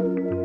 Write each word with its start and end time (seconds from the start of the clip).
Thank 0.00 0.18
you. 0.18 0.37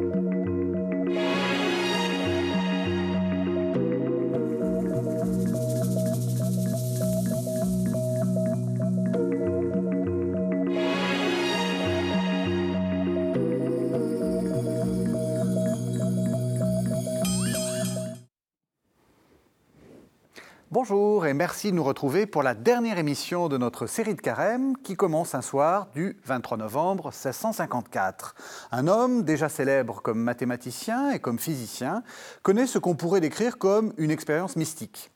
Et 21.25 21.33
merci 21.33 21.71
de 21.71 21.75
nous 21.77 21.83
retrouver 21.83 22.25
pour 22.25 22.43
la 22.43 22.53
dernière 22.53 22.97
émission 22.97 23.47
de 23.47 23.57
notre 23.57 23.87
série 23.87 24.15
de 24.15 24.19
carême 24.19 24.75
qui 24.83 24.95
commence 24.95 25.35
un 25.35 25.41
soir 25.41 25.87
du 25.93 26.17
23 26.25 26.57
novembre 26.57 27.11
1654. 27.11 28.35
Un 28.71 28.87
homme 28.87 29.23
déjà 29.23 29.47
célèbre 29.47 30.01
comme 30.01 30.19
mathématicien 30.19 31.11
et 31.11 31.19
comme 31.19 31.39
physicien 31.39 32.03
connaît 32.41 32.67
ce 32.67 32.77
qu'on 32.77 32.95
pourrait 32.95 33.21
décrire 33.21 33.57
comme 33.57 33.93
une 33.97 34.11
expérience 34.11 34.57
mystique. 34.57 35.11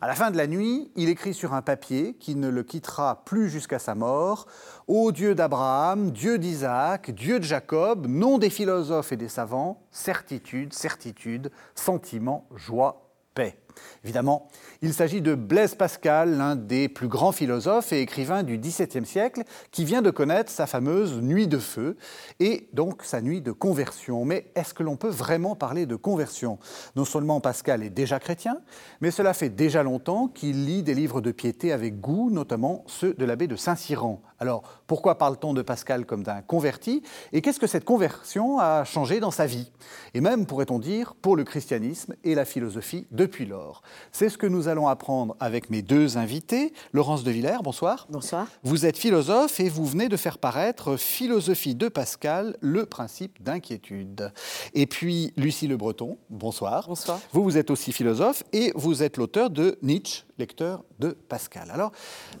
À 0.00 0.06
la 0.06 0.14
fin 0.14 0.30
de 0.30 0.36
la 0.36 0.46
nuit, 0.46 0.92
il 0.94 1.08
écrit 1.08 1.34
sur 1.34 1.54
un 1.54 1.62
papier 1.62 2.14
qui 2.14 2.36
ne 2.36 2.48
le 2.48 2.62
quittera 2.62 3.24
plus 3.24 3.48
jusqu'à 3.48 3.80
sa 3.80 3.96
mort 3.96 4.46
Ô 4.86 5.10
Dieu 5.10 5.34
d'Abraham, 5.34 6.12
Dieu 6.12 6.38
d'Isaac, 6.38 7.10
Dieu 7.10 7.40
de 7.40 7.44
Jacob, 7.44 8.06
nom 8.06 8.38
des 8.38 8.50
philosophes 8.50 9.10
et 9.10 9.16
des 9.16 9.28
savants, 9.28 9.82
certitude, 9.90 10.72
certitude, 10.72 11.50
sentiment, 11.74 12.46
joie, 12.54 13.08
paix. 13.34 13.58
Évidemment, 14.04 14.48
il 14.82 14.94
s'agit 14.94 15.20
de 15.20 15.34
Blaise 15.34 15.74
Pascal, 15.74 16.36
l'un 16.36 16.56
des 16.56 16.88
plus 16.88 17.08
grands 17.08 17.32
philosophes 17.32 17.92
et 17.92 18.00
écrivains 18.00 18.42
du 18.42 18.58
XVIIe 18.58 19.04
siècle, 19.04 19.42
qui 19.70 19.84
vient 19.84 20.02
de 20.02 20.10
connaître 20.10 20.50
sa 20.50 20.66
fameuse 20.66 21.20
nuit 21.20 21.48
de 21.48 21.58
feu 21.58 21.96
et 22.40 22.68
donc 22.72 23.02
sa 23.04 23.20
nuit 23.20 23.40
de 23.40 23.52
conversion. 23.52 24.24
Mais 24.24 24.50
est-ce 24.54 24.74
que 24.74 24.82
l'on 24.82 24.96
peut 24.96 25.08
vraiment 25.08 25.56
parler 25.56 25.86
de 25.86 25.96
conversion? 25.96 26.58
Non 26.96 27.04
seulement 27.04 27.40
Pascal 27.40 27.82
est 27.82 27.90
déjà 27.90 28.20
chrétien, 28.20 28.60
mais 29.00 29.10
cela 29.10 29.34
fait 29.34 29.50
déjà 29.50 29.82
longtemps 29.82 30.28
qu'il 30.28 30.64
lit 30.64 30.82
des 30.82 30.94
livres 30.94 31.20
de 31.20 31.32
piété 31.32 31.72
avec 31.72 32.00
goût, 32.00 32.30
notamment 32.30 32.84
ceux 32.86 33.14
de 33.14 33.24
l'abbé 33.24 33.46
de 33.46 33.56
Saint-Cyran. 33.56 34.22
Alors, 34.40 34.62
pourquoi 34.86 35.18
parle-t-on 35.18 35.52
de 35.52 35.62
Pascal 35.62 36.06
comme 36.06 36.22
d'un 36.22 36.42
converti? 36.42 37.02
Et 37.32 37.42
qu'est-ce 37.42 37.58
que 37.58 37.66
cette 37.66 37.84
conversion 37.84 38.60
a 38.60 38.84
changé 38.84 39.18
dans 39.18 39.32
sa 39.32 39.46
vie? 39.46 39.72
Et 40.14 40.20
même, 40.20 40.46
pourrait-on 40.46 40.78
dire, 40.78 41.14
pour 41.14 41.36
le 41.36 41.42
christianisme 41.42 42.14
et 42.22 42.34
la 42.34 42.44
philosophie 42.44 43.06
depuis 43.10 43.46
lors 43.46 43.67
C'est 44.12 44.28
ce 44.28 44.38
que 44.38 44.46
nous 44.46 44.68
allons 44.68 44.88
apprendre 44.88 45.36
avec 45.40 45.70
mes 45.70 45.82
deux 45.82 46.16
invités. 46.18 46.72
Laurence 46.92 47.24
de 47.24 47.30
Villers, 47.30 47.58
bonsoir. 47.62 48.06
Bonsoir. 48.10 48.46
Vous 48.62 48.86
êtes 48.86 48.96
philosophe 48.96 49.60
et 49.60 49.68
vous 49.68 49.86
venez 49.86 50.08
de 50.08 50.16
faire 50.16 50.38
paraître 50.38 50.96
Philosophie 50.96 51.74
de 51.74 51.88
Pascal, 51.88 52.56
le 52.60 52.86
principe 52.86 53.42
d'inquiétude. 53.42 54.32
Et 54.74 54.86
puis, 54.86 55.32
Lucie 55.36 55.66
Le 55.66 55.76
Breton, 55.76 56.18
bonsoir. 56.30 56.86
Bonsoir. 56.88 57.20
Vous, 57.32 57.42
vous 57.42 57.58
êtes 57.58 57.70
aussi 57.70 57.92
philosophe 57.92 58.42
et 58.52 58.72
vous 58.74 59.02
êtes 59.02 59.16
l'auteur 59.16 59.50
de 59.50 59.78
Nietzsche, 59.82 60.24
lecteur 60.38 60.84
de 60.98 61.10
Pascal. 61.28 61.70
Alors, 61.70 61.92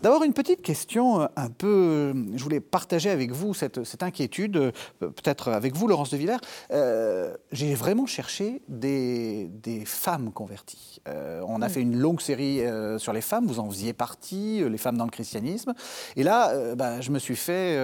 d'abord, 0.02 0.24
une 0.24 0.32
petite 0.32 0.62
question 0.62 1.22
euh, 1.22 1.26
un 1.36 1.50
peu. 1.50 2.12
Je 2.34 2.42
voulais 2.42 2.60
partager 2.60 3.10
avec 3.10 3.32
vous 3.32 3.54
cette, 3.54 4.02
inquiétude, 4.02 4.56
euh, 4.56 4.72
peut-être 4.98 5.48
avec 5.48 5.74
vous, 5.74 5.88
Laurence 5.88 6.10
de 6.10 6.16
Villers. 6.16 6.38
Euh, 6.72 7.36
j'ai 7.52 7.74
vraiment 7.74 8.06
cherché 8.06 8.62
des, 8.68 9.50
femmes 9.84 10.32
converties. 10.32 11.00
On 11.46 11.62
a 11.62 11.66
mm. 11.66 11.70
fait 11.70 11.80
une 11.80 11.98
longue 11.98 12.20
série 12.20 12.62
sur 12.98 13.12
les 13.12 13.20
femmes, 13.20 13.46
vous 13.46 13.60
en 13.60 13.68
faisiez 13.68 13.92
partie, 13.92 14.62
les 14.68 14.78
femmes 14.78 14.96
dans 14.96 15.04
le 15.04 15.10
christianisme. 15.10 15.74
Et 16.16 16.22
là, 16.22 16.74
bah, 16.74 17.00
je 17.00 17.10
me 17.10 17.18
suis 17.18 17.36
fait 17.36 17.76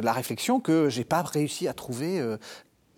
la 0.00 0.12
réflexion 0.12 0.60
que 0.60 0.88
j'ai 0.88 1.04
pas 1.04 1.22
réussi 1.22 1.68
à 1.68 1.72
trouver 1.72 2.22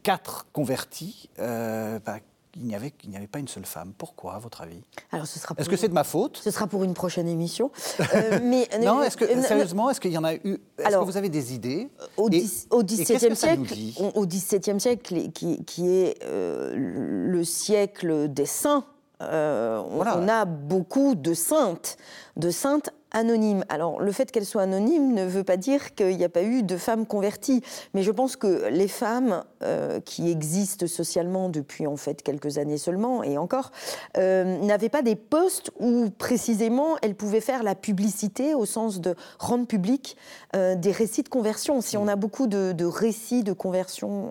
quatre 0.03 0.47
convertis. 0.53 1.31
Bah, 1.39 2.19
il 2.57 2.67
n'y 2.67 2.75
avait, 2.75 2.93
avait 3.15 3.27
pas 3.27 3.39
une 3.39 3.49
seule 3.49 3.65
femme. 3.65 3.93
Pourquoi, 3.97 4.35
à 4.35 4.39
votre 4.39 4.61
avis? 4.61 4.83
Alors, 5.11 5.27
ce 5.27 5.39
sera. 5.39 5.55
Est-ce 5.57 5.69
que 5.69 5.77
c'est 5.77 5.89
de 5.89 5.95
ma 5.95 6.05
faute? 6.05 6.41
Ce 6.43 6.51
sera 6.51 6.67
pour 6.67 6.85
une 6.85 6.95
prochaine 6.95 7.29
émission. 7.29 7.71
Euh, 8.15 8.41
mais 8.43 8.69
non, 8.83 9.03
est-ce 9.03 9.17
que 9.17 9.25
sérieusement, 9.43 9.89
est-ce 9.89 10.01
qu'il 10.01 10.13
y 10.13 10.19
en 10.19 10.25
a 10.25 10.35
eu 10.35 10.59
Est-ce 10.79 10.99
que 10.99 11.05
vous 11.05 11.17
avez 11.17 11.29
des 11.29 11.55
idées? 11.55 11.89
Au, 12.17 12.29
XVIIe 12.29 13.37
siècle, 13.37 13.75
au 14.15 14.27
XVIIe 14.27 14.81
siècle, 14.81 15.31
qui, 15.31 15.65
qui 15.65 15.89
est 15.89 16.19
euh, 16.25 16.75
le 16.75 17.45
siècle 17.45 18.29
des 18.29 18.45
saints, 18.45 18.85
euh, 19.31 19.83
on, 19.91 20.01
on, 20.01 20.29
a 20.29 20.45
beaucoup 20.45 21.15
de 21.15 21.35
saintes, 21.35 21.97
de 22.37 22.51
saintes 22.51 22.91
anonyme. 23.13 23.65
Alors, 23.69 24.01
le 24.01 24.13
fait 24.13 24.31
qu'elle 24.31 24.45
soit 24.45 24.63
anonyme 24.63 25.15
ne 25.15 25.25
veut 25.25 25.45
pas 25.45 25.57
dire 25.57 25.95
qu'il 25.95 26.17
n'y 26.17 26.25
a 26.25 26.29
pas 26.29 26.43
eu 26.43 26.63
de 26.63 26.77
femmes 26.77 27.07
converties, 27.07 27.63
mais 27.95 28.03
je 28.03 28.11
pense 28.11 28.37
que 28.37 28.69
les 28.69 28.89
femmes 28.89 29.45
euh, 29.63 30.01
qui 30.01 30.31
existent 30.31 30.87
socialement 30.87 31.49
depuis 31.49 31.87
en 31.87 31.97
fait 31.97 32.23
quelques 32.23 32.59
années 32.59 32.79
seulement, 32.79 33.23
et 33.23 33.39
encore, 33.39 33.71
euh, 34.17 34.59
n'avaient 34.59 34.89
pas 34.89 35.03
des 35.03 35.17
postes 35.17 35.71
où 35.79 36.11
précisément 36.11 36.97
elles 37.03 37.15
pouvaient 37.15 37.41
faire 37.41 37.63
la 37.63 37.75
publicité 37.75 38.55
au 38.55 38.67
sens 38.67 39.01
de 39.01 39.15
rendre 39.39 39.67
public 39.67 40.17
euh, 40.57 40.75
des 40.75 40.93
récits 40.93 41.23
de 41.23 41.29
conversion. 41.29 41.81
Si 41.81 41.97
on 41.97 42.09
a 42.09 42.17
beaucoup 42.17 42.47
de, 42.47 42.73
de 42.73 42.85
récits 42.85 43.45
de 43.45 43.53
conversion 43.53 44.31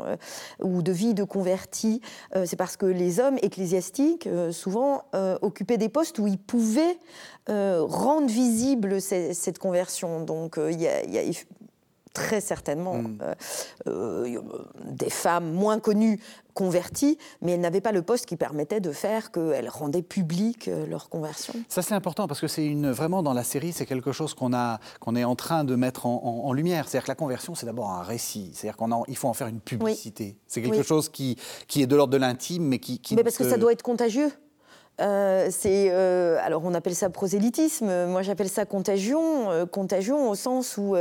ou 0.61 0.81
de 0.81 0.91
vie 0.91 1.13
de 1.13 1.23
convertis, 1.23 2.01
c'est 2.45 2.55
parce 2.55 2.77
que 2.77 2.85
les 2.85 3.19
hommes 3.19 3.37
ecclésiastiques 3.41 4.27
souvent 4.51 5.03
occupaient 5.41 5.77
des 5.77 5.89
postes 5.89 6.19
où 6.19 6.27
ils 6.27 6.37
pouvaient 6.37 6.97
rendre 7.47 8.27
visible 8.27 8.70
cette 8.99 9.59
conversion. 9.59 10.23
Donc 10.23 10.57
euh, 10.57 10.71
il 10.71 10.81
y, 10.81 10.87
a, 10.87 11.21
très 12.13 12.41
certainement 12.41 12.97
hmm. 12.97 13.19
euh, 13.21 13.35
euh, 13.87 14.41
des 14.85 15.09
femmes 15.09 15.53
moins 15.53 15.79
connues 15.79 16.19
converties, 16.53 17.17
mais 17.41 17.53
elles 17.53 17.61
n'avaient 17.61 17.79
pas 17.79 17.93
le 17.93 18.01
poste 18.01 18.25
qui 18.25 18.35
permettait 18.35 18.81
de 18.81 18.91
faire 18.91 19.31
qu'elles 19.31 19.69
rendaient 19.69 20.01
publique 20.01 20.69
leur 20.89 21.07
conversion. 21.07 21.53
Ça 21.69 21.81
c'est 21.81 21.93
important 21.93 22.27
parce 22.27 22.41
que 22.41 22.47
c'est 22.47 22.65
une 22.65 22.91
vraiment 22.91 23.23
dans 23.23 23.31
la 23.31 23.45
série 23.45 23.71
c'est 23.71 23.85
quelque 23.85 24.11
chose 24.11 24.33
qu'on 24.33 24.53
a 24.53 24.79
qu'on 24.99 25.15
est 25.15 25.23
en 25.23 25.37
train 25.37 25.63
de 25.63 25.75
mettre 25.75 26.05
en, 26.05 26.51
lumière. 26.51 26.89
C'est-à-dire 26.89 27.05
que 27.05 27.11
la 27.11 27.15
conversion 27.15 27.55
c'est 27.55 27.65
d'abord 27.65 27.89
un 27.91 28.03
récit. 28.03 28.51
C'est-à-dire 28.53 28.75
qu'on 28.75 29.05
il 29.07 29.15
faut 29.15 29.29
en 29.29 29.33
faire 29.33 29.47
une 29.47 29.61
publicité. 29.61 30.37
C'est 30.47 30.61
quelque 30.61 30.83
chose 30.83 31.07
qui 31.07 31.37
qui 31.67 31.81
est 31.81 31.87
de 31.87 31.95
l'ordre 31.95 32.11
de 32.11 32.17
l'intime, 32.17 32.65
mais 32.65 32.79
qui, 32.79 32.99
qui 32.99 33.15
mais 33.15 33.23
parce 33.23 33.37
que 33.37 33.49
ça 33.49 33.57
doit 33.57 33.71
être 33.71 33.83
contagieux. 33.83 34.31
Euh, 35.01 35.47
c'est 35.49 35.89
euh, 35.91 36.37
alors 36.41 36.63
on 36.63 36.73
appelle 36.73 36.95
ça 36.95 37.09
prosélytisme, 37.09 38.05
moi 38.05 38.21
j'appelle 38.21 38.49
ça 38.49 38.65
contagion, 38.65 39.49
euh, 39.49 39.65
contagion 39.65 40.29
au 40.29 40.35
sens 40.35 40.77
où 40.77 40.95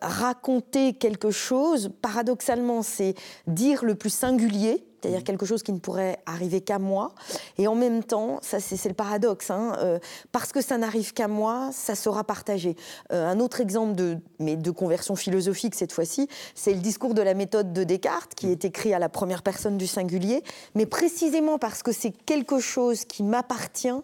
raconter 0.00 0.94
quelque 0.94 1.30
chose, 1.30 1.90
paradoxalement, 2.00 2.82
c'est 2.82 3.14
dire 3.46 3.84
le 3.84 3.94
plus 3.94 4.10
singulier 4.10 4.84
c'est-à-dire 5.06 5.24
quelque 5.24 5.46
chose 5.46 5.62
qui 5.62 5.72
ne 5.72 5.78
pourrait 5.78 6.18
arriver 6.26 6.60
qu'à 6.60 6.80
moi. 6.80 7.12
Et 7.58 7.68
en 7.68 7.76
même 7.76 8.02
temps, 8.02 8.40
ça 8.42 8.58
c'est 8.58 8.88
le 8.88 8.94
paradoxe, 8.94 9.50
hein, 9.50 9.76
euh, 9.78 10.00
parce 10.32 10.52
que 10.52 10.60
ça 10.60 10.78
n'arrive 10.78 11.12
qu'à 11.12 11.28
moi, 11.28 11.70
ça 11.72 11.94
sera 11.94 12.24
partagé. 12.24 12.76
Euh, 13.12 13.28
un 13.28 13.38
autre 13.38 13.60
exemple 13.60 13.94
de, 13.94 14.18
mais 14.40 14.56
de 14.56 14.70
conversion 14.72 15.14
philosophique 15.14 15.76
cette 15.76 15.92
fois-ci, 15.92 16.28
c'est 16.56 16.72
le 16.72 16.80
discours 16.80 17.14
de 17.14 17.22
la 17.22 17.34
méthode 17.34 17.72
de 17.72 17.84
Descartes, 17.84 18.34
qui 18.34 18.50
est 18.50 18.64
écrit 18.64 18.94
à 18.94 18.98
la 18.98 19.08
première 19.08 19.42
personne 19.42 19.78
du 19.78 19.86
singulier, 19.86 20.42
mais 20.74 20.86
précisément 20.86 21.58
parce 21.58 21.84
que 21.84 21.92
c'est 21.92 22.10
quelque 22.10 22.58
chose 22.58 23.04
qui 23.04 23.22
m'appartient, 23.22 24.02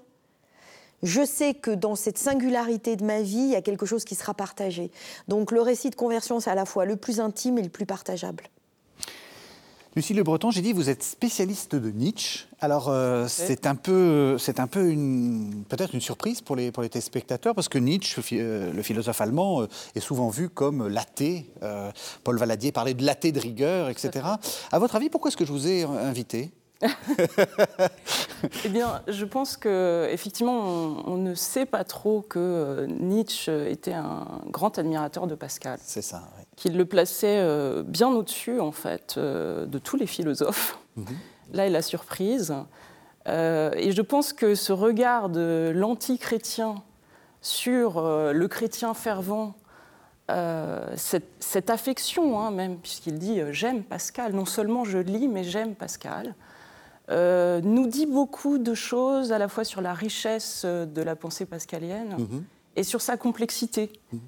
je 1.03 1.27
sais 1.27 1.55
que 1.55 1.73
dans 1.73 1.97
cette 1.97 2.19
singularité 2.19 2.95
de 2.95 3.05
ma 3.05 3.23
vie, 3.23 3.39
il 3.39 3.51
y 3.51 3.57
a 3.57 3.63
quelque 3.63 3.87
chose 3.87 4.05
qui 4.05 4.15
sera 4.15 4.35
partagé. 4.35 4.93
Donc 5.27 5.51
le 5.51 5.61
récit 5.61 5.91
de 5.91 5.97
conversion, 5.97 6.39
c'est 6.39 6.51
à 6.51 6.55
la 6.55 6.65
fois 6.65 6.85
le 6.85 6.95
plus 6.95 7.19
intime 7.19 7.59
et 7.59 7.63
le 7.63 7.71
plus 7.71 7.87
partageable. 7.87 8.45
Lucie 9.95 10.15
Le 10.15 10.23
Breton, 10.23 10.51
j'ai 10.51 10.63
dit 10.63 10.73
vous 10.73 10.89
êtes 10.89 11.03
spécialiste 11.03 11.77
de 11.77 11.91
Nietzsche. 11.91 12.47
Alors 12.61 12.89
euh, 12.89 13.27
c'est 13.29 13.67
un 13.67 13.75
peu, 13.75 14.39
c'est 14.39 14.59
un 14.59 14.67
peu 14.67 14.89
une, 14.89 15.65
peut-être 15.69 15.95
une 15.95 16.01
surprise 16.01 16.41
pour 16.41 16.57
les 16.57 16.73
pour 16.73 16.83
les 16.83 16.89
téléspectateurs 16.89 17.55
parce 17.55 17.69
que 17.69 17.77
Nietzsche, 17.77 18.23
euh, 18.33 18.73
le 18.73 18.83
philosophe 18.83 19.21
allemand, 19.21 19.61
euh, 19.61 19.69
est 19.95 20.01
souvent 20.01 20.31
vu 20.31 20.49
comme 20.49 20.89
l'athée. 20.89 21.51
Paul 22.25 22.39
Valadier 22.39 22.73
parlait 22.73 22.95
de 22.95 23.05
l'athée 23.05 23.33
de 23.33 23.41
rigueur, 23.41 23.91
etc. 23.91 24.25
À 24.71 24.79
votre 24.79 24.97
avis, 24.97 25.11
pourquoi 25.11 25.29
est-ce 25.29 25.37
que 25.37 25.45
je 25.45 25.53
vous 25.53 25.69
ai 25.69 25.83
invité? 25.83 26.53
eh 28.65 28.69
bien, 28.69 29.03
je 29.07 29.25
pense 29.25 29.57
que 29.57 30.09
effectivement, 30.11 31.03
on, 31.07 31.17
ne 31.17 31.35
sait 31.35 31.67
pas 31.67 31.85
trop 31.85 32.23
que 32.23 32.87
Nietzsche 32.89 33.71
était 33.71 33.93
un 33.93 34.27
grand 34.49 34.79
admirateur 34.79 35.27
de 35.27 35.35
Pascal. 35.35 35.79
C'est 35.83 36.03
ça. 36.03 36.23
Oui. 36.37 36.45
Qu'il 36.57 36.77
le 36.77 36.85
plaçait 36.85 37.39
euh, 37.41 37.83
bien 37.83 38.09
au-dessus, 38.09 38.61
en 38.61 38.73
fait, 38.73 39.15
euh, 39.17 39.67
de 39.67 39.79
tous 39.79 39.97
les 39.97 40.07
philosophes. 40.07 40.79
Mhm. 40.97 41.07
Là 41.53 41.67
est 41.67 41.71
la 41.71 41.83
surprise. 41.83 42.55
Euh, 43.29 43.71
et 43.77 43.93
je 43.93 44.03
pense 44.03 44.33
que 44.33 44.55
ce 44.55 44.73
regard 44.73 45.29
de 45.29 45.73
l'anti-chrétien 45.75 46.83
sur 47.41 48.01
le 48.01 48.47
chrétien 48.47 48.95
fervent 48.95 49.55
cette, 50.97 51.29
cette, 51.41 51.71
affection, 51.71 52.41
hein, 52.41 52.53
même, 52.53 52.79
puisqu'il 52.79 53.19
dit 53.19 53.41
j'aime 53.51 53.83
Pascal, 53.83 54.33
non 54.33 54.47
seulement 54.47 54.85
je 54.85 54.99
lis, 54.99 55.29
mais 55.29 55.43
j'aime 55.43 55.75
Pascal, 55.75 56.37
euh, 57.13 57.61
nous 57.63 57.87
dit 57.87 58.07
beaucoup 58.07 58.59
de 58.59 58.75
choses 58.75 59.33
à 59.33 59.39
la 59.39 59.49
fois 59.49 59.65
sur 59.65 59.81
la 59.81 59.95
richesse 59.95 60.65
de 60.65 61.03
la 61.03 61.15
pensée 61.15 61.47
pascalienne 61.47 62.17
mhm. 62.19 62.45
et 62.77 62.83
sur 62.83 63.01
sa 63.01 63.17
complexité. 63.17 63.91
Mhm. 64.13 64.21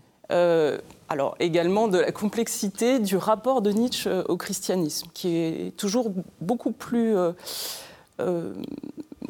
alors 1.08 1.36
également 1.38 1.88
de 1.88 1.98
la 1.98 2.12
complexité 2.12 2.98
du 2.98 3.16
rapport 3.16 3.60
de 3.62 3.70
Nietzsche 3.70 4.10
au 4.28 4.36
christianisme, 4.36 5.08
qui 5.12 5.36
est 5.36 5.76
toujours 5.76 6.12
beaucoup 6.40 6.72
plus 6.72 7.14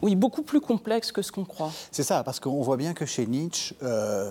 oui, 0.04 0.16
beaucoup 0.16 0.42
plus 0.42 0.60
complexe 0.60 1.12
que 1.12 1.22
ce 1.22 1.32
qu'on 1.32 1.46
croit. 1.46 1.72
C'est 1.90 2.02
ça, 2.02 2.22
parce 2.24 2.38
qu'on 2.38 2.60
voit 2.60 2.76
bien 2.76 2.92
que 2.92 3.06
chez 3.06 3.26
Nietzsche, 3.26 3.74
euh, 3.82 4.30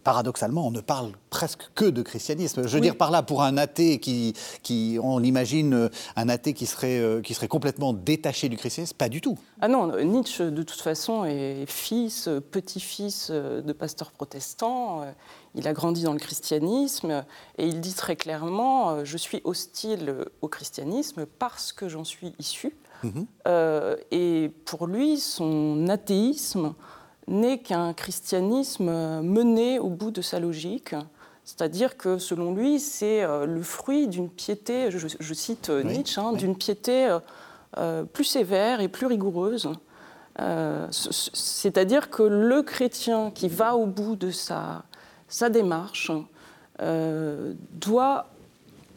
paradoxalement, 0.00 0.66
on 0.66 0.70
ne 0.70 0.80
parle 0.80 1.12
presque 1.30 1.70
que 1.74 1.84
de 1.84 2.02
christianisme. 2.02 2.66
Je 2.66 2.74
veux 2.74 2.80
dire 2.80 2.96
par 2.96 3.10
là, 3.10 3.22
pour 3.22 3.42
un 3.42 3.56
athée 3.56 3.98
qui, 3.98 4.34
qui 4.62 4.98
on 5.02 5.22
imagine 5.22 5.90
un 6.16 6.28
athée 6.28 6.52
qui 6.52 6.66
serait, 6.66 6.98
euh, 6.98 7.20
qui 7.20 7.34
serait 7.34 7.48
complètement 7.48 7.92
détaché 7.92 8.48
du 8.48 8.56
christianisme, 8.56 8.96
pas 8.96 9.08
du 9.08 9.20
tout. 9.20 9.38
Ah 9.60 9.68
non, 9.68 9.96
Nietzsche, 10.02 10.50
de 10.50 10.62
toute 10.62 10.80
façon, 10.80 11.24
est 11.24 11.64
fils, 11.66 12.28
petit-fils 12.50 13.30
de 13.30 13.72
pasteurs 13.72 14.10
protestants. 14.10 15.04
Il 15.54 15.66
a 15.68 15.72
grandi 15.72 16.02
dans 16.02 16.12
le 16.12 16.18
christianisme 16.18 17.24
et 17.58 17.66
il 17.66 17.80
dit 17.80 17.94
très 17.94 18.16
clairement, 18.16 19.04
je 19.04 19.16
suis 19.16 19.40
hostile 19.44 20.16
au 20.42 20.48
christianisme 20.48 21.26
parce 21.26 21.72
que 21.72 21.88
j'en 21.88 22.04
suis 22.04 22.32
issu. 22.38 22.74
Euh, 23.46 23.96
et 24.10 24.50
pour 24.64 24.86
lui, 24.86 25.18
son 25.18 25.88
athéisme 25.88 26.74
n'est 27.30 27.58
qu'un 27.58 27.94
christianisme 27.94 28.90
mené 29.22 29.78
au 29.78 29.88
bout 29.88 30.10
de 30.10 30.20
sa 30.20 30.38
logique. 30.38 30.94
C'est-à-dire 31.44 31.96
que 31.96 32.18
selon 32.18 32.54
lui, 32.54 32.78
c'est 32.78 33.22
euh, 33.22 33.46
le 33.46 33.62
fruit 33.62 34.06
d'une 34.06 34.28
piété, 34.28 34.90
je, 34.90 35.34
cite 35.34 35.70
euh, 35.70 35.82
Nietzsche, 35.82 36.20
hein, 36.20 36.32
d'une 36.32 36.56
piété 36.56 37.16
plus 38.12 38.24
sévère 38.24 38.80
et 38.80 38.88
plus 38.88 39.06
rigoureuse. 39.06 39.70
C'est-à-dire 40.90 42.10
que 42.10 42.22
le 42.22 42.62
chrétien 42.62 43.30
qui 43.30 43.48
va 43.48 43.76
au 43.76 43.86
bout 43.86 44.16
de 44.16 44.30
sa, 44.30 44.84
sa 45.28 45.50
démarche 45.50 46.10
doit 46.78 48.26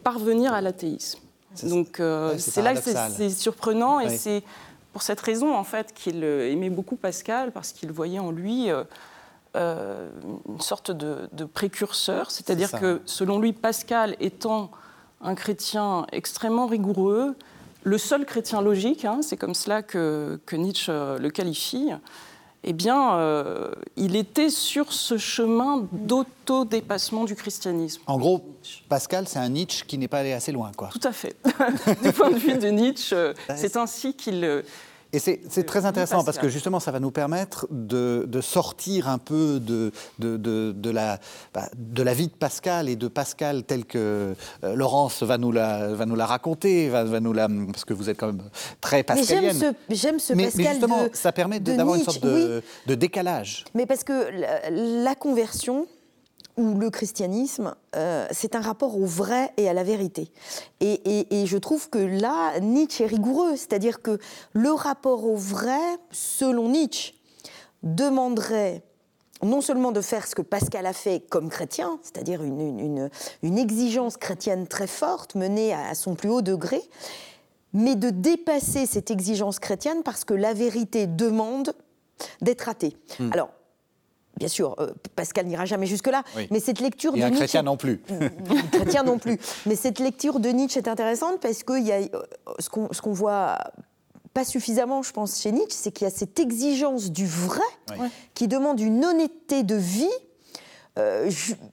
parvenir 0.04 0.54
à 0.54 0.62
l'athéisme. 0.62 1.20
Donc 1.62 2.00
euh, 2.00 2.36
c'est 2.38 2.62
là 2.62 2.74
que 2.74 2.82
c'est 2.82 3.30
surprenant 3.30 4.00
et 4.00 4.10
c'est 4.10 4.44
pour 4.94 5.02
cette 5.02 5.20
raison 5.20 5.54
en 5.56 5.64
fait 5.64 5.94
qu'il 5.94 6.24
euh, 6.24 6.50
aimait 6.50 6.70
beaucoup 6.70 6.96
Pascal 6.96 7.52
parce 7.52 7.74
qu'il 7.74 7.92
voyait 7.92 8.20
en 8.20 8.32
lui 8.32 8.70
euh, 9.56 10.10
une 10.48 10.62
sorte 10.62 10.92
de, 10.92 11.46
précurseur, 11.46 12.32
c'est-à-dire 12.32 12.72
que 12.72 13.02
selon 13.06 13.40
lui 13.40 13.54
Pascal 13.54 14.16
étant 14.20 14.72
un 15.22 15.36
chrétien 15.36 16.08
extrêmement 16.12 16.68
rigoureux, 16.68 17.36
le 17.84 17.98
seul 17.98 18.26
chrétien 18.26 18.62
logique, 18.62 19.04
hein, 19.04 19.20
c'est 19.22 19.36
comme 19.36 19.54
cela 19.54 19.82
que, 19.82 20.40
que 20.46 20.56
Nietzsche 20.56 20.92
le 20.92 21.30
qualifie, 21.30 21.92
eh 22.64 22.74
bien, 22.74 23.18
euh, 23.18 23.72
il 23.98 24.16
était 24.16 24.50
sur 24.50 24.94
ce 24.94 25.18
chemin 25.18 25.86
d'autodépassement 25.92 27.26
du 27.26 27.36
christianisme. 27.36 28.02
En 28.08 28.18
gros, 28.18 28.42
Pascal, 28.88 29.28
c'est 29.28 29.40
un 29.40 29.50
Nietzsche 29.50 29.86
qui 29.86 29.98
n'est 29.98 30.08
pas 30.08 30.20
allé 30.20 30.32
assez 30.32 30.52
loin, 30.54 30.72
quoi. 30.76 30.90
Tout 30.90 31.06
à 31.08 31.12
fait. 31.12 31.36
du 32.04 32.12
point 32.14 32.32
de 32.32 32.38
vue 32.38 32.58
de 32.58 32.68
Nietzsche, 32.70 33.14
euh, 33.14 33.34
c'est 33.56 33.76
ainsi 33.76 34.14
qu'il 34.14 34.44
euh, 34.46 34.62
et 35.14 35.20
c'est 35.20 35.64
très 35.64 35.86
intéressant 35.86 36.24
parce 36.24 36.40
que 36.40 36.50
justement, 36.50 36.80
ça 36.80 36.92
va 36.92 37.00
nous 37.00 37.12
permettre 37.12 37.68
de, 37.70 38.42
sortir 38.42 39.08
un 39.08 39.20
peu 39.20 39.60
de, 39.60 39.92
de, 40.20 40.90
la, 40.90 41.20
bah, 41.54 41.70
de 41.78 42.02
la 42.02 42.14
vie 42.14 42.28
de 42.28 42.34
Pascal 42.34 42.90
et 42.90 42.96
de 42.96 43.08
Pascal 43.08 43.64
tel 43.64 43.86
que 43.86 44.34
euh, 44.64 44.76
Laurence 44.76 45.22
va 45.22 45.38
nous 45.38 45.52
la, 45.52 45.94
va 45.94 46.06
nous 46.06 46.16
la 46.16 46.26
raconter, 46.26 46.90
va, 46.90 47.04
va, 47.04 47.20
nous 47.20 47.32
la, 47.32 47.48
parce 47.72 47.86
que 47.86 47.94
vous 47.94 48.10
êtes 48.10 48.18
quand 48.18 48.28
même 48.28 48.42
très 48.82 49.04
pascalienne. 49.04 49.76
Mais 49.88 49.96
j'aime 49.96 50.20
ce, 50.20 50.34
Pascal. 50.34 50.56
Mais 50.56 50.72
justement, 50.72 51.06
ça 51.14 51.32
permet 51.32 51.60
d'avoir 51.60 51.96
une 51.96 52.04
sorte 52.04 52.24
de, 52.24 52.64
décalage. 52.88 53.66
Mais 53.76 53.86
parce 53.86 54.04
que 54.04 54.30
la 54.72 55.16
conversion, 55.16 55.88
où 56.58 56.78
le 56.78 56.90
christianisme, 56.90 57.76
euh, 57.96 58.28
c'est 58.32 58.56
un 58.56 58.62
rapport 58.62 58.98
au 58.98 59.06
vrai 59.06 59.52
et 59.58 59.68
à 59.68 59.74
la 59.74 59.84
vérité. 59.84 60.32
Et, 60.80 61.46
je 61.46 61.58
trouve 61.58 61.90
que 61.90 61.98
là, 61.98 62.60
Nietzsche 62.60 63.04
est 63.04 63.08
rigoureux, 63.08 63.56
c'est-à-dire 63.56 64.02
que 64.02 64.20
le 64.54 64.72
rapport 64.72 65.26
au 65.26 65.36
vrai, 65.36 65.82
selon 66.12 66.70
Nietzsche, 66.70 67.14
demanderait 67.82 68.84
non 69.42 69.62
seulement 69.62 69.92
de 69.92 70.02
faire 70.02 70.26
ce 70.26 70.36
que 70.36 70.42
Pascal 70.42 70.86
a 70.86 70.94
fait 70.94 71.20
comme 71.30 71.50
chrétien, 71.50 72.00
c'est-à-dire 72.02 72.44
une, 72.44 73.10
exigence 73.44 74.18
chrétienne 74.18 74.68
très 74.68 74.88
forte, 74.88 75.36
menée 75.36 75.74
à, 75.74 75.94
son 75.96 76.16
plus 76.16 76.30
haut 76.30 76.42
degré, 76.42 76.82
mais 77.74 77.96
de 77.96 78.10
dépasser 78.10 78.86
cette 78.86 79.12
exigence 79.12 79.60
chrétienne 79.60 80.04
parce 80.04 80.24
que 80.24 80.34
la 80.34 80.54
vérité 80.54 81.08
demande 81.08 81.74
d'être 82.42 82.70
athée. 82.70 82.96
Hmm. 83.20 83.32
Alors, 83.34 83.50
Bien 84.38 84.48
sûr, 84.48 84.76
euh, 84.80 84.92
Pascal 85.16 85.46
n'ira 85.46 85.66
jamais 85.66 85.86
jusque-là, 85.86 86.24
mais 86.50 86.60
cette 86.60 86.80
lecture 86.80 87.16
Et 87.16 87.20
de 87.20 87.24
un 87.24 87.28
Nietzsche... 87.28 87.40
chrétien 87.40 87.64
non 87.64 87.78
plus. 87.78 88.02
chrétien 88.72 89.04
non 89.04 89.20
plus. 89.20 89.38
Mais 89.66 89.76
cette 89.76 90.00
lecture 90.00 90.40
de 90.40 90.50
Nietzsche 90.50 90.80
est 90.80 90.88
intéressante 90.88 91.40
parce 91.40 91.64
que 91.64 91.80
y 91.80 91.92
a, 91.92 91.98
euh, 91.98 92.24
ce 92.60 92.70
qu'on 92.70 93.14
voit 93.14 93.60
pas 94.34 94.44
suffisamment, 94.44 95.04
je 95.04 95.12
pense, 95.12 95.40
chez 95.40 95.52
Nietzsche, 95.52 95.78
c'est 95.80 95.92
qu'il 95.92 96.06
y 96.06 96.12
a 96.12 96.14
cette 96.14 96.40
exigence 96.40 97.12
du 97.12 97.28
vrai 97.28 97.62
qui 98.34 98.48
demande 98.48 98.80
une 98.80 99.06
honnêteté 99.06 99.64
de 99.64 99.76
vie 99.76 100.10
euh, 100.98 101.30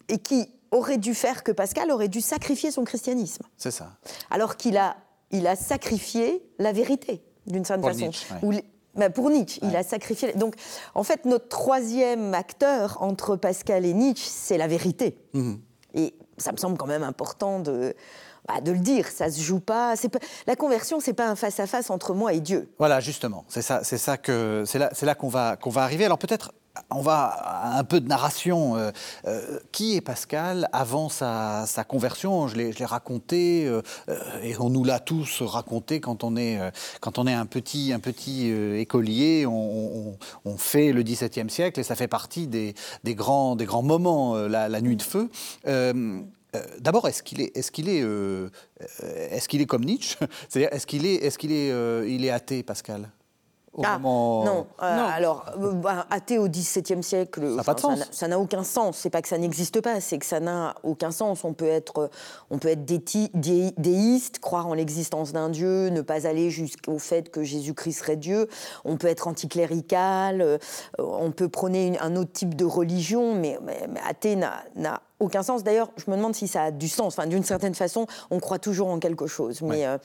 et 0.09 0.19
qui 0.19 0.49
aurait 0.71 0.99
dû 0.99 1.15
faire 1.15 1.43
que 1.43 1.53
Pascal 1.53 1.91
aurait 1.91 2.09
dû 2.09 2.21
sacrifier 2.21 2.71
son 2.71 2.85
christianisme. 2.85 3.45
C'est 3.57 3.71
ça. 3.71 3.93
Alors 4.31 4.57
qu'il 4.57 4.77
a, 4.77 4.97
il 5.31 5.47
a 5.47 5.57
sacrifié 5.57 6.43
la 6.59 6.73
vérité, 6.73 7.23
d'une 7.47 7.65
certaine 7.65 7.93
façon. 7.93 8.11
Bah, 8.95 9.11
pour 9.11 9.31
Nietzsche, 9.31 9.61
il 9.63 9.75
a 9.77 9.83
sacrifié. 9.83 10.33
Donc, 10.33 10.55
en 10.95 11.03
fait, 11.03 11.25
notre 11.25 11.49
troisième 11.49 12.35
acteur 12.35 12.99
entre 13.01 13.37
Pascal 13.37 13.87
et 13.87 13.95
Nietzsche, 13.95 14.27
c'est 14.29 14.59
la 14.59 14.67
vérité. 14.67 15.17
Mhm. 15.33 15.61
Et 15.95 16.15
ça 16.39 16.53
me 16.53 16.57
semble 16.57 16.77
quand 16.77 16.87
même 16.87 17.03
important 17.03 17.61
de, 17.61 17.95
bah, 18.49 18.61
de 18.61 18.73
le 18.73 18.79
dire. 18.79 19.07
Ça 19.09 19.31
se 19.31 19.41
joue 19.41 19.61
pas. 19.61 19.95
pas 19.97 20.19
la 20.47 20.57
conversion, 20.57 21.01
c'est 21.01 21.13
pas 21.13 21.29
un 21.29 21.37
face 21.37 21.61
à 21.61 21.67
face 21.67 21.91
entre 21.91 22.15
moi 22.15 22.33
et 22.33 22.41
Dieu. 22.41 22.73
Voilà, 22.79 23.01
justement. 23.01 23.45
C'est 23.49 23.63
ça, 23.63 23.85
c'est 23.85 23.99
ça 23.99 24.17
que 24.17 24.65
c'est 24.67 24.79
là, 24.79 24.91
c'est 24.93 25.07
là 25.07 25.15
qu'on 25.15 25.29
va 25.29 25.57
qu'on 25.57 25.71
va 25.71 25.83
arriver. 25.83 26.05
Alors 26.05 26.19
peut-être 26.19 26.53
on 26.91 27.03
va 27.03 27.25
à 27.25 27.79
un 27.79 27.85
peu 27.85 28.01
de 28.01 28.09
narration. 28.09 28.77
Euh, 28.77 28.91
euh, 29.27 29.59
qui 29.73 29.97
est 29.97 30.01
Pascal 30.01 30.69
avant 30.73 31.09
sa, 31.09 31.67
conversion? 31.89 32.49
Je 32.49 32.57
l'ai 32.57 32.85
raconté 32.85 33.67
euh, 33.67 33.83
et 34.43 34.57
on 34.59 34.71
nous 34.71 34.85
l'a 34.85 34.99
tous 34.99 35.43
raconté 35.43 36.01
quand 36.01 36.25
on 36.25 36.37
est, 36.37 36.59
quand 37.01 37.19
on 37.19 37.27
est 37.27 37.33
un 37.33 37.47
petit, 37.47 37.93
un 37.93 38.01
petit 38.01 38.49
écolier. 38.49 39.47
On, 39.47 40.17
fait 40.59 40.93
le 40.93 41.03
XVIIe 41.03 41.49
siècle 41.49 41.81
et 41.81 41.83
ça 41.83 41.95
fait 41.95 42.09
partie 42.09 42.47
des, 42.47 42.75
grands, 43.07 43.57
des 43.57 43.65
grands 43.65 43.83
moments, 43.83 44.35
la, 44.35 44.81
nuit 44.81 44.97
de 44.97 45.03
feu. 45.03 45.31
D'abord, 46.81 47.09
est-ce 47.09 47.23
qu'il 47.23 47.41
est, 47.41 47.57
est-ce 47.57 47.71
est, 49.63 49.67
comme 49.67 49.85
Nietzsche? 49.85 50.19
C'est-à-dire, 50.49 50.73
est-ce 50.73 50.87
qu'il 50.87 51.07
est, 51.07 51.25
est, 51.25 52.09
il 52.09 52.25
est 52.25 52.31
athée, 52.31 52.63
Pascal? 52.63 53.11
Ah, 53.85 53.99
non. 54.03 54.67
Euh, 54.83 55.07
alors, 55.13 55.47
euh, 55.59 55.73
bah, 55.73 56.07
athée 56.11 56.39
au 56.39 56.49
XVIIe 56.49 57.03
siècle, 57.03 57.57
ça 58.11 58.29
n'a 58.29 58.39
aucun 58.39 58.65
sens. 58.65 58.97
C'est 58.99 59.11
pas 59.11 59.23
que 59.23 59.29
ça 59.29 59.39
n'existe 59.39 59.81
pas, 59.81 60.01
c'est 60.01 60.19
que 60.19 60.27
ça 60.27 60.41
n'a 60.41 60.75
aucun 60.83 61.13
sens. 61.13 61.45
On 61.45 61.53
peut 61.53 61.69
être, 61.69 62.11
on 62.51 62.59
peut 62.59 62.69
être 62.69 62.85
déiste, 62.85 64.41
croire 64.41 64.67
en 64.67 64.75
l'existence 64.75 65.33
d'un 65.33 65.51
Dieu, 65.51 65.89
ne 65.89 66.01
pas 66.01 66.27
aller 66.27 66.51
jusqu'au 66.51 66.99
fait 66.99 67.31
que 67.31 67.45
Jésus-Christ 67.45 68.01
serait 68.01 68.17
Dieu. 68.17 68.49
On 68.85 68.97
peut 68.97 69.09
être 69.09 69.29
anticlérical, 69.29 70.43
euh, 70.43 70.59
on 70.99 71.31
peut 71.31 71.49
prôner 71.49 71.97
un 72.01 72.17
autre 72.17 72.33
type 72.33 72.55
de 72.55 72.65
religion, 72.65 73.35
mais, 73.35 73.59
mais 73.65 74.01
athée 74.05 74.35
n'a 74.37 75.01
aucun 75.21 75.43
sens. 75.43 75.63
D'ailleurs, 75.63 75.91
je 75.97 76.11
me 76.11 76.17
demande 76.17 76.35
si 76.35 76.49
ça 76.49 76.65
a 76.65 76.71
du 76.71 76.89
sens. 76.89 77.19
Enfin, 77.19 77.29
d'une 77.29 77.45
certaine 77.45 77.75
façon, 77.75 78.07
on 78.31 78.41
croit 78.41 78.59
toujours 78.59 78.89
en 78.89 78.99
quelque 78.99 79.27
chose. 79.27 79.63
Mais 79.63 79.87
euh, 79.87 79.99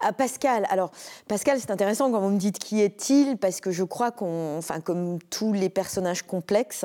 à 0.00 0.12
Pascal, 0.12 0.66
alors 0.70 0.90
Pascal, 1.28 1.58
c'est 1.60 1.70
intéressant 1.70 2.10
quand 2.10 2.20
vous 2.20 2.30
me 2.30 2.38
dites 2.38 2.58
qui 2.58 2.80
est-il, 2.80 3.36
parce 3.36 3.60
que 3.60 3.70
je 3.70 3.84
crois 3.84 4.10
qu'on, 4.10 4.58
enfin, 4.58 4.80
comme 4.80 5.18
tous 5.30 5.52
les 5.52 5.68
personnages 5.68 6.22
complexes, 6.22 6.84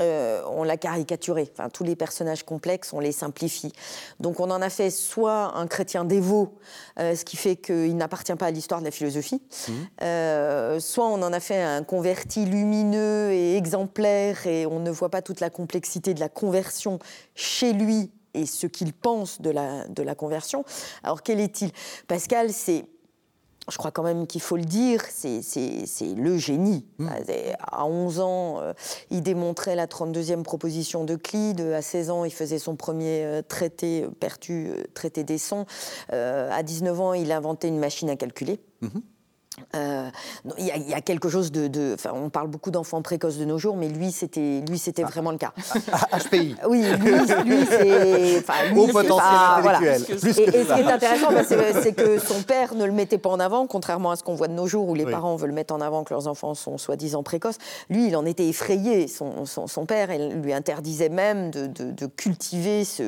euh, 0.00 0.42
on 0.48 0.64
l'a 0.64 0.76
caricaturé. 0.76 1.50
Enfin, 1.52 1.68
tous 1.68 1.84
les 1.84 1.96
personnages 1.96 2.42
complexes, 2.42 2.92
on 2.92 3.00
les 3.00 3.12
simplifie. 3.12 3.72
Donc 4.20 4.40
on 4.40 4.50
en 4.50 4.62
a 4.62 4.70
fait 4.70 4.90
soit 4.90 5.56
un 5.56 5.66
chrétien 5.66 6.04
dévot, 6.04 6.54
euh, 6.98 7.14
ce 7.14 7.24
qui 7.24 7.36
fait 7.36 7.56
qu'il 7.56 7.96
n'appartient 7.96 8.34
pas 8.34 8.46
à 8.46 8.50
l'histoire 8.50 8.80
de 8.80 8.84
la 8.84 8.90
philosophie, 8.90 9.42
mmh. 9.68 9.72
euh, 10.02 10.80
soit 10.80 11.06
on 11.06 11.22
en 11.22 11.32
a 11.32 11.40
fait 11.40 11.62
un 11.62 11.82
converti 11.82 12.44
lumineux 12.44 13.32
et 13.32 13.56
exemplaire, 13.56 14.46
et 14.46 14.66
on 14.66 14.80
ne 14.80 14.90
voit 14.90 15.10
pas 15.10 15.22
toute 15.22 15.40
la 15.40 15.50
complexité 15.50 16.14
de 16.14 16.20
la 16.20 16.28
conversion 16.28 16.98
chez 17.34 17.72
lui 17.72 18.10
et 18.34 18.46
ce 18.46 18.66
qu'il 18.66 18.92
pense 18.92 19.40
de 19.40 19.50
la, 19.50 19.86
de 19.86 20.02
la 20.02 20.14
conversion. 20.14 20.64
Alors 21.02 21.22
quel 21.22 21.40
est-il? 21.40 21.70
Pascal, 22.08 22.52
c'est 22.52 22.84
je 23.70 23.78
crois 23.78 23.90
quand 23.90 24.02
même 24.02 24.26
qu'il 24.26 24.40
faut 24.40 24.56
le 24.56 24.64
dire, 24.64 25.02
c'est 25.10 25.40
le 26.16 26.38
génie. 26.38 26.84
Mmh. 26.98 27.08
À 27.60 27.86
11 27.86 28.20
ans, 28.20 28.60
euh, 28.60 28.72
il 29.10 29.22
démontrait 29.22 29.74
la 29.74 29.86
32e 29.86 30.42
proposition 30.42 31.04
d'Euclide. 31.04 31.60
À 31.60 31.82
16 31.82 32.10
ans, 32.10 32.24
il 32.24 32.32
faisait 32.32 32.58
son 32.58 32.76
premier 32.76 33.24
euh, 33.24 33.42
traité, 33.42 34.04
euh, 34.04 34.10
Pertu, 34.10 34.70
traité 34.94 35.24
des 35.24 35.38
sons. 35.38 35.66
à 36.10 36.62
19 36.62 37.00
ans, 37.00 37.12
il 37.14 37.32
a 37.32 37.36
inventé 37.36 37.68
une 37.68 37.78
machine 37.78 38.10
à 38.10 38.16
calculer. 38.16 38.60
Mmh. 38.82 38.88
Euh, 39.76 40.10
il 40.58 40.66
y, 40.66 40.94
a 40.94 41.00
quelque 41.00 41.28
chose 41.28 41.52
de, 41.52 41.96
on 42.12 42.28
parle 42.28 42.48
beaucoup 42.48 42.70
d'enfants 42.70 43.02
précoces 43.02 43.38
de 43.38 43.44
nos 43.44 43.58
jours, 43.58 43.76
mais 43.76 43.88
lui, 43.88 44.10
c'était, 44.10 44.62
lui, 44.68 44.78
c'était 44.78 45.04
ah. 45.04 45.08
vraiment 45.08 45.30
le 45.30 45.38
cas. 45.38 45.52
HPI. 46.12 46.56
Oui, 46.68 46.82
lui, 46.82 47.12
lui 47.44 47.66
c'est, 47.66 48.38
enfin, 48.38 48.74
Au 48.76 48.86
potentiel 48.88 49.30
intellectuel. 49.58 50.02
Et, 50.08 50.18
ce 50.18 50.74
qui 50.74 50.80
est 50.80 50.92
intéressant, 50.92 51.32
bah, 51.32 51.44
c'est, 51.44 51.92
que 51.92 52.18
son 52.18 52.42
père 52.42 52.74
ne 52.74 52.84
le 52.84 52.92
mettait 52.92 53.18
pas 53.18 53.30
en 53.30 53.38
avant, 53.38 53.66
contrairement 53.66 54.10
à 54.10 54.16
ce 54.16 54.22
qu'on 54.24 54.34
voit 54.34 54.48
de 54.48 54.54
nos 54.54 54.66
jours 54.66 54.88
où 54.88 54.94
les 54.94 55.06
parents 55.06 55.36
veulent 55.36 55.52
mettre 55.52 55.74
en 55.74 55.80
avant 55.80 56.02
que 56.04 56.12
leurs 56.12 56.26
enfants 56.26 56.54
sont 56.54 56.76
soi-disant 56.76 57.22
précoces. 57.22 57.58
Lui, 57.90 58.08
il 58.08 58.16
en 58.16 58.26
était 58.26 58.48
effrayé. 58.48 59.06
Son, 59.06 59.46
son, 59.46 59.86
père 59.86 60.08
lui 60.18 60.52
interdisait 60.52 61.08
même 61.08 61.50
de, 61.50 61.66
de 61.66 62.06
cultiver 62.06 62.84
ce, 62.84 63.02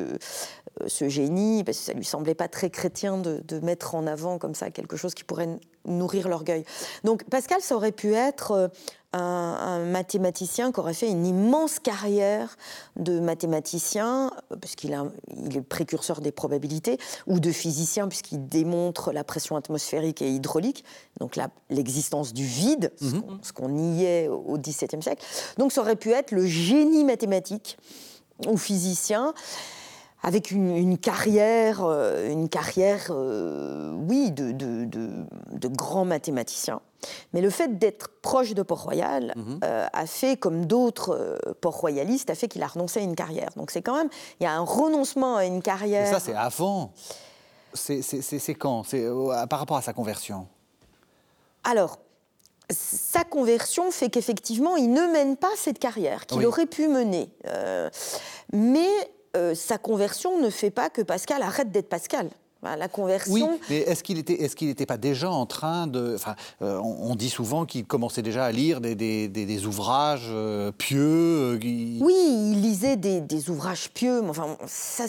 ce 0.87 1.09
génie, 1.09 1.65
parce 1.65 1.79
que 1.79 1.85
ça 1.85 1.93
lui 1.93 2.05
semblait 2.05 2.35
pas 2.35 2.49
très 2.49 2.71
chrétien 2.71 3.19
de, 3.19 3.61
mettre 3.61 3.95
en 3.95 4.07
avant 4.07 4.39
comme 4.39 4.55
ça 4.55 4.71
quelque 4.71 4.97
chose 4.97 5.15
qui 5.15 5.25
pourrait 5.25 5.59
nourrir 5.87 6.29
l'orgueil. 6.29 6.65
Donc 7.05 7.25
Pascal, 7.25 7.61
ça 7.63 7.75
aurait 7.75 7.93
pu 7.93 8.13
être 8.13 8.53
euh, 8.53 8.69
un, 9.13 9.79
mathématicien 9.87 10.73
qui 10.73 10.81
aurait 10.81 10.95
fait 10.95 11.09
une 11.09 11.25
immense 11.25 11.79
carrière 11.79 12.57
de 12.97 13.19
mathématicien, 13.19 14.31
puisqu'il 14.61 14.97
il 15.35 15.57
est 15.57 15.63
précurseur 15.63 16.21
des 16.21 16.33
probabilités, 16.33 16.99
ou 17.27 17.41
de 17.41 17.51
physicien, 17.51 18.09
puisqu'il 18.09 18.47
démontre 18.47 19.13
la 19.13 19.25
pression 19.25 19.57
atmosphérique 19.57 20.21
et 20.21 20.31
hydraulique, 20.31 20.85
donc 21.21 21.39
l'existence 21.71 22.35
du 22.35 22.45
vide, 22.45 22.93
mhm. 23.01 23.23
ce 23.43 23.53
qu'on 23.53 23.71
niait 23.71 24.29
au 24.29 24.59
XVIIe 24.59 25.03
siècle. 25.03 25.25
Donc 25.57 25.73
ça 25.73 25.81
aurait 25.81 25.97
pu 25.97 26.11
être 26.11 26.33
le 26.33 26.47
génie 26.47 27.05
mathématique 27.05 27.79
ou 28.47 28.59
physicien 28.59 29.33
avec 30.27 30.51
une, 30.51 30.99
carrière, 30.99 31.83
une 31.85 32.49
carrière, 32.49 33.07
euh, 33.11 33.93
euh, 33.93 33.93
oui, 34.09 34.33
de, 34.33 34.51
de, 34.51 35.69
grand 35.69 36.05
mathématicien. 36.05 36.81
Mais 37.33 37.41
le 37.41 37.49
fait 37.49 37.79
d'être 37.79 38.09
proche 38.23 38.53
de 38.53 38.63
Port-Royal 38.65 39.33
mhm. 39.37 39.61
euh, 39.63 39.87
a 39.93 40.07
fait, 40.07 40.37
comme 40.37 40.67
d'autres 40.67 41.39
port-royalistes, 41.61 42.29
a 42.29 42.35
fait 42.35 42.49
qu'il 42.49 42.65
a 42.65 42.67
renoncé 42.67 42.99
à 42.99 43.03
une 43.05 43.15
carrière. 43.15 43.51
Donc 43.55 43.71
c'est 43.71 43.83
quand 43.83 43.95
même, 43.95 44.09
il 44.41 44.43
y 44.43 44.47
a 44.47 44.53
un 44.53 44.65
renoncement 44.65 45.37
à 45.37 45.45
une 45.45 45.63
carrière. 45.63 46.07
Mais 46.07 46.13
ça, 46.13 46.19
c'est 46.19 46.35
avant. 46.35 46.93
C'est 47.73 48.55
quand? 48.59 48.83
C'est 48.83 49.07
par 49.49 49.61
rapport 49.61 49.77
à 49.77 49.83
sa 49.83 49.93
conversion? 49.93 50.49
Alors, 51.63 51.99
sa 52.69 53.23
conversion 53.23 53.93
fait 53.93 54.11
qu'effectivement, 54.11 54.77
il 54.77 54.91
ne 54.91 55.03
mène 55.03 55.37
pas 55.37 55.51
cette 55.57 55.79
carrière 55.79 56.27
qu'il 56.27 56.45
aurait 56.47 56.67
pu 56.67 56.89
mener. 56.89 57.31
mais 58.53 58.91
euh, 59.37 59.55
sa 59.55 59.79
conversion 59.79 60.41
ne 60.41 60.51
fait 60.51 60.71
pas 60.71 60.91
que 60.91 61.03
Pascal 61.03 61.43
arrête 61.43 61.71
d'être 61.71 61.89
Pascal. 61.89 62.31
La 62.63 62.89
conversion. 62.89 63.33
Oui, 63.35 63.61
mais 63.71 63.77
est-ce 63.79 64.03
qu'il 64.03 64.19
était, 64.19 64.43
est-ce 64.43 64.57
qu'il 64.57 64.67
n'était 64.67 64.87
pas 64.87 64.97
déjà 64.97 65.31
en 65.31 65.47
train 65.47 65.87
de, 65.87 66.15
enfin, 66.17 66.35
euh, 66.63 66.81
on, 66.81 67.15
dit 67.15 67.31
souvent 67.31 67.65
qu'il 67.65 67.85
commençait 67.85 68.23
déjà 68.23 68.45
à 68.45 68.51
lire 68.51 68.81
des, 68.81 68.97
des, 68.97 69.29
des, 69.29 69.67
ouvrages 69.67 70.31
euh, 70.31 70.73
pieux. 70.73 71.61
Oui, 71.63 72.15
il 72.53 72.61
lisait 72.61 72.97
des, 72.97 73.51
ouvrages 73.51 73.91
pieux, 73.91 74.21
mais 74.23 74.31
enfin, 74.31 74.57
ça, 74.67 75.05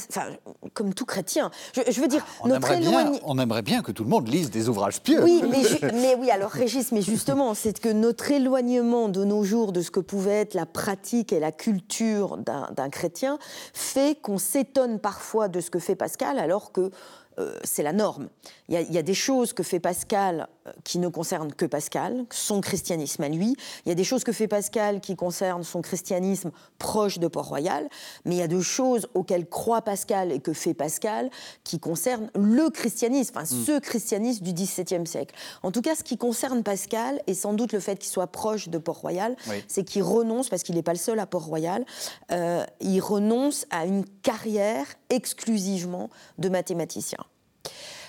comme 0.74 0.94
tout 0.94 1.06
chrétien. 1.06 1.50
Je, 1.74 2.00
veux 2.00 2.08
dire, 2.08 2.24
ah, 2.27 2.42
on 2.44 2.48
notre 2.50 2.72
aimerait 2.72 3.10
bien, 3.10 3.20
on 3.24 3.39
aimerait 3.39 3.62
bien 3.63 3.82
que 3.82 3.92
tout 3.92 4.04
le 4.04 4.10
monde 4.10 4.27
lise 4.27 4.51
des 4.51 4.70
ouvrages 4.70 5.01
pieux. 5.01 5.24
Oui, 5.24 5.42
mais, 5.50 5.63
mais 5.94 6.16
oui, 6.16 6.30
alors 6.30 6.51
Régis, 6.51 6.92
mais 6.92 7.01
justement, 7.01 7.56
c'est 7.56 7.80
que 7.80 7.89
notre 7.89 8.30
éloignement 8.30 9.10
de 9.10 9.24
nos 9.24 9.44
jours 9.44 9.72
de 9.72 9.82
ce 9.82 9.89
que 9.89 10.00
pouvait 10.00 10.42
être 10.42 10.54
la 10.54 10.68
pratique 10.68 11.34
et 11.34 11.39
la 11.39 11.51
culture 11.51 12.38
d'un 12.38 12.89
chrétien 12.89 13.39
fait 13.74 14.20
qu'on 14.22 14.38
s'étonne 14.38 15.00
parfois 15.00 15.48
de 15.48 15.60
ce 15.60 15.72
que 15.72 15.80
fait 15.80 15.96
Pascal, 15.96 16.38
alors 16.38 16.72
que 16.72 16.92
euh, 17.39 17.58
c'est 17.63 17.84
la 17.84 17.94
norme. 17.94 18.29
Il 18.70 18.75
y, 18.91 18.98
a, 18.98 19.01
des 19.03 19.13
choses 19.13 19.53
que 19.53 19.63
fait 19.63 19.79
Pascal 19.79 20.48
euh, 20.65 20.72
qui 20.84 21.00
ne 21.00 21.08
concernent 21.08 21.53
que 21.53 21.65
Pascal, 21.65 22.25
son 22.32 22.62
christianisme 22.62 23.24
à 23.24 23.29
lui. 23.29 23.56
Il 23.86 23.89
y 23.89 23.91
a 23.91 23.96
des 23.96 24.03
choses 24.03 24.24
que 24.24 24.32
fait 24.32 24.48
Pascal 24.48 25.00
qui 25.00 25.15
concernent 25.15 25.63
son 25.63 25.82
christianisme 25.82 26.51
proche 26.79 27.20
de 27.20 27.27
Port-Royal. 27.27 27.88
Mais 28.25 28.36
il 28.36 28.38
y 28.39 28.41
a 28.41 28.48
deux 28.48 28.62
choses 28.62 29.08
auxquelles 29.13 29.48
croit 29.48 29.82
Pascal 29.84 30.32
et 30.32 30.39
que 30.39 30.51
fait 30.51 30.74
Pascal 30.74 31.29
qui 31.63 31.79
concernent 31.79 32.29
le 32.36 32.70
christianisme, 32.70 33.34
enfin 33.38 33.56
mm. 33.56 33.65
ce 33.65 33.79
christianisme 33.79 34.44
du 34.44 34.53
XVIIe 34.53 35.06
siècle. 35.06 35.36
En 35.63 35.72
tout 35.72 35.82
cas, 35.82 35.96
ce 35.96 36.03
qui 36.03 36.17
concerne 36.17 36.63
Pascal, 36.63 37.22
et 37.27 37.34
sans 37.34 37.53
doute 37.53 37.72
le 37.72 37.79
fait 37.79 37.98
qu'il 38.00 38.10
soit 38.10 38.27
proche 38.27 38.70
de 38.70 38.77
Port-Royal, 38.77 39.36
c'est 39.67 39.84
qu'il 39.84 40.03
renonce, 40.03 40.50
parce 40.50 40.63
qu'il 40.63 40.75
n'est 40.75 40.84
pas 40.84 40.94
le 40.94 41.00
seul 41.00 41.20
à 41.20 41.25
Port-Royal, 41.25 41.86
euh, 42.32 42.65
il 42.82 43.00
renonce 43.00 43.65
à 43.70 43.86
une 43.86 44.06
carrière 44.24 44.86
exclusivement 45.10 46.10
de 46.38 46.50
mathématicien. 46.50 47.20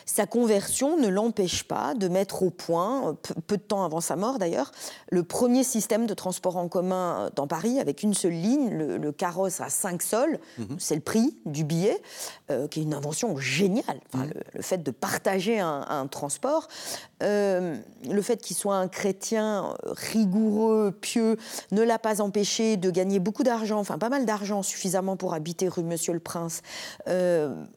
Sa 0.08 0.26
conversion 0.26 0.96
ne 0.96 1.06
l'empêche 1.06 1.64
pas 1.64 1.92
de 1.92 2.08
mettre 2.08 2.42
au 2.42 2.48
point, 2.48 3.14
peu 3.46 3.58
de 3.58 3.62
temps 3.62 3.84
avant 3.84 4.00
sa 4.00 4.16
mort 4.16 4.38
d'ailleurs, 4.38 4.72
le 5.10 5.22
premier 5.22 5.62
système 5.64 6.06
de 6.06 6.14
transport 6.14 6.56
en 6.56 6.66
commun 6.66 7.26
euh, 7.26 7.30
dans 7.36 7.46
Paris 7.46 7.78
avec 7.78 8.02
une 8.02 8.14
seule 8.14 8.32
ligne, 8.32 8.70
le, 8.70 9.12
carrosse 9.12 9.60
à 9.60 9.68
5 9.68 10.00
sols, 10.00 10.38
mhm. 10.56 10.76
c'est 10.78 10.94
le 10.94 11.02
prix 11.02 11.36
du 11.44 11.62
billet, 11.62 12.00
euh, 12.50 12.68
qui 12.68 12.80
est 12.80 12.84
une 12.84 12.94
invention 12.94 13.36
géniale. 13.36 14.00
Mhm. 14.14 14.30
le, 14.54 14.62
fait 14.62 14.78
de 14.78 14.90
partager 14.90 15.60
un, 15.60 16.06
transport, 16.10 16.68
euh, 17.22 17.76
le 18.08 18.22
fait 18.22 18.38
qu'il 18.40 18.56
soit 18.56 18.76
un 18.76 18.88
chrétien 18.88 19.74
rigoureux, 19.84 20.96
pieux, 20.98 21.36
ne 21.70 21.82
l'a 21.82 21.98
pas 21.98 22.22
empêché 22.22 22.78
de 22.78 22.90
gagner 22.90 23.18
beaucoup 23.18 23.42
d'argent, 23.42 23.78
enfin 23.78 23.98
pas 23.98 24.08
mal 24.08 24.24
d'argent, 24.24 24.62
suffisamment 24.62 25.16
pour 25.16 25.34
habiter 25.34 25.68
rue 25.68 25.82
Monsieur 25.82 26.14
le 26.14 26.20
Prince. 26.20 26.62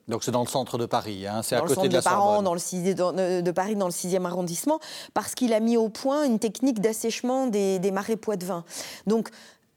Donc 0.08 0.24
c'est 0.24 0.32
dans 0.32 0.44
le 0.44 0.48
centre 0.48 0.78
de 0.78 0.86
Paris, 0.86 1.28
hein, 1.28 1.42
c'est 1.44 1.56
à 1.56 1.62
côté 1.62 1.90
de 1.90 1.94
la 1.94 2.02
Sorbonne 2.02 2.21
dans 2.42 2.54
le 2.54 3.42
de 3.42 3.52
Paris, 3.52 3.76
dans 3.76 3.88
le 3.88 3.92
6e 3.92 4.26
arrondissement, 4.26 4.80
parce 5.14 5.36
qu'il 5.36 5.54
a 5.54 5.60
mis 5.60 5.78
au 5.78 5.90
point 5.90 6.24
une 6.24 6.40
technique 6.40 6.80
d'assèchement 6.80 7.48
des, 7.48 7.92
marais 7.92 8.18
poitevins. 8.18 8.64
Donc, 9.08 9.30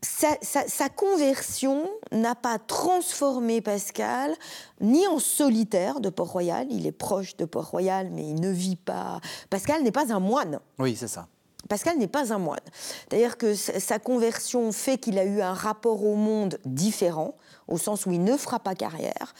sa, 0.03 0.89
conversion 0.91 1.89
n'a 2.13 2.35
pas 2.35 2.59
transformé 2.59 3.61
Pascal 3.63 4.35
ni 4.81 5.07
en 5.07 5.19
solitaire 5.19 6.01
de 6.01 6.11
Port-Royal, 6.11 6.67
il 6.71 6.87
est 6.87 6.93
proche 6.93 7.37
de 7.37 7.47
Port-Royal, 7.47 8.11
mais 8.11 8.29
il 8.29 8.41
ne 8.41 8.51
vit 8.51 8.77
pas. 8.77 9.21
Pascal 9.49 9.83
n'est 9.83 9.93
pas 9.93 10.13
un 10.13 10.21
moine. 10.21 10.61
Oui, 10.79 10.95
c'est 10.95 11.09
ça. 11.09 11.27
Pascal 11.69 11.97
n'est 11.99 12.09
pas 12.09 12.33
un 12.33 12.39
moine. 12.39 12.61
C'est-à-dire 13.09 13.39
que 13.39 13.55
sa 13.55 13.99
conversion 13.99 14.71
fait 14.73 14.99
qu'il 14.99 15.19
a 15.19 15.25
eu 15.25 15.41
un 15.41 15.55
rapport 15.55 16.05
au 16.05 16.15
monde 16.15 16.59
différent, 16.67 17.35
au 17.69 17.79
sens 17.79 18.05
où 18.05 18.13
il 18.13 18.23
ne 18.23 18.37
fera 18.37 18.61
pas 18.61 18.75
carrière. 18.75 19.35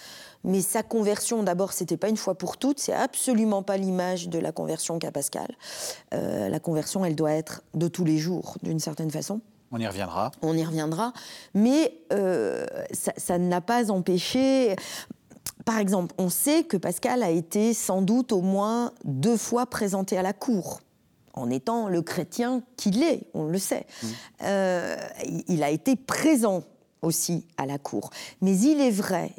Mais 0.45 0.61
sa 0.61 0.83
conversion, 0.83 1.43
d'abord, 1.43 1.73
c'était 1.73 1.97
pas 1.97 2.09
une 2.09 2.17
fois 2.17 2.35
pour 2.35 2.59
toutes. 2.59 2.79
C'est 2.79 2.93
absolument 2.93 3.63
pas 3.63 3.77
l'image 3.77 4.29
de 4.29 4.39
la 4.39 4.53
conversion 4.53 4.99
qu'a 4.99 5.11
Pascal. 5.11 5.49
Euh, 6.13 6.49
la 6.49 6.61
conversion, 6.61 7.05
elle 7.05 7.17
doit 7.17 7.33
être 7.33 7.63
de 7.73 7.89
tous 7.89 8.05
les 8.05 8.19
jours, 8.19 8.57
d'une 8.63 8.79
certaine 8.79 9.11
façon. 9.11 9.41
On 9.73 9.81
y 9.81 9.87
reviendra. 9.87 10.31
On 10.43 10.57
y 10.57 10.65
reviendra. 10.65 11.13
Mais 11.55 11.99
euh, 12.13 12.67
ça, 12.93 13.39
ne 13.39 13.49
l'a 13.49 13.61
pas 13.61 13.91
empêché. 13.91 14.77
Par 15.65 15.79
exemple, 15.79 16.15
on 16.19 16.29
sait 16.29 16.65
que 16.65 16.77
Pascal 16.77 17.23
a 17.23 17.31
été 17.31 17.73
sans 17.73 18.03
doute 18.03 18.33
au 18.33 18.43
moins 18.43 18.93
deux 19.05 19.37
fois 19.37 19.67
présenté 19.67 20.19
à 20.19 20.23
la 20.23 20.33
cour 20.33 20.81
en 21.33 21.51
étant 21.51 21.89
le 21.89 22.03
chrétien 22.03 22.63
qu'il 22.77 23.03
est, 23.03 23.27
on 23.35 23.47
le 23.47 23.59
sait. 23.59 23.87
Mmh. 24.03 24.07
Euh, 24.45 24.97
il 25.49 25.65
a 25.65 25.71
été 25.71 25.97
présent 25.97 26.63
aussi 27.05 27.47
à 27.57 27.67
la 27.67 27.79
cour. 27.79 28.11
Mais 28.41 28.59
il 28.59 28.81
est 28.81 28.91
vrai, 28.91 29.33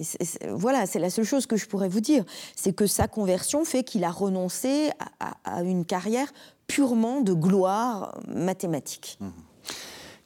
voilà, 0.50 0.86
c'est 0.86 1.00
la 1.00 1.10
seule 1.10 1.26
chose 1.26 1.46
que 1.46 1.58
je 1.58 1.66
pourrais 1.68 1.90
vous 1.90 2.02
dire, 2.02 2.24
c'est 2.56 2.74
que 2.74 2.88
sa 2.88 3.08
conversion 3.08 3.66
fait 3.66 3.84
qu'il 3.84 4.04
a 4.04 4.12
renoncé 4.12 4.92
à, 5.46 5.64
une 5.64 5.86
carrière 5.86 6.32
purement 6.68 7.22
de 7.22 7.34
gloire 7.34 8.18
mathématique. 8.28 9.18
Mmh. 9.20 9.30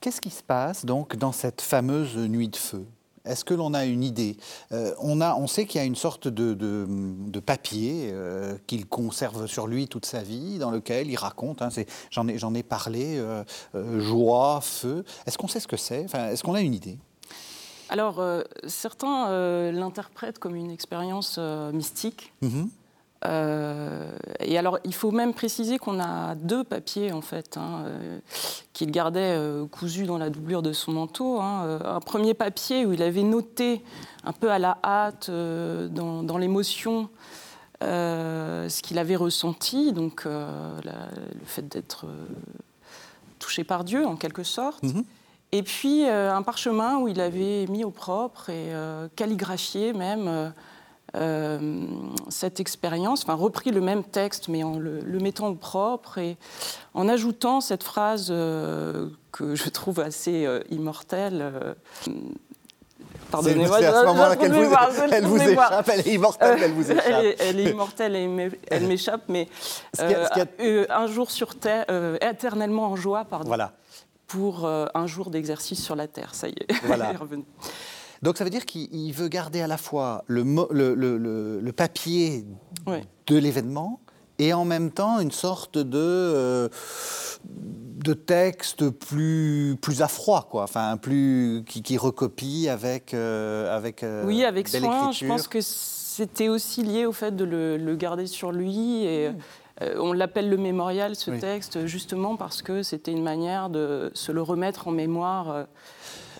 Qu'est-ce 0.01 0.21
qui 0.21 0.29
se 0.29 0.43
passe 0.43 0.85
donc 0.85 1.17
dans 1.17 1.33
cette 1.33 1.61
fameuse 1.61 2.15
nuit 2.15 2.47
de 2.47 2.55
feu? 2.55 2.85
Est-ce 3.25 3.45
que 3.45 3.53
l'on 3.53 3.73
a 3.73 3.85
une 3.85 4.03
idée? 4.03 4.37
Euh, 4.71 4.93
on, 4.99 5.21
a, 5.21 5.35
on 5.35 5.47
sait 5.47 5.65
qu'il 5.65 5.79
y 5.79 5.83
a 5.83 5.85
une 5.85 5.95
sorte 5.95 6.27
de, 6.27 6.53
de, 6.53 7.39
papier 7.39 8.09
euh, 8.11 8.57
qu'il 8.67 8.85
conserve 8.87 9.47
sur 9.47 9.67
lui 9.67 9.87
toute 9.87 10.05
sa 10.05 10.21
vie, 10.21 10.57
dans 10.57 10.71
lequel 10.71 11.09
il 11.09 11.15
raconte, 11.15 11.61
hein, 11.61 11.69
j'en 12.11 12.27
ai, 12.27 12.59
ai, 12.59 12.63
parlé, 12.63 13.17
euh, 13.17 13.43
joie, 13.99 14.61
feu. 14.61 15.03
Est-ce 15.25 15.37
qu'on 15.37 15.47
sait 15.47 15.59
ce 15.59 15.67
que 15.67 15.77
c'est? 15.77 16.05
Est-ce 16.13 16.43
qu'on 16.43 16.55
a 16.55 16.61
une 16.61 16.73
idée? 16.73 16.97
Alors, 17.89 18.19
euh, 18.19 18.43
certains 18.67 19.29
euh, 19.29 19.71
l'interprètent 19.71 20.39
comme 20.39 20.55
une 20.55 20.69
expérience 20.69 21.37
euh, 21.39 21.71
mystique. 21.71 22.33
Mhm. 22.41 22.69
et 24.39 24.57
alors, 24.57 24.79
il 24.85 24.93
faut 24.93 25.11
même 25.11 25.33
préciser 25.33 25.77
qu'on 25.77 25.99
a 25.99 26.35
deux 26.35 26.63
papiers, 26.63 27.11
en 27.11 27.19
fait, 27.19 27.57
hein, 27.57 27.83
qu'il 28.71 28.91
gardait 28.91 29.37
cousus 29.71 30.05
dans 30.05 30.17
la 30.17 30.29
doublure 30.29 30.61
de 30.61 30.71
son 30.71 30.93
manteau. 30.93 31.41
Hein. 31.41 31.79
Un 31.83 31.99
premier 31.99 32.33
papier 32.33 32.85
où 32.85 32.93
il 32.93 33.03
avait 33.03 33.23
noté, 33.23 33.83
un 34.23 34.31
peu 34.31 34.49
à 34.49 34.57
la 34.57 34.77
hâte, 34.85 35.29
dans, 35.29 36.37
l'émotion, 36.37 37.09
ce 37.81 38.81
qu'il 38.81 38.97
avait 38.97 39.17
ressenti, 39.17 39.91
donc 39.91 40.23
le 40.23 41.45
fait 41.45 41.67
d'être 41.67 42.05
touché 43.37 43.65
par 43.65 43.83
Dieu, 43.83 44.05
en 44.05 44.15
quelque 44.15 44.43
sorte. 44.43 44.83
Mhm. 44.83 45.03
Et 45.51 45.63
puis 45.63 46.07
euh, 46.07 46.33
un 46.33 46.41
parchemin 46.41 46.97
où 46.97 47.07
il 47.07 47.19
avait 47.19 47.65
mis 47.67 47.83
au 47.83 47.91
propre 47.91 48.49
et 48.49 48.73
euh, 48.73 49.07
calligraphié 49.15 49.93
même 49.93 50.53
cette 52.29 52.59
expérience, 52.59 53.23
enfin 53.23 53.33
repris 53.33 53.71
le 53.71 53.81
même 53.81 54.03
texte 54.03 54.47
mais 54.47 54.61
en 54.61 54.77
le, 54.77 55.01
mettant 55.19 55.47
au 55.47 55.55
propre 55.55 56.19
et 56.19 56.37
en 56.93 57.09
ajoutant 57.09 57.61
cette 57.61 57.83
phrase 57.83 58.27
que 58.27 59.55
je 59.55 59.69
trouve 59.69 60.01
assez 60.01 60.47
immortelle 60.69 61.75
Pardonnez-moi. 63.31 64.35
Qu'elle 64.35 64.53
vous, 64.53 64.75
elle 65.11 65.25
vous 65.25 65.41
échappe. 65.41 65.89
Elle 65.91 66.07
est 66.07 66.13
immortelle, 66.13 66.59
elle 66.63 66.71
vous 66.71 66.91
échappe. 66.91 67.05
Elle 67.39 67.59
est, 67.59 67.71
immortelle 67.71 68.15
et 68.15 68.51
elle 68.69 68.87
m'échappe, 68.87 69.21
mais 69.27 69.47
euh, 69.99 70.25
euh, 70.59 70.85
un 70.89 71.07
jour 71.07 71.31
sur 71.31 71.55
Terre, 71.55 71.85
euh, 71.89 72.17
éternellement 72.21 72.87
en 72.87 72.95
joie, 72.95 73.25
pardon. 73.25 73.47
Voilà. 73.47 73.73
Pour 74.29 74.65
un 74.67 75.07
jour 75.07 75.31
d'exercice 75.31 75.83
sur 75.83 75.95
la 75.95 76.07
Terre, 76.07 76.33
ça 76.33 76.47
y 76.47 76.53
est. 76.53 76.71
Voilà. 76.85 77.13
Donc 78.21 78.37
ça 78.37 78.43
veut 78.43 78.49
dire 78.49 78.65
qu'il 78.65 79.13
veut 79.13 79.27
garder 79.27 79.61
à 79.61 79.67
la 79.67 79.77
fois 79.77 80.23
le, 80.27 80.43
le, 80.71 80.93
le, 80.93 81.59
le 81.59 81.71
papier 81.71 82.45
de 83.27 83.37
l'événement 83.37 83.99
et 84.37 84.53
en 84.53 84.65
même 84.65 84.91
temps 84.91 85.19
une 85.19 85.31
sorte 85.31 85.77
de 85.77 86.69
de 88.03 88.13
textes 88.13 88.89
plus, 88.89 89.77
plus 89.81 90.01
à 90.01 90.07
froid, 90.07 90.47
quoi. 90.49 90.63
Enfin, 90.63 90.97
plus, 90.97 91.63
qui, 91.67 91.81
qui 91.81 91.97
recopie 91.97 92.69
avec. 92.69 93.13
Euh, 93.13 93.75
avec 93.75 94.03
euh, 94.03 94.23
oui, 94.25 94.45
avec 94.45 94.67
soin. 94.67 95.11
Je 95.11 95.25
pense 95.25 95.47
que 95.47 95.59
c'était 95.61 96.47
aussi 96.47 96.83
lié 96.83 97.05
au 97.05 97.11
fait 97.11 97.35
de 97.35 97.43
le, 97.43 97.95
garder 97.95 98.27
sur 98.27 98.51
lui. 98.51 99.03
Et, 99.05 99.29
hmm. 99.29 99.37
Euh, 99.81 99.95
on 99.99 100.13
l'appelle 100.13 100.49
le 100.49 100.57
mémorial, 100.57 101.15
ce 101.15 101.31
texte, 101.31 101.85
justement 101.85 102.35
parce 102.35 102.61
que 102.61 102.83
c'était 102.83 103.11
une 103.11 103.23
manière 103.23 103.69
de 103.69 104.11
se 104.13 104.31
le 104.31 104.41
remettre 104.41 104.87
en 104.87 104.91
mémoire 104.91 105.67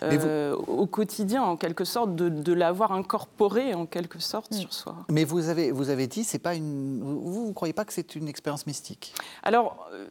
euh, 0.02 0.54
au 0.66 0.86
quotidien, 0.86 1.42
en 1.42 1.56
quelque 1.56 1.84
sorte, 1.84 2.14
de, 2.14 2.52
l'avoir 2.52 2.92
incorporé 2.92 3.74
en 3.74 3.86
quelque 3.86 4.18
sorte 4.18 4.52
sur 4.54 4.72
soi. 4.72 4.96
Mais 5.08 5.24
vous 5.24 5.48
avez, 5.48 5.70
vous 5.70 5.90
avez 5.90 6.06
dit, 6.06 6.24
c'est 6.24 6.38
pas 6.38 6.54
une, 6.54 7.00
vous 7.00 7.48
ne 7.48 7.52
croyez 7.52 7.72
pas 7.72 7.84
que 7.84 7.92
c'est 7.92 8.16
une 8.16 8.28
expérience 8.28 8.66
mystique? 8.66 9.14
Alors, 9.42 9.88
euh, 9.92 10.06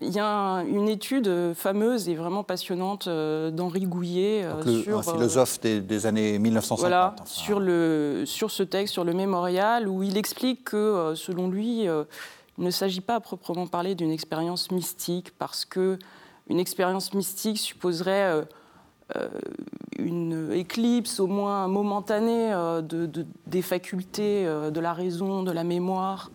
il 0.00 0.10
y 0.10 0.20
a 0.20 0.64
une 0.66 0.88
étude 0.88 1.52
fameuse 1.54 2.08
et 2.08 2.14
vraiment 2.14 2.42
passionnante 2.42 3.06
euh, 3.06 3.50
d'Henri 3.50 3.82
Gouillet 3.82 4.46
sur 4.82 4.98
un 4.98 5.02
philosophe 5.02 5.60
des, 5.60 6.06
années 6.06 6.38
1950. 6.38 6.80
Voilà, 6.80 7.14
sur, 7.24 7.60
le, 7.60 8.24
sur 8.26 8.50
ce 8.50 8.62
texte, 8.62 8.94
sur 8.94 9.04
le 9.04 9.14
mémorial, 9.14 9.88
où 9.88 10.02
il 10.02 10.16
explique 10.16 10.64
que, 10.64 11.12
selon 11.16 11.48
lui, 11.48 11.86
il 12.58 12.64
ne 12.64 12.70
s'agit 12.70 13.00
pas 13.00 13.16
à 13.16 13.20
proprement 13.20 13.66
parler 13.66 13.94
d'une 13.94 14.10
expérience 14.10 14.70
mystique, 14.70 15.36
parce 15.38 15.64
que 15.64 15.98
une 16.48 16.60
expérience 16.60 17.14
mystique 17.14 17.58
supposerait 17.58 18.44
euh, 19.16 19.28
une 19.98 20.50
éclipse 20.52 21.20
au 21.20 21.26
moins 21.26 21.68
momentanée 21.68 22.52
euh, 22.52 22.80
de, 22.80 23.26
des 23.46 23.62
facultés 23.62 24.46
euh, 24.46 24.70
de 24.70 24.80
la 24.80 24.92
raison, 24.94 25.42
de 25.42 25.52
la 25.52 25.62
mémoire. 25.62 26.30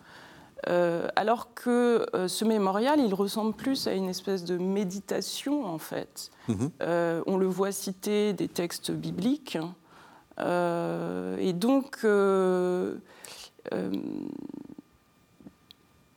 alors 1.16 1.54
que 1.54 2.06
ce 2.28 2.44
mémorial, 2.44 3.00
il 3.00 3.14
ressemble 3.14 3.54
plus 3.54 3.86
à 3.86 3.94
une 3.94 4.08
espèce 4.08 4.44
de 4.44 4.58
méditation, 4.58 5.64
en 5.64 5.78
fait. 5.78 6.30
Mhm. 6.48 6.70
on 7.26 7.36
le 7.38 7.46
voit 7.46 7.72
citer 7.72 8.34
des 8.34 8.48
textes 8.48 8.90
bibliques. 8.90 9.56
et 10.38 11.52
donc, 11.54 12.04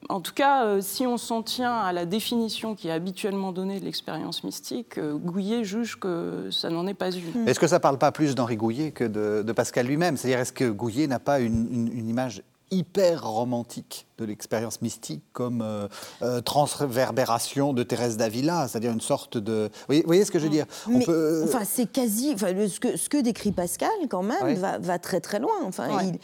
en 0.10 0.22
tout 0.22 0.34
cas, 0.34 0.66
euh, 0.66 0.82
si 0.82 1.06
on 1.08 1.18
s'en 1.18 1.44
tient 1.44 1.74
à 1.74 1.94
la 1.94 2.06
définition 2.06 2.76
qui 2.76 2.88
est 2.88 2.92
habituellement 2.92 3.52
donnée 3.52 3.80
de 3.80 3.86
l'expérience 3.86 4.44
mystique, 4.44 4.98
euh, 4.98 5.16
Gouillet 5.16 5.64
juge 5.64 6.00
que 6.00 6.50
ça 6.52 6.70
n'en 6.70 6.88
est 6.88 6.94
pas 6.94 7.12
une. 7.12 7.48
Est-ce 7.48 7.60
que 7.60 7.68
ça 7.68 7.78
ne 7.78 7.82
parle 7.82 7.98
pas 7.98 8.12
plus 8.12 8.36
d'Henri 8.36 8.58
Gouillet 8.58 8.92
que 8.92 9.04
de, 9.04 9.52
Pascal 9.52 9.88
lui-même? 9.88 10.18
C'est-à-dire, 10.18 10.40
est-ce 10.40 10.54
que 10.54 10.70
Gouillet 10.70 11.08
n'a 11.08 11.20
pas 11.20 11.40
une, 11.40 12.10
image 12.10 12.44
hyper 12.72 13.24
romantique 13.24 14.08
de 14.18 14.26
l'expérience 14.26 14.82
mystique 14.82 15.22
comme 15.32 15.62
euh, 15.62 16.42
transverbération 16.42 17.72
de 17.72 17.84
Thérèse 17.84 18.18
d'Avila, 18.18 18.68
c'est-à-dire 18.68 18.92
une 18.92 19.02
sorte 19.02 19.38
de... 19.38 19.70
Vous 19.88 20.02
voyez, 20.06 20.26
ce 20.26 20.32
que 20.32 20.40
je 20.40 20.46
veux 20.46 20.50
dire? 20.50 20.66
Enfin, 20.88 21.66
c'est 21.66 21.92
quasi... 21.92 22.36
ce, 22.36 22.80
que, 22.80 22.98
ce, 22.98 23.10
que, 23.10 23.22
décrit 23.22 23.52
Pascal, 23.52 23.92
quand 24.10 24.24
même, 24.24 24.56
va, 24.56 24.98
très 24.98 25.22
très 25.22 25.40
loin. 25.40 25.54
Enfin, 25.66 25.88
il, 26.02 26.20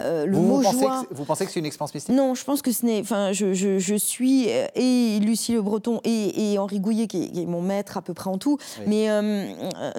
euh, 0.00 0.26
le 0.26 0.36
vous, 0.36 0.60
pensez. 0.60 0.84
Que, 0.84 1.14
vous 1.14 1.24
pensez 1.24 1.46
que 1.46 1.52
c'est 1.52 1.60
une 1.60 1.66
expérience 1.66 1.94
mystique 1.94 2.14
Non, 2.14 2.34
je 2.34 2.44
pense 2.44 2.62
que 2.62 2.72
ce 2.72 2.84
n'est. 2.84 3.00
Enfin, 3.00 3.32
je, 3.32 3.54
je, 3.54 3.94
suis 3.94 4.46
euh, 4.48 4.66
et 4.74 5.20
Lucie 5.20 5.52
Le 5.52 5.62
Breton 5.62 6.00
et, 6.04 6.52
et 6.52 6.58
Henri 6.58 6.80
Gouillet, 6.80 7.06
qui 7.06 7.30
est, 7.34 7.46
mon 7.46 7.62
maître 7.62 7.96
à 7.96 8.02
peu 8.02 8.14
près 8.14 8.30
en 8.30 8.38
tout. 8.38 8.58
Mais 8.86 9.08
euh, 9.10 9.46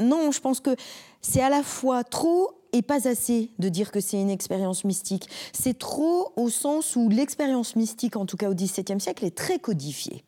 non, 0.01 0.31
je 0.31 0.39
pense 0.41 0.59
que 0.59 0.75
c'est 1.21 1.41
à 1.41 1.49
la 1.49 1.63
fois 1.63 2.03
trop 2.03 2.51
et 2.73 2.81
pas 2.81 3.07
assez 3.07 3.51
de 3.57 3.69
dire 3.69 3.91
que 3.91 4.01
c'est 4.01 4.19
une 4.19 4.29
expérience 4.29 4.83
mystique. 4.83 5.29
C'est 5.53 5.77
trop 5.79 6.33
au 6.35 6.49
sens 6.49 6.97
où 6.97 7.07
l'expérience 7.07 7.77
mystique, 7.77 8.17
en 8.17 8.25
tout 8.25 8.35
cas 8.35 8.49
au 8.49 8.53
XVIIe 8.53 8.99
siècle, 8.99 9.23
est 9.23 9.35
très 9.35 9.59
codifiée. 9.59 10.25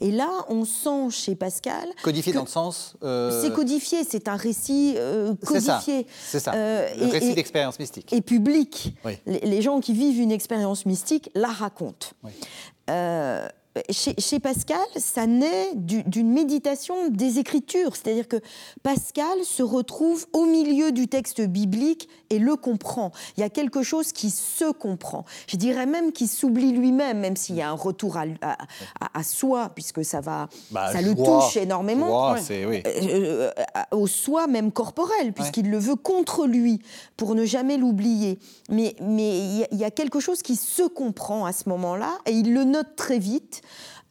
Et 0.00 0.10
là, 0.10 0.30
on 0.48 0.64
sent 0.64 1.10
chez 1.10 1.34
Pascal. 1.34 1.88
Codifié 2.02 2.32
dans 2.32 2.42
le 2.42 2.48
sens. 2.48 2.96
Euh, 3.02 3.42
c'est 3.42 3.52
codifié, 3.52 4.04
c'est 4.04 4.28
un 4.28 4.36
récit 4.36 4.94
euh, 4.96 5.34
codifié. 5.46 6.06
C'est 6.26 6.40
ça. 6.40 6.52
Euh, 6.54 6.88
le 6.98 7.06
récit 7.06 7.34
d'expérience 7.34 7.78
mystique. 7.78 8.12
Et 8.12 8.20
public. 8.20 8.94
Les, 9.26 9.62
gens 9.62 9.80
qui 9.80 9.94
vivent 9.94 10.20
une 10.20 10.32
expérience 10.32 10.84
mystique 10.84 11.30
la 11.34 11.48
racontent. 11.48 12.08
Oui 12.22 12.32
chez, 13.90 14.38
Pascal, 14.38 14.78
ça 14.96 15.26
naît 15.26 15.72
d'une 15.74 16.30
méditation 16.30 17.08
des 17.08 17.38
Écritures, 17.38 17.96
c'est-à-dire 17.96 18.28
que 18.28 18.36
Pascal 18.82 19.44
se 19.44 19.62
retrouve 19.62 20.26
au 20.32 20.44
milieu 20.44 20.92
du 20.92 21.08
texte 21.08 21.40
biblique 21.40 22.08
et 22.30 22.38
le 22.38 22.54
comprend. 22.56 23.10
Il 23.36 23.40
y 23.40 23.42
a 23.42 23.50
quelque 23.50 23.82
chose 23.82 24.12
qui 24.12 24.30
se 24.30 24.70
comprend. 24.70 25.24
Je 25.48 25.56
dirais 25.56 25.86
même 25.86 26.12
qu'il 26.12 26.28
s'oublie 26.28 26.72
lui-même, 26.72 27.18
même 27.18 27.36
s'il 27.36 27.56
y 27.56 27.62
a 27.62 27.70
un 27.70 27.74
retour 27.74 28.16
à, 28.16 29.22
soi, 29.22 29.70
puisque 29.74 30.04
ça 30.04 30.20
va, 30.20 30.48
bah, 30.70 30.92
ça 30.92 31.00
le 31.00 31.14
touche 31.14 31.56
énormément. 31.56 32.32
oui. 32.32 32.82
Euh, 32.86 33.50
euh, 33.58 33.82
au 33.90 34.06
soi 34.06 34.46
même 34.46 34.70
corporel, 34.70 35.32
puisqu'il 35.32 35.70
le 35.70 35.78
veut 35.78 35.96
contre 35.96 36.46
lui, 36.46 36.80
pour 37.16 37.34
ne 37.34 37.44
jamais 37.44 37.76
l'oublier. 37.76 38.38
Mais 38.70 38.94
mais 39.00 39.38
il 39.72 39.78
y 39.78 39.84
a 39.84 39.90
quelque 39.90 40.20
chose 40.20 40.42
qui 40.42 40.56
se 40.56 40.82
comprend 40.82 41.44
à 41.44 41.52
ce 41.52 41.68
moment-là, 41.68 42.18
et 42.26 42.32
il 42.32 42.54
le 42.54 42.64
note 42.64 42.96
très 42.96 43.18
vite. 43.18 43.62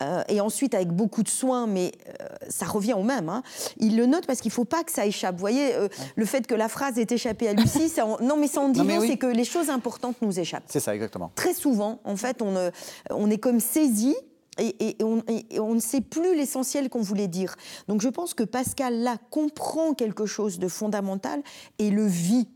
Euh, 0.01 0.23
et 0.27 0.41
ensuite 0.41 0.73
avec 0.73 0.89
beaucoup 0.89 1.23
de 1.23 1.29
soin, 1.29 1.67
mais 1.67 1.91
euh, 2.07 2.27
ça 2.49 2.65
revient 2.65 2.93
au 2.93 3.03
même. 3.03 3.29
Hein. 3.29 3.43
Il 3.77 3.95
le 3.95 4.05
note 4.05 4.25
parce 4.25 4.41
qu'il 4.41 4.49
ne 4.49 4.53
faut 4.53 4.65
pas 4.65 4.83
que 4.83 4.91
ça 4.91 5.05
échappe. 5.05 5.35
Vous 5.35 5.41
voyez, 5.41 5.75
euh, 5.75 5.87
le 6.15 6.25
fait 6.25 6.45
que 6.47 6.55
la 6.55 6.67
phrase 6.67 6.97
ait 6.97 7.07
échappé 7.09 7.47
à 7.47 7.53
Lucie, 7.53 7.91
non 8.21 8.37
mais 8.37 8.47
ça 8.47 8.61
en 8.61 8.69
dit 8.69 8.81
c'est 9.07 9.17
que 9.17 9.27
les 9.27 9.45
choses 9.45 9.69
importantes 9.69 10.17
nous 10.21 10.39
échappent. 10.39 10.63
C'est 10.67 10.79
ça, 10.79 10.93
exactement. 10.95 11.31
Très 11.35 11.53
souvent, 11.53 11.99
en 12.03 12.15
fait, 12.15 12.41
on, 12.41 12.71
on 13.11 13.29
est 13.29 13.37
comme 13.37 13.59
saisi 13.59 14.15
et, 14.59 14.97
on, 15.01 15.23
on, 15.59 15.75
ne 15.75 15.79
sait 15.79 16.01
plus 16.01 16.35
l'essentiel 16.35 16.89
qu'on 16.89 17.01
voulait 17.01 17.27
dire. 17.27 17.55
Donc 17.87 18.01
je 18.01 18.09
pense 18.09 18.33
que 18.33 18.43
Pascal, 18.43 18.99
là, 18.99 19.17
comprend 19.31 19.93
quelque 19.93 20.25
chose 20.25 20.59
de 20.59 20.67
fondamental 20.67 21.41
et 21.79 21.89
le 21.89 22.05
vit. 22.05 22.47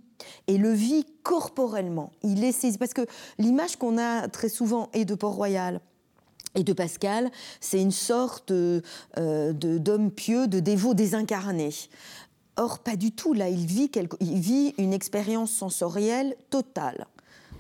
Et 0.48 0.58
le 0.58 0.72
vit 0.72 1.06
corporellement. 1.24 2.12
Il 2.24 2.44
est 2.44 2.52
saisi. 2.52 2.78
Parce 2.78 2.94
que 2.94 3.06
l'image 3.38 3.78
qu'on 3.78 3.98
a 3.98 4.28
très 4.28 4.50
souvent 4.50 4.90
est 4.94 5.06
de 5.06 5.16
Port-Royal, 5.16 5.80
et 6.58 6.64
de 6.64 6.74
Pascal, 6.74 7.32
c'est 7.62 7.80
une 7.82 7.92
sorte 7.92 8.52
euh, 8.52 9.54
d'homme 9.54 10.12
pieux, 10.12 10.48
de 10.48 10.60
dévot 10.60 10.94
désincarné. 10.94 11.70
Or, 12.58 12.80
pas 12.80 12.96
du 12.96 13.12
tout. 13.12 13.34
Là, 13.34 13.50
il 13.50 13.66
vit, 13.66 13.90
il 14.20 14.40
vit 14.40 14.74
une 14.78 14.92
expérience 14.92 15.52
sensorielle 15.52 16.36
totale. 16.50 17.06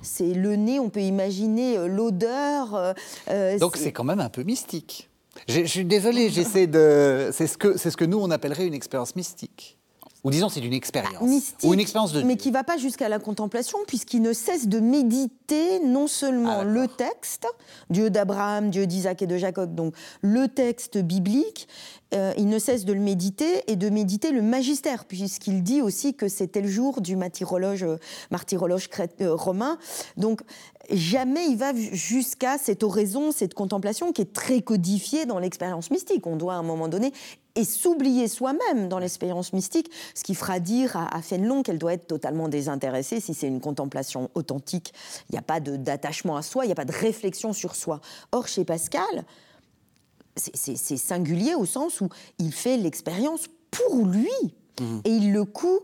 C'est 0.01 0.33
le 0.33 0.55
nez, 0.55 0.79
on 0.79 0.89
peut 0.89 1.01
imaginer 1.01 1.77
euh, 1.77 1.87
l'odeur. 1.87 2.95
Euh, 3.29 3.59
Donc, 3.59 3.77
c'est 3.77 3.91
quand 3.91 4.03
même 4.03 4.19
un 4.19 4.29
peu 4.29 4.43
mystique. 4.43 5.09
Je, 5.47 5.63
suis 5.65 5.85
désolé, 5.85 6.29
j'essaie 6.31 6.65
de. 6.65 7.29
C'est 7.31 7.45
ce, 7.45 7.57
que, 7.57 7.77
ce 7.77 7.89
que 7.89 8.05
nous, 8.05 8.17
on 8.17 8.31
appellerait 8.31 8.65
une 8.65 8.73
expérience 8.73 9.15
mystique. 9.15 9.76
Ou 10.23 10.31
disons, 10.31 10.49
c'est 10.49 10.61
une 10.61 10.73
expérience. 10.73 11.21
Mystique, 11.21 11.63
ou 11.63 11.73
une 11.73 11.79
expérience 11.79 12.11
de 12.11 12.21
Mais 12.23 12.37
qui 12.37 12.49
ne 12.49 12.53
va 12.53 12.63
pas 12.63 12.77
jusqu'à 12.77 13.09
la 13.09 13.19
contemplation, 13.19 13.77
puisqu'il 13.87 14.21
ne 14.21 14.33
cesse 14.33 14.67
de 14.67 14.79
méditer 14.79 15.79
non 15.79 16.07
seulement 16.07 16.59
ah, 16.59 16.63
le 16.63 16.87
texte, 16.87 17.47
Dieu 17.89 18.09
d'Abraham, 18.09 18.69
Dieu 18.69 18.87
d'Isaac 18.87 19.21
et 19.21 19.27
de 19.27 19.37
Jacob, 19.37 19.75
donc 19.75 19.93
le 20.21 20.47
texte 20.47 20.97
biblique, 20.97 21.67
euh, 22.13 22.33
il 22.37 22.47
ne 22.47 22.57
cesse 22.57 22.85
de 22.85 22.93
le 22.93 23.01
méditer 23.01 23.63
et 23.67 23.75
de 23.75 23.89
méditer 23.89 24.31
le 24.31 24.41
magistère, 24.41 25.05
puisqu'il 25.05 25.61
dit 25.61 25.81
aussi 25.81 26.13
que 26.13 26.29
c'était 26.29 26.61
le 26.61 26.69
jour 26.69 27.01
du 27.01 27.15
martyrologe, 27.15 27.83
euh, 27.83 27.97
martyrologe 28.31 28.89
euh, 29.21 29.35
romain. 29.35 29.77
Donc 30.15 30.41
jamais 30.89 31.47
il 31.47 31.57
va 31.57 31.73
jusqu'à 31.75 32.57
cette 32.57 32.83
oraison, 32.83 33.31
cette 33.31 33.53
contemplation 33.53 34.13
qui 34.13 34.21
est 34.21 34.33
très 34.33 34.61
codifiée 34.61 35.25
dans 35.25 35.39
l'expérience 35.39 35.91
mystique. 35.91 36.25
On 36.27 36.37
doit 36.37 36.53
à 36.53 36.57
un 36.57 36.63
moment 36.63 36.87
donné 36.87 37.11
et 37.57 37.65
s'oublier 37.65 38.27
soi-même 38.27 38.87
dans 38.87 38.99
l'expérience 38.99 39.51
mystique, 39.51 39.91
ce 40.13 40.23
qui 40.23 40.35
fera 40.35 40.59
dire 40.59 40.95
à, 40.95 41.13
à 41.13 41.21
Fénelon 41.21 41.63
qu'elle 41.63 41.79
doit 41.79 41.93
être 41.93 42.07
totalement 42.07 42.47
désintéressée 42.47 43.19
si 43.19 43.33
c'est 43.33 43.47
une 43.47 43.59
contemplation 43.59 44.29
authentique. 44.35 44.93
Il 45.29 45.33
n'y 45.33 45.39
a 45.39 45.41
pas 45.41 45.59
d'attachement 45.59 46.37
à 46.37 46.43
soi, 46.43 46.65
il 46.65 46.67
n'y 46.67 46.71
a 46.71 46.75
pas 46.75 46.85
de 46.85 46.93
réflexion 46.93 47.51
sur 47.53 47.75
soi. 47.75 47.99
Or, 48.31 48.47
chez 48.47 48.63
Pascal, 48.63 49.25
c'est 50.35 50.97
singulier 50.97 51.55
au 51.55 51.65
sens 51.65 51.99
où 51.99 52.09
il 52.37 52.53
fait 52.53 52.77
l'expérience 52.77 53.47
pour 53.71 54.05
lui. 54.05 54.29
Mmh. 54.79 54.99
Et 55.05 55.09
il 55.09 55.33
le 55.33 55.43
coud 55.43 55.81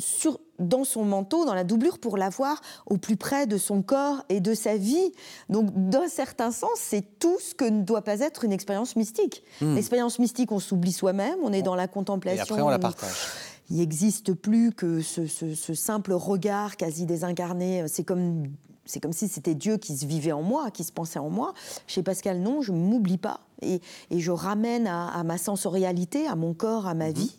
sur, 0.00 0.40
dans 0.58 0.84
son 0.84 1.04
manteau, 1.04 1.44
dans 1.44 1.54
la 1.54 1.64
doublure, 1.64 1.98
pour 1.98 2.16
l'avoir 2.16 2.60
au 2.86 2.96
plus 2.96 3.16
près 3.16 3.46
de 3.46 3.58
son 3.58 3.82
corps 3.82 4.24
et 4.28 4.40
de 4.40 4.54
sa 4.54 4.76
vie. 4.76 5.12
Donc, 5.48 5.70
d'un 5.74 6.08
certain 6.08 6.50
sens, 6.50 6.72
c'est 6.76 7.18
tout 7.18 7.38
ce 7.40 7.54
que 7.54 7.64
ne 7.64 7.82
doit 7.82 8.02
pas 8.02 8.20
être 8.20 8.44
une 8.44 8.52
expérience 8.52 8.96
mystique. 8.96 9.42
Hmm. 9.60 9.74
L'expérience 9.74 10.18
mystique, 10.18 10.52
on 10.52 10.58
s'oublie 10.58 10.92
soi-même, 10.92 11.38
on 11.42 11.52
est 11.52 11.62
dans 11.62 11.74
la 11.74 11.88
contemplation. 11.88 12.44
Et 12.44 12.48
après, 12.48 12.62
on 12.62 12.68
la 12.68 12.78
partage. 12.78 13.28
Il 13.70 13.76
n'existe 13.76 14.34
plus 14.34 14.72
que 14.72 15.00
ce, 15.00 15.26
ce, 15.26 15.74
simple 15.74 16.12
regard 16.12 16.76
quasi 16.76 17.06
désincarné. 17.06 17.84
C'est 17.86 18.02
comme 18.02 18.48
c'est 18.84 18.98
comme 18.98 19.12
si 19.12 19.28
c'était 19.28 19.54
Dieu 19.54 19.76
qui 19.76 19.96
se 19.96 20.04
vivait 20.04 20.32
en 20.32 20.42
moi, 20.42 20.72
qui 20.72 20.82
se 20.82 20.90
pensait 20.90 21.20
en 21.20 21.30
moi. 21.30 21.54
Chez 21.86 22.02
Pascal, 22.02 22.40
non, 22.40 22.60
je 22.60 22.72
ne 22.72 22.78
m'oublie 22.78 23.18
pas 23.18 23.40
et, 23.62 23.80
et, 24.10 24.20
je 24.20 24.30
ramène 24.30 24.86
à, 24.86 25.22
ma 25.22 25.38
sensorialité, 25.38 26.26
à 26.26 26.34
mon 26.34 26.54
corps, 26.54 26.86
à 26.86 26.94
ma 26.94 27.08
mhm. 27.08 27.14
vie. 27.14 27.36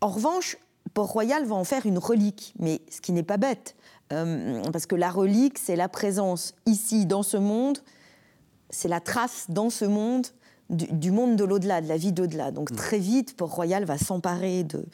En 0.00 0.08
revanche, 0.08 0.56
Port-Royal 0.98 1.44
va 1.44 1.54
en 1.54 1.62
faire 1.62 1.86
une 1.86 1.96
relique, 1.96 2.52
mais 2.58 2.80
ce 2.90 3.00
qui 3.00 3.12
n'est 3.12 3.22
pas 3.22 3.36
bête, 3.36 3.76
euh, 4.12 4.60
parce 4.72 4.86
que 4.86 4.96
la 4.96 5.10
relique, 5.10 5.56
c'est 5.56 5.76
la 5.76 5.88
présence 5.88 6.56
ici, 6.66 7.06
dans 7.06 7.22
ce 7.22 7.36
monde, 7.36 7.78
c'est 8.70 8.88
la 8.88 8.98
trace 8.98 9.46
dans 9.48 9.70
ce 9.70 9.84
monde 9.84 10.26
du, 10.70 11.12
monde 11.12 11.36
de 11.36 11.44
l'au-delà, 11.44 11.80
de 11.80 11.86
la 11.86 11.96
vie 11.96 12.10
d'au-delà. 12.10 12.50
Donc 12.50 12.72
mm. 12.72 12.74
très 12.74 12.98
vite, 12.98 13.36
Port-Royal 13.36 13.84
va 13.84 13.96
s'emparer 13.96 14.64
de, 14.64 14.86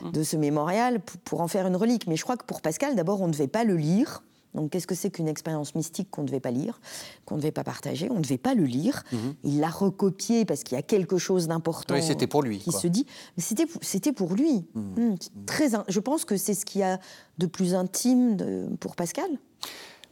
mm. 0.00 0.12
de, 0.12 0.22
ce 0.22 0.38
mémorial 0.38 0.98
pour, 0.98 1.20
pour, 1.20 1.40
en 1.42 1.46
faire 1.46 1.66
une 1.66 1.76
relique. 1.76 2.06
Mais 2.06 2.16
je 2.16 2.22
crois 2.22 2.38
que 2.38 2.46
pour 2.46 2.62
Pascal, 2.62 2.94
d'abord, 2.94 3.20
on 3.20 3.26
ne 3.26 3.32
devait 3.32 3.46
pas 3.46 3.64
le 3.64 3.76
lire. 3.76 4.22
Donc, 4.54 4.70
qu'est-ce 4.70 4.86
que 4.86 4.94
c'est 4.94 5.10
qu'une 5.10 5.28
expérience 5.28 5.74
mystique 5.74 6.10
qu'on 6.10 6.22
ne 6.22 6.26
devait 6.26 6.40
pas 6.40 6.50
lire, 6.50 6.80
qu'on 7.24 7.36
ne 7.36 7.40
devait 7.40 7.52
pas 7.52 7.64
partager 7.64 8.08
On 8.10 8.16
ne 8.16 8.22
devait 8.22 8.38
pas 8.38 8.54
le 8.54 8.64
lire. 8.64 9.02
Mhm. 9.12 9.34
Il 9.44 9.60
l'a 9.60 9.68
recopié 9.68 10.44
parce 10.44 10.64
qu'il 10.64 10.76
y 10.76 10.78
a 10.78 10.82
quelque 10.82 11.18
chose 11.18 11.48
d'important. 11.48 11.94
Oui, 11.94 12.02
c'était 12.02 12.26
pour 12.26 12.42
lui. 12.42 12.58
Qui 12.58 12.72
se 12.72 12.88
dit, 12.88 13.06
mais 13.36 13.42
c'était 13.42 13.66
c'était 13.80 14.12
pour 14.12 14.34
lui. 14.34 14.66
Mhm. 14.74 14.94
Hmm, 14.96 15.14
très, 15.46 15.68
je 15.88 16.00
pense 16.00 16.24
que 16.24 16.36
c'est 16.36 16.54
ce 16.54 16.64
qu'il 16.64 16.80
y 16.80 16.84
a 16.84 16.98
de 17.38 17.46
plus 17.46 17.74
intime 17.74 18.76
pour 18.80 18.96
Pascal. 18.96 19.30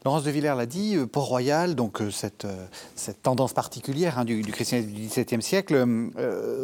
Laurence 0.04 0.22
de 0.22 0.30
Villers 0.30 0.54
l'a 0.56 0.66
dit, 0.66 0.94
euh, 0.94 1.06
Port-Royal, 1.06 1.74
donc 1.74 2.00
euh, 2.00 2.10
cette, 2.10 2.44
euh, 2.44 2.66
cette, 2.94 3.20
tendance 3.20 3.52
particulière 3.52 4.18
hein, 4.18 4.24
du, 4.24 4.42
christianisme 4.42 4.92
du 4.92 5.06
XVIIe 5.06 5.42
siècle, 5.42 5.84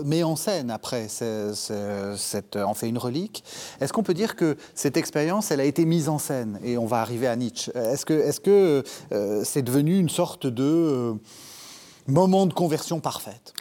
met 0.04 0.22
en 0.22 0.36
scène 0.36 0.70
après, 0.70 1.08
cette, 1.08 2.56
en 2.56 2.74
fait 2.74 2.88
une 2.88 2.98
relique. 2.98 3.42
Est-ce 3.80 3.92
qu'on 3.92 4.04
peut 4.04 4.14
dire 4.14 4.36
que 4.36 4.56
cette 4.74 4.96
expérience, 4.96 5.50
elle 5.50 5.60
a 5.60 5.64
été 5.64 5.84
mise 5.84 6.08
en 6.08 6.18
scène 6.18 6.60
Et 6.62 6.78
on 6.78 6.86
va 6.86 7.00
arriver 7.00 7.26
à 7.26 7.34
Nietzsche? 7.34 7.72
Est-ce 7.74 8.06
que 8.06 8.22
c'est 8.30 8.44
-ce 8.44 9.44
c'est 9.44 9.62
devenu 9.62 9.98
une 9.98 10.08
sorte 10.08 10.46
de 10.46 11.14
moment 12.06 12.46
de 12.46 12.54
conversion 12.54 13.00
parfaite? 13.00 13.52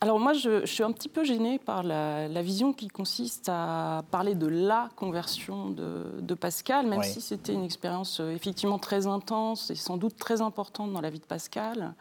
Alors 0.00 0.20
moi, 0.20 0.34
je, 0.34 0.66
suis 0.66 0.82
un 0.82 0.92
petit 0.92 1.08
peu 1.08 1.24
gênée 1.24 1.58
par 1.58 1.82
la, 1.82 2.42
vision 2.42 2.72
qui 2.72 2.88
consiste 2.88 3.48
à 3.48 4.04
parler 4.10 4.34
de 4.34 4.46
la 4.46 4.90
conversion 4.94 5.70
de, 5.70 6.34
Pascal, 6.34 6.86
même 6.86 7.02
si 7.02 7.20
c'était 7.20 7.54
une 7.54 7.64
expérience 7.64 8.20
euh, 8.20 8.30
effectivement 8.30 8.78
très 8.78 9.06
intense 9.06 9.70
et 9.70 9.74
sans 9.74 9.96
doute 9.96 10.16
très 10.16 10.42
importante 10.42 10.92
dans 10.92 11.00
la 11.00 11.08
vie 11.08 11.18
de 11.18 11.24
Pascal. 11.24 11.94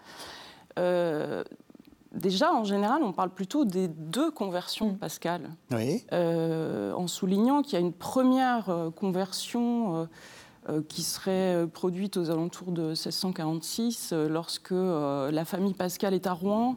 Euh, 0.77 1.43
déjà, 2.11 2.53
en 2.53 2.65
général, 2.65 3.01
on 3.01 3.13
parle 3.13 3.29
plutôt 3.29 3.63
des 3.63 3.87
deux 3.87 4.29
conversions 4.29 4.91
de 4.91 4.97
Pascal, 4.97 5.51
euh, 5.71 6.91
en 6.91 7.07
soulignant 7.07 7.61
qu'il 7.61 7.73
y 7.73 7.77
a 7.77 7.79
une 7.79 7.93
première 7.93 8.91
conversion 8.95 10.09
qui 10.89 11.03
serait 11.03 11.65
produite 11.71 12.17
aux 12.17 12.29
alentours 12.29 12.71
de 12.71 12.87
1646, 12.87 14.13
lorsque 14.27 14.71
la 14.71 15.45
famille 15.45 15.75
Pascal 15.75 16.13
est 16.13 16.27
à 16.27 16.33
Rouen 16.33 16.75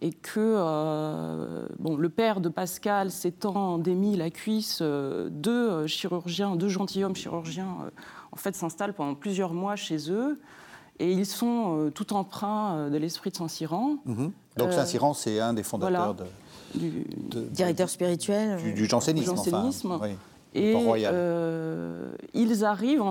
et 0.00 0.12
que 0.12 0.38
euh, 0.38 1.66
bon, 1.78 1.96
le 1.96 2.08
père 2.08 2.40
de 2.40 2.48
Pascal 2.48 3.10
s'étant 3.10 3.78
démis 3.78 4.16
la 4.16 4.30
cuisse, 4.30 4.80
euh, 4.82 5.28
deux 5.30 5.70
euh, 5.70 5.86
chirurgiens, 5.86 6.56
deux 6.56 6.68
gentilshommes 6.68 7.16
chirurgiens, 7.16 7.76
en 8.32 8.36
fait, 8.36 8.54
s'installent 8.54 8.94
pendant 8.94 9.14
plusieurs 9.14 9.52
mois 9.52 9.76
chez 9.76 10.10
eux. 10.10 10.38
Et 11.00 11.10
ils 11.10 11.26
sont 11.26 11.90
tout 11.92 12.12
emprunts 12.12 12.88
de 12.88 12.96
l'esprit 12.96 13.30
de 13.30 13.36
Saint-Cyran. 13.36 13.96
Mhm. 14.04 14.30
Donc 14.56 14.72
Saint-Cyran, 14.72 15.12
c'est 15.12 15.40
un 15.40 15.52
des 15.52 15.64
fondateurs 15.64 16.14
de, 16.14 16.24
du 16.76 17.04
directeur 17.50 17.88
spirituel 17.88 18.74
du, 18.74 18.86
jansénisme. 18.86 19.98
et 20.54 20.76
ils 22.32 22.64
arrivent 22.64 23.02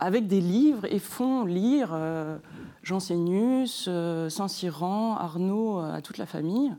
avec 0.00 0.26
des 0.26 0.40
livres 0.40 0.84
et 0.86 0.98
font 0.98 1.44
lire 1.44 1.96
Jansénus, 2.82 3.86
euh, 3.88 4.28
Saint-Cyran, 4.28 5.16
Arnaud, 5.16 5.78
euh, 5.78 5.94
à 5.94 6.00
toute 6.00 6.18
la 6.18 6.26
famille. 6.26 6.72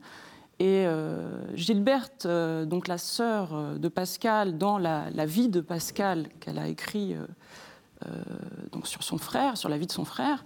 Et 0.59 0.85
euh, 0.85 1.55
Gilberte, 1.55 2.27
donc 2.27 2.89
la 2.89 2.97
sœur 2.97 3.79
de 3.79 3.87
Pascal, 3.87 4.57
dans 4.57 4.77
la, 4.77 5.09
vie 5.25 5.47
de 5.47 5.61
Pascal 5.61 6.27
qu'elle 6.41 6.59
a 6.59 6.67
écrit 6.67 7.15
donc 8.73 8.85
sur 8.85 9.01
son 9.01 9.17
frère, 9.17 9.55
sur 9.55 9.69
la 9.69 9.77
vie 9.77 9.87
de 9.87 9.91
son 9.93 10.03
frère, 10.03 10.43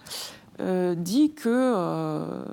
dit 0.59 1.33
que 1.33 2.43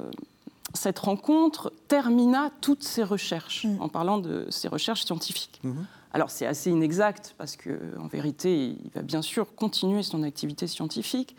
cette 0.73 1.01
rencontre 1.01 1.71
termina 1.87 2.49
toutes 2.63 2.83
ses 2.83 3.05
recherches, 3.05 3.67
mm. 3.67 3.83
en 3.83 3.91
parlant 3.91 4.17
de 4.17 4.47
ses 4.49 4.69
recherches 4.69 5.05
scientifiques. 5.05 5.61
Mm-hmm. 5.63 5.85
Alors 6.13 6.31
c'est 6.31 6.47
assez 6.47 6.71
inexact 6.71 7.35
parce 7.39 7.57
qu'en 7.57 8.07
vérité, 8.07 8.77
il 8.83 8.91
va 8.95 9.03
bien 9.03 9.23
sûr 9.23 9.55
continuer 9.55 10.03
son 10.03 10.23
activité 10.23 10.67
scientifique, 10.67 11.37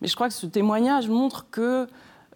mais 0.00 0.08
je 0.08 0.14
crois 0.14 0.28
que 0.28 0.34
ce 0.34 0.46
témoignage 0.46 1.08
montre 1.08 1.46
qu'il 1.50 1.88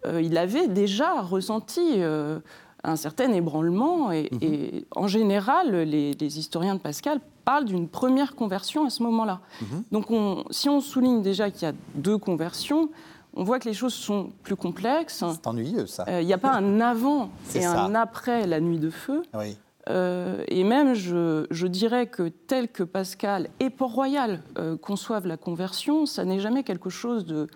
euh, 0.05 0.35
avait 0.35 0.67
déjà 0.67 1.21
ressenti 1.21 1.81
euh, 1.97 2.39
un 2.83 2.95
certain 2.95 3.31
ébranlement. 3.31 4.11
Et, 4.11 4.29
mhm. 4.31 4.85
en 4.95 5.07
général, 5.07 5.71
les, 5.71 6.37
historiens 6.37 6.75
de 6.75 6.79
Pascal 6.79 7.19
parlent 7.45 7.65
d'une 7.65 7.87
première 7.87 8.35
conversion 8.35 8.85
à 8.85 8.89
ce 8.89 9.03
moment-là. 9.03 9.39
Mhm. 9.61 9.83
Donc 9.91 10.07
si 10.51 10.69
on 10.69 10.81
souligne 10.81 11.21
déjà 11.21 11.49
qu'il 11.49 11.63
y 11.63 11.71
a 11.71 11.73
deux 11.95 12.17
conversions, 12.17 12.89
on 13.35 13.43
voit 13.43 13.59
que 13.59 13.67
les 13.67 13.73
choses 13.73 13.93
sont 13.93 14.31
plus 14.43 14.55
complexes. 14.55 15.23
C'est 15.31 15.47
ennuyeux, 15.47 15.87
ça. 15.87 16.05
Euh, 16.07 16.21
il 16.21 16.27
n'y 16.27 16.33
a 16.33 16.37
pas 16.37 16.53
un 16.53 16.79
avant 16.79 17.29
et 17.55 17.65
un 17.65 17.95
après 17.95 18.45
la 18.45 18.59
nuit 18.59 18.77
de 18.77 18.89
feu. 18.89 19.23
Oui. 19.33 19.57
Euh, 19.89 20.43
et 20.47 20.63
même, 20.63 20.93
je, 20.93 21.67
dirais 21.67 22.07
que 22.07 22.29
tel 22.29 22.69
que 22.69 22.83
Pascal 22.83 23.49
et 23.59 23.69
Port-Royal 23.69 24.41
euh, 24.57 24.77
conçoivent 24.77 25.27
la 25.27 25.37
conversion, 25.37 26.05
ça 26.05 26.23
n'est 26.23 26.39
jamais 26.39 26.63
quelque 26.63 26.89
chose 26.89 27.25
de 27.25 27.47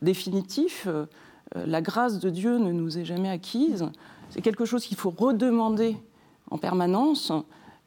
définitif. 0.00 0.86
Euh, 0.86 1.06
la 1.54 1.80
grâce 1.80 2.18
de 2.18 2.30
Dieu 2.30 2.58
ne 2.58 2.72
nous 2.72 2.98
est 2.98 3.04
jamais 3.04 3.30
acquise. 3.30 3.86
C'est 4.30 4.42
quelque 4.42 4.64
chose 4.64 4.84
qu'il 4.84 4.96
faut 4.96 5.10
redemander 5.10 5.96
en 6.50 6.58
permanence. 6.58 7.32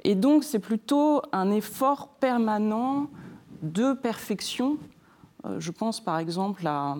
Et 0.04 0.15
donc, 0.15 0.43
c'est 0.43 0.60
plutôt 0.60 1.21
un 1.32 1.52
effort 1.52 2.10
permanent 2.19 3.10
de 3.62 3.93
perfection. 3.93 4.78
je 5.58 5.71
pense 5.71 6.04
par 6.04 6.19
exemple 6.19 6.67
à, 6.67 6.95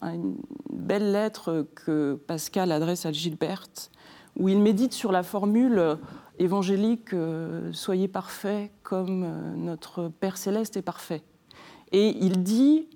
à, 0.00 0.14
une 0.14 0.36
belle 0.72 1.10
lettre 1.10 1.66
que 1.74 2.14
Pascal 2.26 2.70
adresse 2.70 3.06
à 3.06 3.12
Gilberte 3.12 3.90
où 4.38 4.48
il 4.48 4.60
médite 4.60 4.92
sur 4.92 5.12
la 5.12 5.22
formule 5.22 5.78
euh, 5.78 5.96
évangélique 6.38 7.12
euh, 7.12 7.70
Soyez 7.72 8.08
parfaits 8.08 8.70
comme 8.82 9.24
euh, 9.24 9.54
notre 9.56 10.08
Père 10.08 10.36
céleste 10.36 10.76
est 10.76 10.82
parfait. 10.82 11.22
Et 11.92 12.16
il 12.20 12.42
dit 12.42 12.88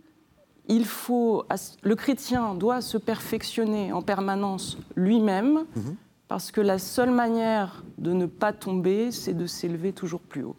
il 0.66 0.86
faut, 0.86 1.44
le 1.82 1.94
chrétien 1.94 2.54
doit 2.54 2.80
se 2.80 2.96
perfectionner 2.96 3.92
en 3.92 4.00
permanence 4.00 4.78
lui-même, 4.96 5.64
mhm. 5.76 5.96
parce 6.26 6.50
que 6.50 6.62
la 6.62 6.78
seule 6.78 7.10
manière 7.10 7.84
de 7.98 8.12
ne 8.12 8.24
pas 8.24 8.52
tomber, 8.52 9.10
c'est 9.10 9.34
de 9.34 9.46
s'élever 9.46 9.92
toujours 9.92 10.20
plus 10.20 10.42
haut. 10.42 10.56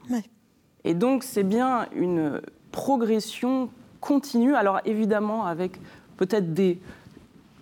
Et 0.84 0.94
donc 0.94 1.24
c'est 1.24 1.44
bien 1.44 1.88
une 1.96 2.40
progression 2.72 3.70
continue, 4.00 4.54
alors 4.54 4.80
évidemment 4.86 5.46
avec 5.46 5.80
peut-être 6.18 6.54
des, 6.54 6.80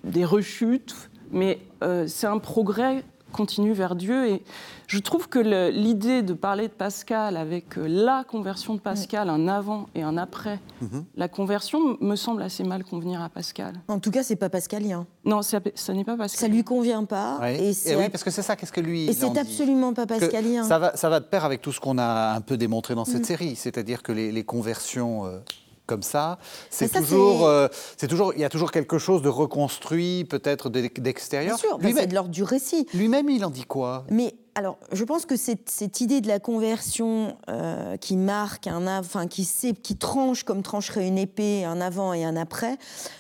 des 0.04 0.26
rechutes, 0.26 1.10
mais 1.34 1.60
c'est 2.08 2.28
un 2.28 2.38
progrès 2.38 3.04
continue 3.34 3.74
vers 3.74 3.96
Dieu. 3.96 4.30
Et 4.30 4.44
je 4.88 5.00
trouve 5.00 5.28
que 5.28 5.40
l'idée 5.70 6.22
de 6.22 6.34
parler 6.34 6.70
de 6.70 6.74
Pascal 6.74 7.36
avec 7.36 7.78
euh, 7.78 7.88
la 7.90 8.24
conversion 8.24 8.76
de 8.76 8.80
Pascal, 8.80 9.30
un 9.30 9.50
avant 9.50 9.88
et 9.96 10.04
un 10.04 10.18
après 10.18 10.60
mhm. 10.82 11.04
la 11.18 11.28
conversion, 11.28 11.98
me 12.00 12.16
semble 12.16 12.42
assez 12.42 12.64
mal 12.64 12.86
convenir 12.86 13.22
à 13.22 13.28
Pascal. 13.28 13.74
En 13.90 14.00
tout 14.00 14.12
cas, 14.12 14.24
c'est 14.24 14.38
pas 14.38 14.50
pascalien. 14.50 15.06
Non, 15.26 15.42
ça, 15.42 15.60
n'est 15.60 16.06
pas 16.06 16.16
pascalien. 16.16 16.28
Ça 16.28 16.48
lui 16.48 16.64
convient 16.64 17.04
pas. 17.04 17.40
Et, 17.52 17.74
oui, 17.96 18.10
parce 18.10 18.24
que 18.24 18.32
c'est 18.32 18.42
ça, 18.42 18.56
qu'est-ce 18.56 18.72
que 18.72 18.82
lui. 18.82 19.10
Et 19.10 19.14
c'est 19.14 19.38
absolument 19.38 19.94
pas 19.94 20.06
pascalien. 20.06 20.64
Ça 20.64 20.80
va, 20.80 20.96
ça 20.96 21.10
va 21.10 21.20
de 21.20 21.26
pair 21.26 21.44
avec 21.44 21.62
tout 21.62 21.74
ce 21.74 21.82
qu'on 21.82 21.98
a 21.98 22.34
un 22.36 22.42
peu 22.42 22.56
démontré 22.56 22.96
dans 22.96 23.06
cette 23.06 23.22
mm. 23.22 23.26
série, 23.26 23.56
c'est-à-dire 23.56 24.04
que 24.04 24.12
les, 24.12 24.44
conversions. 24.44 25.26
Euh, 25.26 25.40
comme 25.86 26.04
ça. 26.04 26.38
C'est 26.70 26.92
toujours, 26.92 27.46
euh, 27.46 27.68
c'est 27.98 28.08
toujours, 28.08 28.34
il 28.34 28.42
y 28.42 28.46
a 28.46 28.50
toujours 28.50 28.72
quelque 28.72 28.98
chose 28.98 29.22
de 29.22 29.30
reconstruit, 29.30 30.26
peut-être 30.26 30.70
d'extérieur. 30.70 31.58
Bien 31.58 31.70
sûr, 31.70 31.78
bah, 31.78 31.90
c'est 31.96 32.08
de 32.08 32.16
l'ordre 32.16 32.32
du 32.32 32.44
récit. 32.44 32.88
Lui-même, 32.94 33.30
il 33.30 33.44
en 33.44 33.50
dit 33.50 33.66
quoi? 33.66 34.06
Mais 34.10 34.36
alors, 34.56 34.78
je 34.92 35.04
pense 35.04 35.26
que 35.26 35.36
cette, 35.36 35.70
cette 35.70 36.00
idée 36.00 36.22
de 36.22 36.28
la 36.28 36.40
conversion 36.40 37.38
euh, 37.50 37.98
qui 37.98 38.16
marque 38.18 38.68
un, 38.68 39.00
enfin 39.00 39.28
qui 39.28 39.46
sait, 39.46 39.74
qui 39.74 39.96
tranche 39.98 40.44
comme 40.44 40.62
trancherait 40.62 41.08
une 41.08 41.18
épée, 41.18 41.66
un 41.66 41.82
avant 41.82 42.14
et 42.14 42.24
un 42.24 42.36
après, 42.36 42.78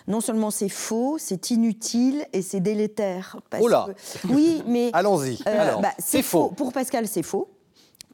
non 0.08 0.22
seulement 0.22 0.52
c'est 0.52 0.70
faux, 0.70 1.18
c'est 1.18 1.50
inutile 1.50 2.26
et 2.34 2.44
c'est 2.44 2.60
délétère. 2.60 3.38
oh 3.60 3.68
là 3.68 3.88
Oui, 4.30 4.62
mais 4.68 4.92
allons-y. 4.94 5.40
Euh, 5.48 5.78
bah, 5.78 5.94
c'est 5.98 6.22
faux. 6.22 6.50
Pour 6.50 6.72
Pascal, 6.72 7.08
c'est 7.08 7.24
faux 7.24 7.50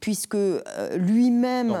puisque 0.00 0.36
lui-même, 0.96 1.76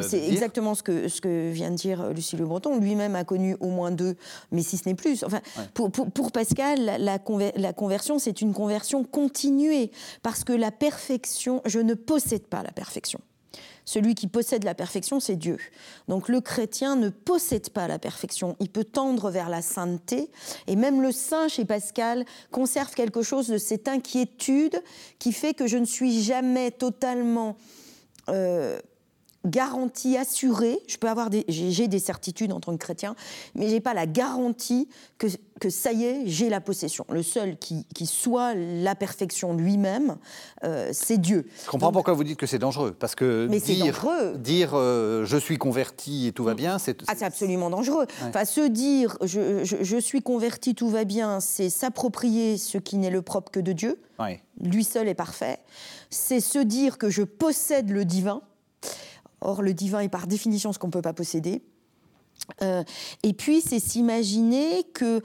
c'est 0.00 0.26
exactement 0.28 0.74
ce 0.74 0.82
que, 0.82 1.08
ce 1.08 1.20
que 1.20 1.50
vient 1.50 1.70
de 1.70 1.76
dire 1.76 2.10
Lucie 2.10 2.36
Le 2.36 2.46
Breton, 2.46 2.78
lui-même 2.78 3.16
a 3.16 3.24
connu 3.24 3.56
au 3.60 3.68
moins 3.68 3.90
deux, 3.90 4.16
mais 4.52 4.62
si 4.62 4.76
ce 4.76 4.88
n'est 4.88 4.94
plus. 4.94 5.24
Enfin, 5.24 5.40
pour, 5.74 5.90
pour, 5.90 6.32
Pascal, 6.32 6.78
la, 6.84 7.18
la 7.56 7.72
conversion, 7.72 8.18
c'est 8.18 8.40
une 8.40 8.52
conversion 8.52 9.04
continuée, 9.04 9.90
parce 10.22 10.44
que 10.44 10.52
la 10.52 10.70
perfection, 10.70 11.62
je 11.64 11.80
ne 11.80 11.94
possède 11.94 12.46
pas 12.46 12.62
la 12.62 12.72
perfection. 12.72 13.20
Celui 13.88 14.14
qui 14.14 14.26
possède 14.26 14.64
la 14.64 14.74
perfection, 14.74 15.18
c'est 15.18 15.36
Dieu. 15.36 15.56
Donc 16.08 16.28
le 16.28 16.42
chrétien 16.42 16.94
ne 16.94 17.08
possède 17.08 17.70
pas 17.70 17.88
la 17.88 17.98
perfection. 17.98 18.54
Il 18.60 18.68
peut 18.68 18.84
tendre 18.84 19.30
vers 19.30 19.48
la 19.48 19.62
sainteté. 19.62 20.30
Et 20.66 20.76
même 20.76 21.00
le 21.00 21.10
saint, 21.10 21.48
chez 21.48 21.64
Pascal, 21.64 22.26
conserve 22.50 22.92
quelque 22.92 23.22
chose 23.22 23.48
de 23.48 23.56
cette 23.56 23.88
inquiétude 23.88 24.78
qui 25.18 25.32
fait 25.32 25.54
que 25.54 25.66
je 25.66 25.78
ne 25.78 25.86
suis 25.86 26.22
jamais 26.22 26.70
totalement... 26.70 27.56
Euh, 28.28 28.78
garantie 29.48 30.16
assurée. 30.16 30.78
Je 30.86 30.96
peux 30.96 31.08
avoir 31.08 31.30
des, 31.30 31.44
j'ai 31.48 31.88
des 31.88 31.98
certitudes 31.98 32.52
en 32.52 32.60
tant 32.60 32.72
que 32.72 32.78
chrétien, 32.78 33.14
mais 33.54 33.68
j'ai 33.68 33.80
pas 33.80 33.94
la 33.94 34.06
garantie 34.06 34.88
que, 35.18 35.26
que 35.60 35.70
ça 35.70 35.92
y 35.92 36.04
est, 36.04 36.22
j'ai 36.26 36.48
la 36.48 36.60
possession. 36.60 37.04
Le 37.10 37.22
seul 37.22 37.56
qui, 37.58 37.86
qui 37.94 38.06
soit 38.06 38.54
la 38.54 38.94
perfection 38.94 39.54
lui-même, 39.54 40.16
euh, 40.64 40.90
c'est 40.92 41.18
Dieu. 41.18 41.46
Je 41.64 41.70
comprends 41.70 41.92
pourquoi 41.92 42.14
vous 42.14 42.24
dites 42.24 42.38
que 42.38 42.46
c'est 42.46 42.58
dangereux, 42.58 42.94
parce 42.98 43.14
que 43.14 43.46
mais 43.50 43.60
dire, 44.38 44.72
euh, 44.74 45.24
je 45.24 45.36
suis 45.36 45.58
converti 45.58 46.26
et 46.26 46.32
tout 46.32 46.44
va 46.44 46.54
bien, 46.54 46.78
c'est 46.78 47.02
ah, 47.08 47.14
c'est 47.16 47.24
absolument 47.24 47.70
dangereux. 47.70 48.06
Enfin, 48.26 48.44
se 48.44 48.66
dire 48.66 49.16
je, 49.22 49.64
je, 49.64 49.96
suis 49.98 50.22
converti, 50.22 50.74
tout 50.74 50.88
va 50.88 51.04
bien, 51.04 51.40
c'est 51.40 51.70
s'approprier 51.70 52.56
ce 52.56 52.78
qui 52.78 52.96
n'est 52.96 53.10
le 53.10 53.22
propre 53.22 53.50
que 53.50 53.60
de 53.60 53.72
Dieu. 53.72 54.00
Lui 54.60 54.84
seul 54.84 55.08
est 55.08 55.14
parfait. 55.14 55.58
C'est 56.10 56.40
se 56.40 56.58
dire 56.58 56.98
que 56.98 57.10
je 57.10 57.22
possède 57.22 57.90
le 57.90 58.04
divin. 58.04 58.42
Or, 59.40 59.62
le 59.62 59.74
divin 59.74 60.00
est 60.00 60.08
par 60.08 60.26
définition 60.26 60.72
ce 60.72 60.78
qu'on 60.78 60.88
ne 60.88 60.92
peut 60.92 61.02
pas 61.02 61.12
posséder. 61.12 61.62
Euh, 62.62 62.82
et 63.22 63.32
puis, 63.32 63.60
c'est 63.60 63.78
s'imaginer 63.78 64.84
que. 64.94 65.16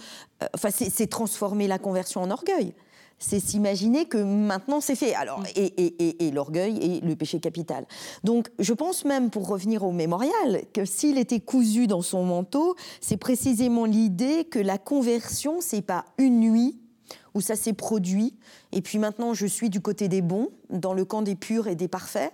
Euh, 0.43 0.47
enfin, 0.54 0.69
c'est 0.71 1.08
transformer 1.08 1.67
la 1.67 1.80
conversion 1.80 2.21
en 2.21 2.32
orgueil. 2.32 2.73
C'est 3.19 3.39
s'imaginer 3.39 4.06
que 4.06 4.17
maintenant 4.17 4.82
c'est 4.82 4.95
fait. 4.95 5.13
Alors, 5.13 5.39
mm. 5.39 5.45
et, 5.56 6.28
et 6.28 6.32
l'orgueil 6.32 6.78
est 6.78 7.06
le 7.06 7.15
péché 7.15 7.39
capital. 7.39 7.86
Donc, 8.23 8.49
je 8.60 8.73
pense 8.73 9.06
même, 9.06 9.30
pour 9.30 9.47
revenir 9.47 9.84
au 9.84 9.91
mémorial, 9.91 10.63
que 10.73 10.84
s'il 10.86 11.17
était 11.17 11.39
cousu 11.39 11.88
dans 11.88 12.02
son 12.02 12.23
manteau, 12.23 12.76
c'est 12.99 13.17
précisément 13.17 13.86
l'idée 13.86 14.45
que 14.45 14.60
la 14.60 14.78
conversion, 14.78 15.62
c'est 15.62 15.82
pas 15.84 16.06
une 16.17 16.39
nuit 16.39 16.83
où 17.34 17.41
ça 17.41 17.56
s'est 17.56 17.74
produit. 17.74 18.36
Et 18.72 18.82
puis 18.82 19.00
maintenant, 19.00 19.34
je 19.34 19.46
suis 19.46 19.69
du 19.69 19.82
côté 19.82 20.08
des 20.08 20.22
bons, 20.22 20.50
dans 20.69 20.93
le 20.93 21.06
camp 21.06 21.22
des 21.22 21.36
purs 21.36 21.67
et 21.67 21.76
des 21.76 21.88
parfaits. 21.88 22.34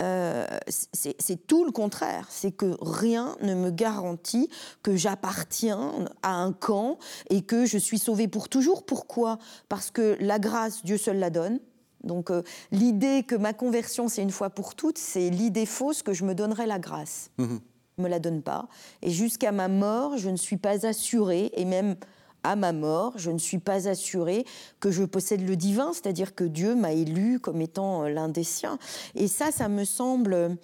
Euh, 0.00 0.46
c'est 0.68 1.46
tout 1.46 1.64
le 1.64 1.72
contraire. 1.72 2.26
C'est 2.30 2.52
que 2.52 2.76
rien 2.80 3.36
ne 3.42 3.54
me 3.54 3.70
garantit 3.70 4.48
que 4.82 4.96
j'appartiens 4.96 5.92
à 6.22 6.34
un 6.34 6.52
camp 6.52 6.98
et 7.30 7.42
que 7.42 7.66
je 7.66 7.78
suis 7.78 7.98
sauvé 7.98 8.28
pour 8.28 8.48
toujours. 8.48 8.84
Pourquoi? 8.84 9.38
Parce 9.68 9.90
que 9.90 10.16
la 10.20 10.38
grâce, 10.38 10.84
Dieu 10.84 10.98
seul 10.98 11.18
la 11.18 11.30
donne. 11.30 11.60
Donc 12.02 12.30
euh, 12.30 12.42
l'idée 12.70 13.22
que 13.22 13.34
ma 13.34 13.54
conversion, 13.54 14.08
c'est 14.08 14.22
une 14.22 14.30
fois 14.30 14.50
pour 14.50 14.74
toutes, 14.74 14.98
c'est 14.98 15.30
l'idée 15.30 15.64
fausse 15.64 16.02
que 16.02 16.12
je 16.12 16.24
me 16.24 16.34
donnerai 16.34 16.66
la 16.66 16.78
grâce. 16.78 17.30
Mmh 17.38 17.56
me 17.98 18.08
la 18.08 18.18
donne 18.18 18.42
pas. 18.42 18.68
Et 19.02 19.10
jusqu'à 19.10 19.52
ma 19.52 19.68
mort, 19.68 20.18
je 20.18 20.30
ne 20.30 20.36
suis 20.36 20.56
pas 20.56 20.86
assurée, 20.86 21.50
et 21.54 21.64
même 21.64 21.96
à 22.44 22.56
ma 22.56 22.72
mort, 22.72 23.14
je 23.16 23.30
ne 23.30 23.38
suis 23.38 23.58
pas 23.58 23.88
assurée 23.88 24.44
que 24.78 24.90
je 24.90 25.02
possède 25.02 25.46
le 25.46 25.56
divin, 25.56 25.92
c'est-à-dire 25.92 26.34
que 26.34 26.44
Dieu 26.44 26.74
m'a 26.74 26.92
élu 26.92 27.40
comme 27.40 27.60
étant 27.60 28.04
l'un 28.04 28.28
des 28.28 28.44
siens. 28.44 28.78
Et 29.14 29.26
ça, 29.26 29.50
ça 29.50 29.68
me 29.68 29.84
semble, 29.84 30.56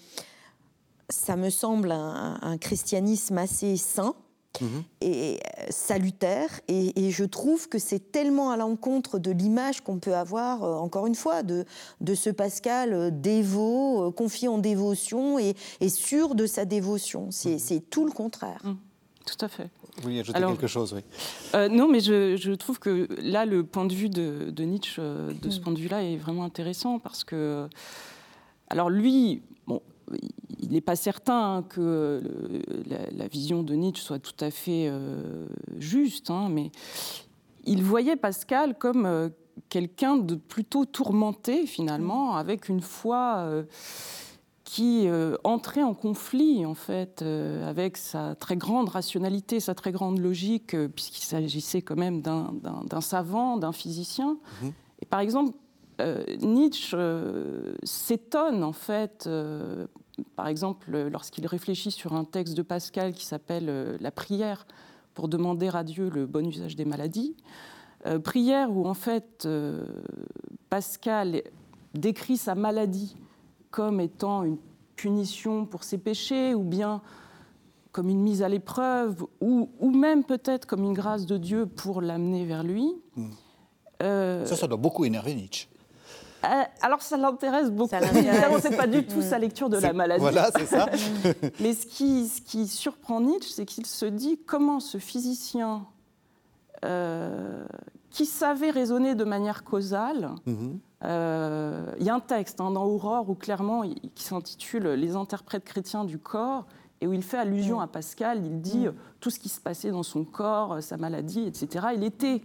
ça 1.08 1.36
me 1.36 1.50
semble 1.50 1.90
un, 1.90 2.58
christianisme 2.58 3.38
assez 3.38 3.76
sain. 3.76 4.14
Mhm. 4.60 4.82
et 5.00 5.38
salutaire 5.70 6.50
et, 6.66 7.12
je 7.12 7.22
trouve 7.22 7.68
que 7.68 7.78
c'est 7.78 8.10
tellement 8.10 8.50
à 8.50 8.56
l'encontre 8.56 9.20
de 9.20 9.30
l'image 9.30 9.80
qu'on 9.80 10.00
peut 10.00 10.16
avoir 10.16 10.64
euh, 10.64 10.74
encore 10.74 11.06
une 11.06 11.14
fois 11.14 11.44
de, 11.44 11.64
de 12.00 12.14
ce 12.16 12.30
Pascal 12.30 12.92
euh, 12.92 13.10
dévot 13.12 14.08
euh, 14.08 14.10
confié 14.10 14.48
en 14.48 14.58
dévotion 14.58 15.38
et, 15.38 15.54
sûr 15.88 16.34
de 16.34 16.46
sa 16.46 16.64
dévotion 16.64 17.28
c'est 17.30 17.60
mhm. 17.70 17.80
tout 17.90 18.04
le 18.04 18.10
contraire 18.10 18.60
mhm. 18.64 18.76
tout 19.24 19.44
à 19.44 19.48
fait 19.48 19.70
oui, 20.04 20.20
ajouter 20.20 20.40
quelque 20.40 20.66
chose, 20.66 20.92
oui. 20.94 21.00
Euh, 21.54 21.68
non, 21.68 21.88
mais 21.88 22.00
je, 22.00 22.54
trouve 22.54 22.78
que 22.78 23.08
là, 23.20 23.46
le 23.46 23.64
point 23.64 23.84
de 23.84 23.94
vue 23.94 24.08
de, 24.08 24.62
Nietzsche, 24.62 24.96
euh, 24.98 25.32
de 25.32 25.50
ce 25.50 25.58
mm. 25.58 25.62
point 25.62 25.72
de 25.72 25.78
vue-là, 25.78 26.02
est 26.02 26.16
vraiment 26.16 26.44
intéressant 26.44 26.98
parce 26.98 27.24
que. 27.24 27.68
Alors, 28.68 28.88
lui, 28.88 29.42
bon, 29.66 29.82
il 30.60 30.70
n'est 30.70 30.80
pas 30.80 30.96
certain 30.96 31.64
que 31.68 32.22
la, 32.86 33.26
vision 33.26 33.62
de 33.62 33.74
Nietzsche 33.74 34.02
soit 34.02 34.20
tout 34.20 34.44
à 34.44 34.50
fait 34.50 34.86
euh, 34.88 35.46
juste, 35.78 36.30
hein, 36.30 36.48
mais 36.50 36.70
il 37.64 37.82
voyait 37.82 38.16
Pascal 38.16 38.78
comme 38.78 39.30
quelqu'un 39.68 40.16
de 40.16 40.36
plutôt 40.36 40.84
tourmenté, 40.84 41.66
finalement, 41.66 42.34
mm. 42.34 42.36
avec 42.36 42.68
une 42.68 42.80
foi 42.80 43.64
qui 44.70 45.08
euh, 45.08 45.34
entrait 45.42 45.82
en 45.82 45.94
conflit 45.94 46.64
en 46.64 46.74
fait 46.74 47.22
euh, 47.22 47.68
avec 47.68 47.96
sa 47.96 48.36
très 48.36 48.54
grande 48.54 48.88
rationalité, 48.88 49.58
sa 49.58 49.74
très 49.74 49.90
grande 49.90 50.20
logique, 50.20 50.74
euh, 50.74 50.86
puisqu'il 50.86 51.24
s'agissait 51.24 51.82
quand 51.82 51.96
même 51.96 52.22
d'un 52.22 53.00
savant, 53.00 53.56
d'un 53.56 53.72
physicien. 53.72 54.38
Mhm. 54.62 54.72
Et 55.02 55.06
par 55.06 55.18
exemple, 55.18 55.56
Nietzsche 56.40 56.96
s'étonne 57.82 58.62
en 58.64 58.72
fait, 58.72 59.28
par 60.34 60.46
exemple, 60.46 60.96
lorsqu'il 61.10 61.46
réfléchit 61.46 61.90
sur 61.90 62.14
un 62.14 62.24
texte 62.24 62.56
de 62.56 62.62
Pascal 62.62 63.12
qui 63.12 63.26
s'appelle 63.26 63.98
La 64.00 64.10
prière 64.10 64.66
pour 65.12 65.28
demander 65.28 65.68
à 65.68 65.84
Dieu 65.84 66.08
le 66.08 66.24
bon 66.24 66.46
usage 66.46 66.74
des 66.74 66.86
maladies. 66.86 67.36
prière 68.24 68.74
où 68.74 68.86
en 68.86 68.94
fait 68.94 69.46
Pascal 70.70 71.42
décrit 71.92 72.38
sa 72.38 72.54
maladie 72.54 73.14
comme 73.70 74.00
étant 74.00 74.44
une 74.44 74.58
punition 74.96 75.66
pour 75.66 75.84
ses 75.84 75.98
péchés, 75.98 76.54
ou 76.54 76.62
bien 76.62 77.00
comme 77.92 78.08
une 78.08 78.20
mise 78.20 78.42
à 78.42 78.48
l'épreuve, 78.48 79.24
ou, 79.40 79.68
même 79.90 80.24
peut-être 80.24 80.66
comme 80.66 80.84
une 80.84 80.92
grâce 80.92 81.26
de 81.26 81.36
Dieu 81.36 81.66
pour 81.66 82.00
l'amener 82.00 82.44
vers 82.44 82.62
lui. 82.62 82.94
Hmm. 83.16 83.30
Euh, 84.02 84.46
ça, 84.46 84.56
ça 84.56 84.66
doit 84.66 84.78
beaucoup 84.78 85.04
énerver 85.04 85.34
Nietzsche. 85.34 85.68
Euh, 86.44 86.62
alors 86.80 87.02
ça 87.02 87.16
l'intéresse 87.16 87.70
beaucoup. 87.70 87.90
C'est 88.62 88.76
pas 88.76 88.86
du 88.86 89.04
tout 89.04 89.22
sa 89.22 89.38
lecture 89.38 89.68
de 89.68 89.76
la 89.76 89.92
maladie. 89.92 90.20
Voilà, 90.20 90.50
c'est 90.56 90.66
ça. 90.66 90.88
Mais 91.60 91.74
ce 91.74 91.86
qui, 91.86 92.28
ce 92.28 92.40
qui 92.40 92.66
surprend 92.66 93.20
Nietzsche, 93.20 93.50
c'est 93.50 93.66
qu'il 93.66 93.86
se 93.86 94.06
dit 94.06 94.38
comment 94.46 94.80
ce 94.80 94.98
physicien 94.98 95.86
euh, 96.84 97.66
qui 98.10 98.24
savait 98.26 98.70
raisonner 98.70 99.14
de 99.14 99.24
manière 99.24 99.64
causale, 99.64 100.30
mhm. 100.46 100.78
Il 101.02 102.04
y 102.04 102.10
a 102.10 102.14
un 102.14 102.20
texte 102.20 102.60
hein, 102.60 102.70
dans 102.70 102.84
Aurore 102.84 103.30
où 103.30 103.34
clairement, 103.34 103.82
qui 104.14 104.22
s'intitule 104.24 104.88
Les 104.88 105.16
interprètes 105.16 105.64
chrétiens 105.64 106.04
du 106.04 106.18
corps, 106.18 106.66
et 107.00 107.06
où 107.06 107.12
il 107.12 107.22
fait 107.22 107.38
allusion 107.38 107.78
mm. 107.78 107.82
à 107.82 107.86
Pascal. 107.86 108.44
Il 108.44 108.60
dit 108.60 108.86
mm. 108.86 108.94
tout 109.20 109.30
ce 109.30 109.38
qui 109.38 109.48
se 109.48 109.60
passait 109.60 109.90
dans 109.90 110.02
son 110.02 110.24
corps, 110.24 110.82
sa 110.82 110.96
maladie, 110.96 111.42
etc. 111.42 111.88
Il 111.94 112.04
était 112.04 112.42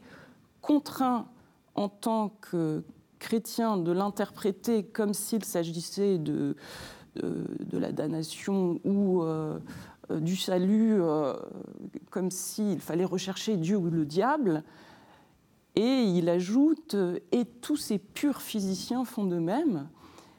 contraint 0.62 1.28
en 1.76 1.90
tant 1.90 2.30
que 2.42 2.84
chrétien 3.20 3.78
de 3.78 3.92
l'interpréter 3.92 4.84
comme 4.84 5.14
s'il 5.14 5.44
s'agissait 5.44 6.18
de, 6.18 6.56
de, 7.16 7.78
la 7.78 7.92
damnation 7.92 8.80
ou 8.84 9.24
euh, 9.24 9.60
du 10.10 10.36
salut, 10.36 11.02
euh, 11.02 11.34
comme 12.10 12.32
s'il 12.32 12.80
fallait 12.80 13.06
rechercher 13.06 13.58
Dieu 13.58 13.78
ou 13.78 13.90
le 13.90 14.06
diable. 14.06 14.64
Et 15.76 16.04
il 16.04 16.30
ajoute 16.30 16.96
Et 17.32 17.46
tous 17.46 17.78
ces 17.78 17.98
purs 17.98 18.42
physiciens 18.42 19.06
font 19.06 19.26
de 19.26 19.38
même. 19.38 19.88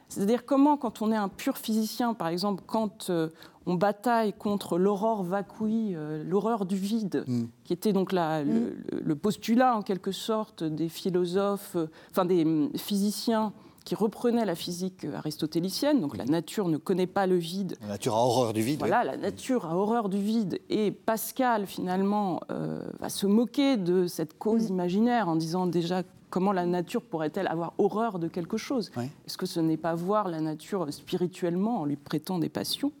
C'est-à-dire 0.09 0.45
comment, 0.45 0.77
quand 0.77 1.01
on 1.01 1.11
est 1.11 1.17
un 1.17 1.27
pur 1.27 1.57
physicien, 1.57 2.13
par 2.13 2.29
exemple, 2.29 2.63
quand 2.65 3.09
euh, 3.09 3.29
on 3.65 3.75
bataille 3.75 4.33
contre 4.33 4.77
l'aurore 4.77 5.23
vacui, 5.23 5.95
euh, 5.95 6.23
l'horreur 6.23 6.65
du 6.65 6.77
vide, 6.77 7.25
mm. 7.27 7.43
qui 7.65 7.73
était 7.73 7.91
donc 7.91 8.13
la, 8.13 8.43
le, 8.43 8.77
le, 8.89 9.15
postulat 9.15 9.75
en 9.75 9.81
quelque 9.81 10.13
sorte 10.13 10.63
des 10.63 10.87
philosophes, 10.87 11.75
euh, 11.75 11.87
enfin 12.11 12.23
des 12.23 12.45
hum, 12.45 12.69
physiciens 12.77 13.51
qui 13.87 13.95
reprenait 13.95 14.43
la 14.43 14.55
physique 14.55 15.05
aristotélicienne, 15.15 16.01
donc 16.01 16.17
la 16.17 16.25
nature 16.25 16.67
ne 16.67 16.75
connaît 16.75 17.07
pas 17.07 17.25
le 17.25 17.37
vide. 17.37 17.77
La 17.79 17.87
nature 17.87 18.15
a 18.15 18.25
horreur 18.25 18.51
du 18.51 18.61
vide. 18.61 18.79
Voilà, 18.79 19.05
la 19.05 19.15
nature 19.15 19.65
a 19.65 19.77
horreur 19.77 20.09
du 20.09 20.21
vide. 20.21 20.59
Et 20.69 20.91
Pascal, 20.91 21.65
finalement, 21.65 22.41
euh, 22.51 22.81
va 22.99 23.07
se 23.07 23.25
moquer 23.27 23.77
de 23.77 24.05
cette 24.05 24.37
cause 24.37 24.67
imaginaire 24.69 25.29
en 25.29 25.37
disant 25.37 25.67
déjà 25.67 26.03
comment 26.29 26.51
la 26.51 26.65
nature 26.65 27.01
pourrait-elle 27.01 27.47
avoir 27.47 27.75
horreur 27.77 28.19
de 28.19 28.27
quelque 28.27 28.57
chose 28.57 28.91
Est-ce 29.25 29.37
que 29.37 29.45
ce 29.45 29.61
n'est 29.61 29.77
pas 29.77 29.95
voir 29.95 30.27
la 30.27 30.41
nature 30.41 30.91
spirituellement 30.91 31.79
en 31.79 31.85
lui 31.85 31.95
prêtant 31.95 32.39
des 32.39 32.49
passions? 32.49 32.91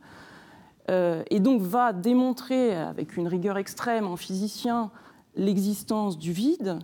Euh, 0.89 1.21
Et 1.29 1.41
donc 1.41 1.61
va 1.61 1.91
démontrer 1.91 2.73
avec 2.73 3.17
une 3.17 3.27
rigueur 3.27 3.57
extrême 3.57 4.07
en 4.07 4.15
physicien 4.15 4.89
l'existence 5.35 6.17
du 6.17 6.31
vide 6.31 6.79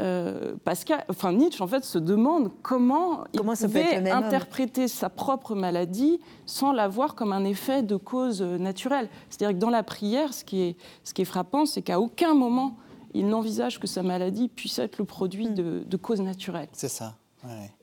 euh, 0.00 0.54
Pascal, 0.64 1.04
enfin 1.08 1.32
Nietzsche 1.32 1.62
en 1.62 1.66
fait 1.66 1.84
se 1.84 1.98
demande 1.98 2.50
comment, 2.62 3.24
comment 3.36 3.54
il 3.54 3.66
pouvait 3.66 4.10
interpréter 4.10 4.88
sa 4.88 5.08
propre 5.08 5.54
maladie 5.54 6.20
sans 6.46 6.72
la 6.72 6.88
voir 6.88 7.14
comme 7.14 7.32
un 7.32 7.44
effet 7.44 7.82
de 7.82 7.96
cause 7.96 8.42
naturelle. 8.42 9.08
C'est-à-dire 9.28 9.56
que 9.56 9.60
dans 9.60 9.70
la 9.70 9.82
prière, 9.82 10.32
ce 10.32 10.44
qui 10.44 10.62
est, 10.62 10.76
ce 11.04 11.14
qui 11.14 11.22
est 11.22 11.26
frappant, 11.26 11.66
c'est 11.66 11.82
qu'à 11.82 12.00
aucun 12.00 12.34
moment 12.34 12.76
il 13.12 13.28
n'envisage 13.28 13.80
que 13.80 13.88
sa 13.88 14.04
maladie 14.04 14.48
puisse 14.48 14.78
être 14.78 14.98
le 14.98 15.04
produit 15.04 15.48
hmm. 15.48 15.54
de, 15.54 15.82
de 15.84 15.96
causes 15.96 16.20
naturelles. 16.20 16.68
C'est 16.72 16.88
ça. 16.88 17.16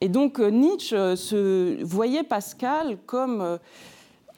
Et 0.01 0.08
donc 0.08 0.39
euh, 0.39 0.49
Nietzsche 0.49 0.95
euh, 0.95 1.15
se 1.15 1.84
voyait 1.84 2.23
Pascal 2.23 2.97
comme 3.06 3.60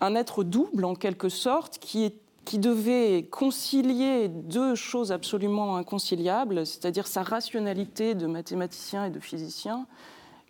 un 0.02 0.16
être 0.16 0.44
double 0.44 0.86
en 0.86 0.96
quelque 0.96 1.30
sorte 1.30 1.78
qui 1.80 2.06
est 2.06 2.16
qui 2.50 2.58
devait 2.58 3.28
concilier 3.30 4.28
deux 4.28 4.74
choses 4.74 5.12
absolument 5.12 5.78
inconciliables, 5.78 6.66
c'est-à-dire 6.66 7.06
sa 7.06 7.22
rationalité 7.22 8.16
de 8.16 8.26
mathématicien 8.26 9.06
et 9.06 9.12
de 9.12 9.20
physicien, 9.20 9.86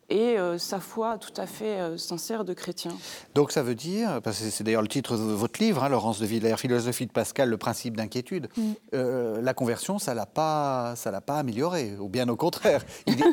et 0.07 0.39
euh, 0.39 0.57
sa 0.57 0.79
foi 0.79 1.17
tout 1.17 1.33
à 1.35 1.45
fait 1.45 1.81
euh, 1.81 1.97
sincère 1.97 2.45
de 2.45 2.53
chrétien. 2.53 2.93
Donc 3.35 3.51
ça 3.51 3.63
veut 3.63 3.75
dire, 3.75 4.21
parce 4.21 4.39
que 4.39 4.49
c'est 4.49 4.63
d'ailleurs 4.63 4.81
le 4.81 4.87
titre 4.87 5.17
de 5.17 5.23
votre 5.23 5.61
livre, 5.61 5.83
hein, 5.83 5.89
Laurence 5.89 6.21
de 6.21 6.25
Villers, 6.25 6.55
Philosophie 6.55 7.05
de 7.05 7.11
Pascal, 7.11 7.49
le 7.49 7.57
principe 7.57 7.97
d'inquiétude, 7.97 8.47
mm. 8.55 8.71
euh, 8.93 9.41
la 9.41 9.53
conversion, 9.53 9.99
ça 9.99 10.11
ne 10.11 10.19
l'a 10.19 10.25
pas, 10.25 10.93
pas 11.25 11.37
amélioré, 11.37 11.97
ou 11.99 12.07
bien 12.07 12.29
au 12.29 12.37
contraire, 12.37 12.81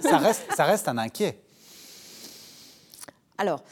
ça, 0.03 0.19
reste, 0.19 0.43
ça 0.57 0.65
reste 0.65 0.89
un 0.89 0.99
inquiet. 0.99 1.41
Alors, 3.39 3.63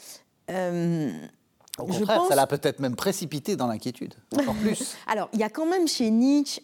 au 1.78 1.86
contraire, 1.86 2.22
ça 2.28 2.36
l'a 2.36 2.46
peut-être 2.46 2.78
même 2.80 2.96
précipité 2.96 3.56
dans 3.56 3.66
l'inquiétude, 3.66 4.14
encore 4.38 4.54
plus. 4.62 4.94
Alors, 5.06 5.28
il 5.32 5.40
y 5.40 5.42
a 5.42 5.50
quand 5.50 5.66
même 5.66 5.88
chez 5.88 6.10
Nietzsche, 6.10 6.60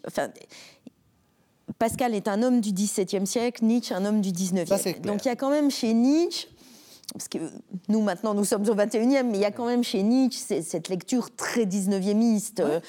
Pascal 1.78 2.14
est 2.14 2.28
un 2.28 2.42
homme 2.42 2.60
du 2.60 2.72
XVIIe 2.72 3.26
siècle, 3.26 3.64
Nietzsche 3.64 3.94
un 3.94 4.04
homme 4.04 4.20
du 4.20 4.32
XIXe. 4.32 5.00
Donc 5.02 5.24
il 5.24 5.28
y 5.28 5.30
a 5.30 5.36
quand 5.36 5.50
même 5.50 5.70
chez 5.70 5.94
Nietzsche 5.94 6.48
parce 7.12 7.28
que 7.28 7.38
nous, 7.88 8.00
maintenant, 8.02 8.34
nous 8.34 8.44
sommes 8.44 8.68
au 8.68 8.74
21e, 8.74 9.24
mais 9.24 9.38
il 9.38 9.40
y 9.40 9.44
a 9.44 9.50
quand 9.50 9.66
même 9.66 9.82
chez 9.82 10.02
Nietzsche 10.02 10.62
cette 10.62 10.88
lecture 10.88 11.34
très 11.34 11.64
19e 11.64 12.60
euh, 12.60 12.80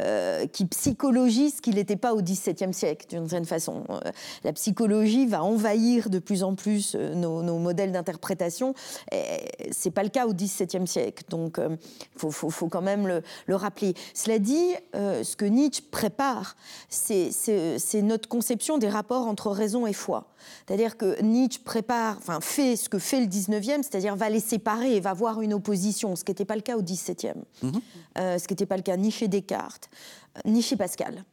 euh, 0.00 0.46
qui 0.46 0.64
psychologise 0.66 1.56
ce 1.56 1.62
qu'il 1.62 1.74
n'était 1.74 1.96
pas 1.96 2.14
au 2.14 2.22
XVIIe 2.22 2.72
siècle, 2.72 3.06
d'une 3.08 3.28
certaine 3.28 3.44
façon. 3.44 3.84
Euh, 3.90 4.00
la 4.44 4.52
psychologie 4.52 5.26
va 5.26 5.42
envahir 5.42 6.08
de 6.08 6.18
plus 6.18 6.42
en 6.42 6.54
plus 6.54 6.94
nos, 6.94 7.42
modèles 7.58 7.92
d'interprétation. 7.92 8.74
Ce 9.12 9.84
n'est 9.84 9.92
pas 9.92 10.02
le 10.02 10.08
cas 10.08 10.26
au 10.26 10.32
XVIIe 10.32 10.86
siècle, 10.86 11.24
donc 11.28 11.58
il 11.58 12.32
faut, 12.32 12.68
quand 12.68 12.82
même 12.82 13.06
le, 13.06 13.22
le, 13.46 13.56
rappeler. 13.56 13.94
Cela 14.14 14.38
dit, 14.38 14.74
ce 14.94 15.36
que 15.36 15.44
Nietzsche 15.44 15.82
prépare, 15.90 16.56
c'est 16.88 18.02
notre 18.02 18.28
conception 18.28 18.78
des 18.78 18.88
rapports 18.88 19.26
entre 19.26 19.50
raison 19.50 19.86
et 19.86 19.92
foi. 19.92 20.28
C'est-à-dire 20.66 20.96
que 20.96 21.20
Nietzsche 21.22 21.60
prépare, 21.64 22.16
enfin 22.18 22.40
fait 22.40 22.76
ce 22.76 22.88
que 22.88 22.98
fait 22.98 23.20
le 23.20 23.26
19e, 23.26 23.65
c'est-à-dire 23.82 24.16
va 24.16 24.30
les 24.30 24.40
séparer 24.40 24.96
et 24.96 25.00
va 25.00 25.12
voir 25.12 25.40
une 25.40 25.54
opposition, 25.54 26.16
ce 26.16 26.24
qui 26.24 26.30
n'était 26.30 26.44
pas 26.44 26.56
le 26.56 26.62
cas 26.62 26.76
au 26.76 26.82
17e, 26.82 27.34
mhm. 27.62 27.72
euh, 28.18 28.38
ce 28.38 28.46
qui 28.46 28.54
n'était 28.54 28.66
pas 28.66 28.76
le 28.76 28.82
cas 28.82 28.96
ni 28.96 29.10
chez 29.10 29.28
Descartes, 29.28 29.88
euh, 30.36 30.40
ni 30.46 30.62
chez 30.62 30.76
Pascal. 30.76 31.24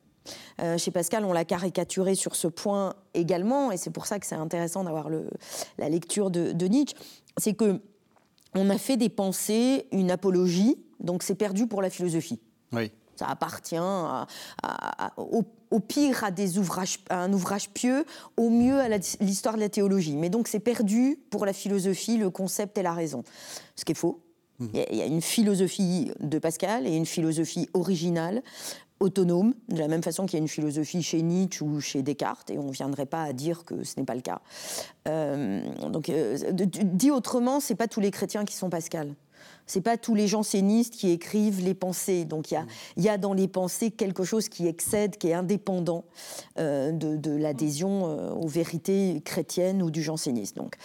Euh, 0.62 0.78
chez 0.78 0.92
Pascal, 0.92 1.26
on 1.26 1.34
l'a 1.34 1.44
caricaturé 1.44 2.16
sur 2.16 2.36
ce 2.36 2.48
point 2.48 2.94
également, 3.14 3.72
et 3.72 3.78
c'est 3.78 3.90
pour 3.90 4.06
ça 4.06 4.20
que 4.20 4.26
c'est 4.26 4.36
intéressant 4.36 4.84
d'avoir 4.84 5.10
la 5.78 5.90
lecture 5.90 6.32
de, 6.32 6.68
Nietzsche. 6.68 6.96
C'est 7.38 7.54
que 7.54 7.82
on 8.56 8.70
a 8.70 8.78
fait 8.78 8.98
des 8.98 9.10
pensées 9.10 9.88
une 9.92 10.12
apologie, 10.12 10.78
donc 11.00 11.24
c'est 11.24 11.36
perdu 11.36 11.68
pour 11.68 11.82
la 11.82 11.90
philosophie. 11.90 12.40
Oui. 12.72 12.92
Ça 13.16 13.28
appartient 13.28 13.78
au, 15.18 15.80
pire 15.80 16.24
à, 16.24 16.32
des 16.32 16.58
ouvrages, 16.58 17.00
un 17.10 17.32
ouvrage 17.34 17.70
pieux, 17.70 18.06
au 18.38 18.50
mieux 18.50 18.80
à 18.80 18.88
l'histoire 18.88 19.56
de 19.56 19.60
la 19.60 19.70
théologie. 19.70 20.16
Mais 20.16 20.30
donc 20.30 20.48
c'est 20.48 20.60
perdu 20.60 21.20
pour 21.30 21.46
la 21.46 21.54
philosophie, 21.54 22.18
le 22.18 22.30
concept 22.30 22.78
et 22.78 22.84
la 22.84 22.94
raison. 22.94 23.24
Ce 23.76 23.86
qui 23.86 23.92
est 23.92 23.96
faux. 23.96 24.22
Mmh. 24.60 24.68
Il 24.92 24.98
y 24.98 25.02
a 25.02 25.06
une 25.06 25.22
philosophie 25.22 26.12
de 26.20 26.38
Pascal 26.38 26.86
et 26.86 26.96
une 26.96 27.08
philosophie 27.08 27.70
originale, 27.74 28.44
autonome, 29.00 29.54
de 29.70 29.78
la 29.78 29.88
même 29.88 30.04
façon 30.04 30.26
qu'il 30.26 30.38
y 30.38 30.42
a 30.42 30.44
une 30.44 30.48
philosophie 30.48 31.04
chez 31.04 31.22
Nietzsche 31.22 31.64
ou 31.64 31.80
chez 31.82 32.02
Descartes, 32.02 32.50
et 32.50 32.58
on 32.58 32.68
ne 32.68 32.72
viendrait 32.72 33.06
pas 33.06 33.24
à 33.24 33.34
dire 33.34 33.66
que 33.66 33.84
ce 33.84 34.00
n'est 34.00 34.06
pas 34.06 34.16
le 34.16 34.22
cas. 34.22 34.42
Euh, 35.08 35.62
donc, 35.90 36.10
euh, 36.10 36.38
dit 36.52 37.12
autrement, 37.12 37.60
ce 37.60 37.74
n'est 37.74 37.78
pas 37.78 37.88
tous 37.88 38.00
les 38.00 38.12
chrétiens 38.12 38.46
qui 38.46 38.56
sont 38.56 38.70
Pascal 38.70 39.14
c'est 39.66 39.82
pas 39.82 39.98
tous 39.98 40.16
les 40.16 40.28
jansénistes 40.28 40.94
qui 40.94 41.12
écrivent 41.12 41.64
les 41.64 41.74
pensées. 41.74 42.26
Donc 42.26 42.52
il 42.52 42.66
y, 42.98 43.10
a, 43.10 43.18
dans 43.18 43.34
les 43.34 43.48
pensées 43.48 43.92
quelque 43.92 44.24
chose 44.24 44.50
qui 44.50 44.68
excède, 44.68 45.18
qui 45.18 45.30
est 45.30 45.34
indépendant 45.34 46.06
euh, 46.60 46.92
de, 46.92 47.32
l'adhésion 47.32 48.08
euh, 48.08 48.32
aux 48.32 48.48
vérités 48.48 49.22
chrétiennes 49.24 49.82
ou 49.82 49.92
du 49.92 50.02
jansénisme. 50.02 50.58
Donc 50.58 50.76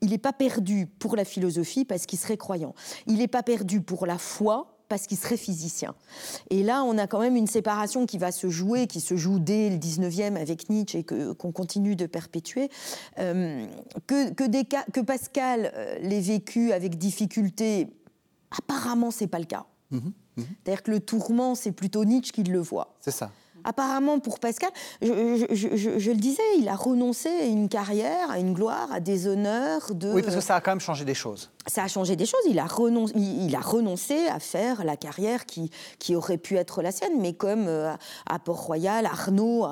il 0.00 0.10
n'est 0.10 0.18
pas 0.18 0.32
perdu 0.32 0.86
pour 0.86 1.16
la 1.16 1.24
philosophie 1.24 1.84
parce 1.84 2.06
qu'il 2.06 2.18
serait 2.18 2.36
croyant. 2.36 2.74
Il 3.06 3.18
n'est 3.18 3.28
pas 3.28 3.42
perdu 3.42 3.80
pour 3.80 4.06
la 4.06 4.18
foi 4.18 4.74
parce 4.88 5.06
qu'il 5.06 5.18
serait 5.18 5.36
physicien. 5.36 5.94
Et 6.50 6.62
là, 6.62 6.82
on 6.82 6.96
a 6.96 7.06
quand 7.06 7.20
même 7.20 7.36
une 7.36 7.46
séparation 7.46 8.06
qui 8.06 8.18
va 8.18 8.32
se 8.32 8.48
jouer, 8.48 8.86
qui 8.86 9.00
se 9.00 9.16
joue 9.16 9.38
dès 9.38 9.70
le 9.70 9.76
19e 9.76 10.36
avec 10.36 10.70
Nietzsche 10.70 11.00
et 11.00 11.04
qu'on 11.04 11.52
continue 11.52 11.94
de 11.94 12.06
perpétuer. 12.06 12.70
Euh, 13.18 13.66
que, 14.06 14.32
que, 14.32 15.00
Pascal 15.00 15.72
l'ait 16.00 16.20
vécu 16.20 16.72
avec 16.72 16.96
difficulté, 16.96 17.88
Apparemment, 18.50 19.10
c'est 19.10 19.26
pas 19.26 19.38
le 19.38 19.44
cas. 19.44 19.66
Mhm, 19.90 20.12
mhm. 20.36 20.44
C'est-à-dire 20.64 20.82
que 20.82 20.90
le 20.90 21.00
tourment, 21.00 21.54
c'est 21.54 21.72
plutôt 21.72 22.04
Nietzsche 22.04 22.32
qui 22.32 22.42
le 22.42 22.60
voit. 22.60 22.96
C'est 23.00 23.10
ça. 23.10 23.30
Apparemment, 23.64 24.18
pour 24.18 24.38
Pascal, 24.38 24.70
je, 25.02 26.10
le 26.10 26.16
disais, 26.16 26.42
il 26.58 26.68
a 26.68 26.76
renoncé 26.76 27.28
à 27.28 27.44
une 27.44 27.68
carrière, 27.68 28.30
à 28.30 28.38
une 28.38 28.54
gloire, 28.54 28.90
à 28.92 29.00
des 29.00 29.26
honneurs. 29.26 29.94
De... 29.94 30.12
Oui, 30.12 30.22
parce 30.22 30.36
que 30.36 30.40
ça 30.40 30.56
a 30.56 30.60
quand 30.60 30.72
même 30.72 30.80
changé 30.80 31.04
des 31.04 31.14
choses 31.14 31.50
ça 31.68 31.84
a 31.84 31.88
changé 31.88 32.16
des 32.16 32.26
choses. 32.26 32.40
Il 32.48 32.58
a, 32.58 32.66
renoncé, 32.66 33.14
il, 33.16 33.54
a 33.54 33.60
renoncé 33.60 34.26
à 34.28 34.40
faire 34.40 34.84
la 34.84 34.96
carrière 34.96 35.46
qui, 35.46 35.70
qui 35.98 36.16
aurait 36.16 36.38
pu 36.38 36.56
être 36.56 36.82
la 36.82 36.90
sienne, 36.90 37.20
mais 37.20 37.34
comme 37.34 37.66
euh, 37.68 37.92
à 38.26 38.38
Port-Royal, 38.38 39.06
Arnaud 39.06 39.66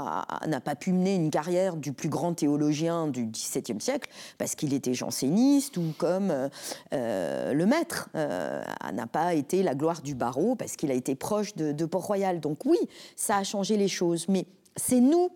n'a 0.47 0.61
pas 0.61 0.75
pu 0.77 0.93
mener 0.93 1.15
une 1.15 1.31
carrière 1.31 1.77
du 1.77 1.93
plus 1.93 2.09
grand 2.09 2.35
théologien 2.35 3.09
du 3.09 3.27
XVIIe 3.27 3.81
siècle 3.81 4.11
parce 4.39 4.55
qu'il 4.55 4.75
était 4.75 4.95
janséniste, 4.95 5.77
ou 5.79 5.95
comme 5.99 6.31
euh, 6.31 6.49
euh, 6.93 7.53
le 7.53 7.67
maître 7.67 8.09
n'a 8.15 9.07
pas 9.07 9.35
été 9.35 9.63
la 9.63 9.75
gloire 9.75 10.03
du 10.03 10.15
barreau 10.15 10.55
parce 10.55 10.77
qu'il 10.77 10.91
a 10.91 10.95
été 10.95 11.15
proche 11.15 11.55
de, 11.57 11.73
de 11.73 11.85
Port-Royal. 11.85 12.41
Donc 12.41 12.65
oui, 12.65 12.79
ça 13.17 13.39
a 13.39 13.45
changé 13.45 13.77
les 13.77 13.86
choses, 13.89 14.27
mais 14.29 14.47
c'est 14.77 15.01
nous 15.01 15.31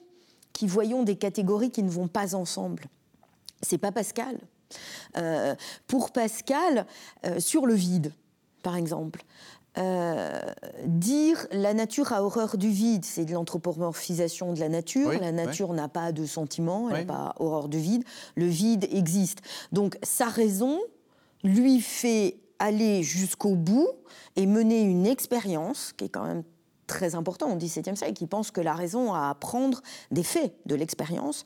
qui 0.53 0.67
voyons 0.67 1.03
des 1.03 1.17
catégories 1.17 1.71
qui 1.71 1.83
ne 1.83 1.91
vont 1.91 2.09
pas 2.09 2.35
ensemble. 2.35 2.85
C'est 3.63 3.79
pas 3.79 3.93
Pascal. 3.93 4.39
Euh, 5.17 5.55
pour 5.87 6.13
Pascal, 6.13 6.87
euh, 7.27 7.41
sur 7.41 7.67
le 7.67 7.75
vide, 7.75 8.13
par 8.63 8.77
exemple, 8.77 9.23
euh, 9.79 10.41
dire 10.85 11.47
la 11.53 11.75
nature 11.75 12.13
a 12.13 12.25
horreur 12.25 12.57
du 12.57 12.71
vide, 12.71 13.05
c'est 13.05 13.25
de 13.25 13.33
l'anthropomorphisation 13.33 14.53
de 14.53 14.61
la 14.61 14.69
nature. 14.69 15.13
la 15.13 15.33
nature 15.33 15.73
n'a 15.73 15.89
pas 15.89 16.13
de 16.13 16.27
sentiment, 16.27 16.91
elle 16.91 17.07
n'a 17.07 17.13
pas 17.13 17.35
horreur 17.39 17.69
du 17.69 17.79
vide. 17.79 18.05
Le 18.35 18.47
vide 18.47 18.89
existe. 18.91 19.41
Donc 19.73 19.97
sa 20.03 20.27
raison 20.27 20.81
lui 21.45 21.81
fait 21.81 22.37
aller 22.59 23.03
jusqu'au 23.03 23.55
bout 23.55 23.89
et 24.37 24.47
mener 24.47 24.83
une 24.83 25.07
expérience 25.07 25.93
qui 25.97 26.07
est 26.07 26.09
quand 26.09 26.27
même 26.27 26.43
très 26.91 27.15
important 27.15 27.53
au 27.53 27.57
XVIIe 27.57 27.97
siècle, 27.97 28.15
qui 28.15 28.27
pense 28.27 28.51
que 28.51 28.61
la 28.61 28.75
raison 28.75 29.15
a 29.15 29.21
à 29.21 29.31
apprendre 29.31 29.81
des 30.11 30.25
faits 30.25 30.53
de 30.67 30.75
l'expérience. 30.75 31.45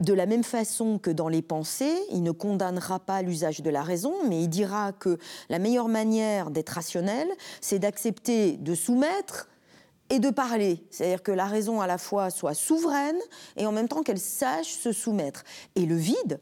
De 0.00 0.12
la 0.12 0.26
même 0.26 0.42
façon 0.42 0.98
que 0.98 1.10
dans 1.10 1.28
les 1.28 1.42
pensées, 1.42 1.96
il 2.10 2.22
ne 2.22 2.32
condamnera 2.32 2.98
pas 2.98 3.22
l'usage 3.22 3.60
de 3.60 3.70
la 3.70 3.82
raison, 3.82 4.14
mais 4.28 4.42
il 4.42 4.48
dira 4.48 4.92
que 4.92 5.18
la 5.48 5.58
meilleure 5.58 5.88
manière 5.88 6.50
d'être 6.50 6.70
rationnel, 6.70 7.28
c'est 7.60 7.78
d'accepter 7.78 8.56
de 8.56 8.74
soumettre 8.74 9.48
et 10.10 10.18
de 10.18 10.30
parler. 10.30 10.84
C'est-à-dire 10.90 11.22
que 11.22 11.32
la 11.32 11.46
raison 11.46 11.80
à 11.80 11.86
la 11.86 11.98
fois 11.98 12.30
soit 12.30 12.54
souveraine 12.54 13.18
et 13.56 13.66
en 13.66 13.72
même 13.72 13.88
temps 13.88 14.02
qu'elle 14.02 14.18
sache 14.18 14.72
se 14.72 14.92
soumettre. 14.92 15.44
Et 15.76 15.86
le 15.86 15.96
vide, 15.96 16.40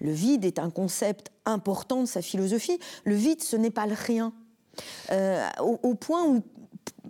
le 0.00 0.12
vide 0.12 0.44
est 0.44 0.58
un 0.58 0.70
concept 0.70 1.30
important 1.44 2.02
de 2.02 2.06
sa 2.06 2.22
philosophie. 2.22 2.78
Le 3.04 3.14
vide, 3.14 3.42
ce 3.42 3.56
n'est 3.56 3.70
pas 3.70 3.86
le 3.86 3.94
rien. 3.94 4.32
Euh, 5.10 5.48
au, 5.60 5.94
point 5.94 6.24
où 6.26 6.42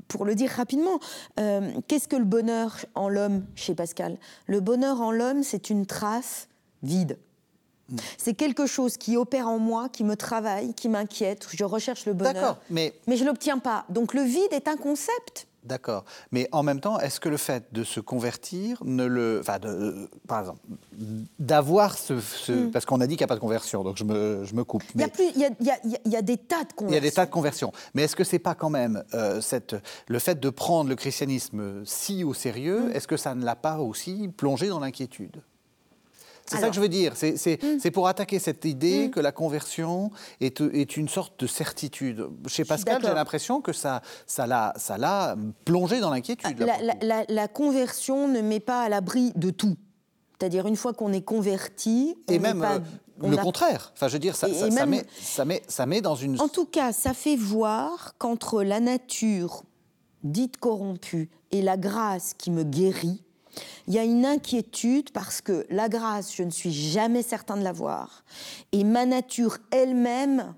pour 0.08 0.24
le 0.24 0.34
dire 0.34 0.50
rapidement, 0.50 0.98
euh, 1.40 1.70
qu'est-ce 1.88 2.08
que 2.08 2.16
le 2.16 2.24
bonheur 2.24 2.76
en 2.94 3.08
l'homme 3.08 3.44
chez 3.54 3.74
Pascal? 3.74 4.18
Le 4.46 4.60
bonheur 4.60 5.00
en 5.00 5.10
l'homme, 5.10 5.42
c'est 5.42 5.70
une 5.70 5.86
trace 5.86 6.48
vide. 6.82 7.18
Hmm. 7.88 7.96
C'est 8.18 8.34
quelque 8.34 8.66
chose 8.66 8.96
qui 8.96 9.16
opère 9.16 9.48
en 9.48 9.58
moi, 9.58 9.88
qui 9.88 10.04
me 10.04 10.16
travaille, 10.16 10.74
qui 10.74 10.88
m'inquiète. 10.88 11.46
Je 11.52 11.64
recherche 11.64 12.06
le 12.06 12.14
bonheur, 12.14 12.58
mais... 12.70 12.94
mais 13.06 13.16
je 13.16 13.22
ne 13.22 13.28
l'obtiens 13.28 13.58
pas. 13.58 13.84
Donc 13.88 14.14
le 14.14 14.22
vide 14.22 14.52
est 14.52 14.68
un 14.68 14.76
concept 14.76 15.46
D'accord. 15.64 16.04
Mais 16.32 16.48
en 16.50 16.62
même 16.62 16.80
temps, 16.80 16.98
est-ce 16.98 17.20
que 17.20 17.28
le 17.28 17.36
fait 17.36 17.72
de 17.72 17.84
se 17.84 18.00
convertir 18.00 18.82
ne 18.84 19.04
le. 19.04 19.38
Enfin, 19.40 19.58
par 20.26 20.40
exemple, 20.40 20.60
d'avoir 21.38 21.96
ce. 21.96 22.14
Hmm. 22.50 22.70
Parce 22.72 22.84
qu'on 22.84 23.00
a 23.00 23.06
dit 23.06 23.16
qu'il 23.16 23.22
n'y 23.22 23.28
a 23.28 23.28
pas 23.28 23.36
de 23.36 23.40
conversion, 23.40 23.84
donc 23.84 23.96
je 23.96 24.04
me, 24.04 24.44
je 24.44 24.54
me 24.54 24.64
coupe. 24.64 24.82
Y 24.94 25.02
y 25.02 25.46
il, 25.60 26.12
y 26.12 26.16
a, 26.16 26.22
des 26.22 26.36
tas 26.36 26.64
de 26.64 26.72
conversions. 26.72 26.88
Il 26.88 26.94
y 26.94 26.96
a 26.96 27.00
des 27.00 27.12
tas 27.12 27.26
de 27.26 27.30
conversions. 27.30 27.72
Mais 27.94 28.02
est-ce 28.02 28.16
que 28.16 28.24
c'est 28.24 28.40
pas 28.40 28.54
quand 28.54 28.70
même 28.70 29.04
euh, 29.14 29.40
cette, 29.40 29.76
le 30.08 30.18
fait 30.18 30.40
de 30.40 30.50
prendre 30.50 30.90
le 30.90 30.96
christianisme 30.96 31.84
si 31.84 32.24
au 32.24 32.34
sérieux, 32.34 32.88
hmm. 32.88 32.92
est-ce 32.92 33.06
que 33.06 33.16
ça 33.16 33.34
ne 33.34 33.44
l'a 33.44 33.56
pas 33.56 33.78
aussi 33.78 34.28
plongé 34.36 34.68
dans 34.68 34.80
l'inquiétude? 34.80 35.42
C'est 36.52 36.60
ça 36.60 36.68
que 36.68 36.74
je 36.74 36.80
veux 36.80 36.88
dire. 36.88 37.14
Hmm. 37.14 37.78
C'est 37.78 37.90
pour 37.90 38.08
attaquer 38.08 38.38
cette 38.38 38.64
idée 38.64 39.08
hmm. 39.08 39.10
que 39.10 39.20
la 39.20 39.32
conversion 39.32 40.10
est, 40.40 40.60
est, 40.60 40.96
une 40.96 41.08
sorte 41.08 41.40
de 41.40 41.46
certitude. 41.46 42.26
Chez 42.46 42.64
Pascal, 42.64 43.02
j'ai 43.02 43.14
l'impression 43.14 43.60
que 43.60 43.72
ça 43.72 44.02
l'a 44.38 44.72
ça 44.76 44.96
ça 44.98 45.36
plongé 45.64 46.00
dans 46.00 46.10
l'inquiétude. 46.10 46.66
La, 47.00 47.24
la, 47.28 47.48
conversion 47.48 48.28
ne 48.28 48.40
met 48.40 48.60
pas 48.60 48.82
à 48.82 48.88
l'abri 48.88 49.32
de 49.34 49.50
tout. 49.50 49.76
C'est-à-dire, 50.38 50.66
une 50.66 50.76
fois 50.76 50.92
qu'on 50.92 51.12
est 51.12 51.22
converti. 51.22 52.16
Et 52.28 52.38
même 52.38 52.62
euh, 52.62 52.78
le 53.28 53.36
contraire. 53.36 53.92
Enfin, 53.94 54.08
je 54.08 54.14
veux 54.14 54.18
dire, 54.18 54.34
ça, 54.34 54.48
ça, 54.52 54.70
ça, 54.70 54.86
met, 54.86 55.04
ça, 55.20 55.44
met, 55.44 55.62
ça 55.68 55.86
met 55.86 56.00
dans 56.00 56.16
une. 56.16 56.40
En 56.40 56.48
tout 56.48 56.64
cas, 56.66 56.92
ça 56.92 57.14
fait 57.14 57.36
voir 57.36 58.14
qu'entre 58.18 58.62
la 58.62 58.80
nature 58.80 59.62
dite 60.24 60.56
corrompue 60.56 61.30
et 61.50 61.62
la 61.62 61.76
grâce 61.76 62.34
qui 62.34 62.50
me 62.50 62.64
guérit, 62.64 63.22
il 63.86 63.94
y 63.94 63.98
a 63.98 64.04
une 64.04 64.24
inquiétude 64.24 65.10
parce 65.12 65.40
que 65.40 65.66
la 65.70 65.88
grâce, 65.88 66.34
je 66.34 66.42
ne 66.42 66.50
suis 66.50 66.72
jamais 66.72 67.22
certain 67.22 67.56
de 67.56 67.62
l'avoir. 67.62 68.24
Et 68.72 68.84
ma 68.84 69.06
nature 69.06 69.58
elle-même 69.70 70.54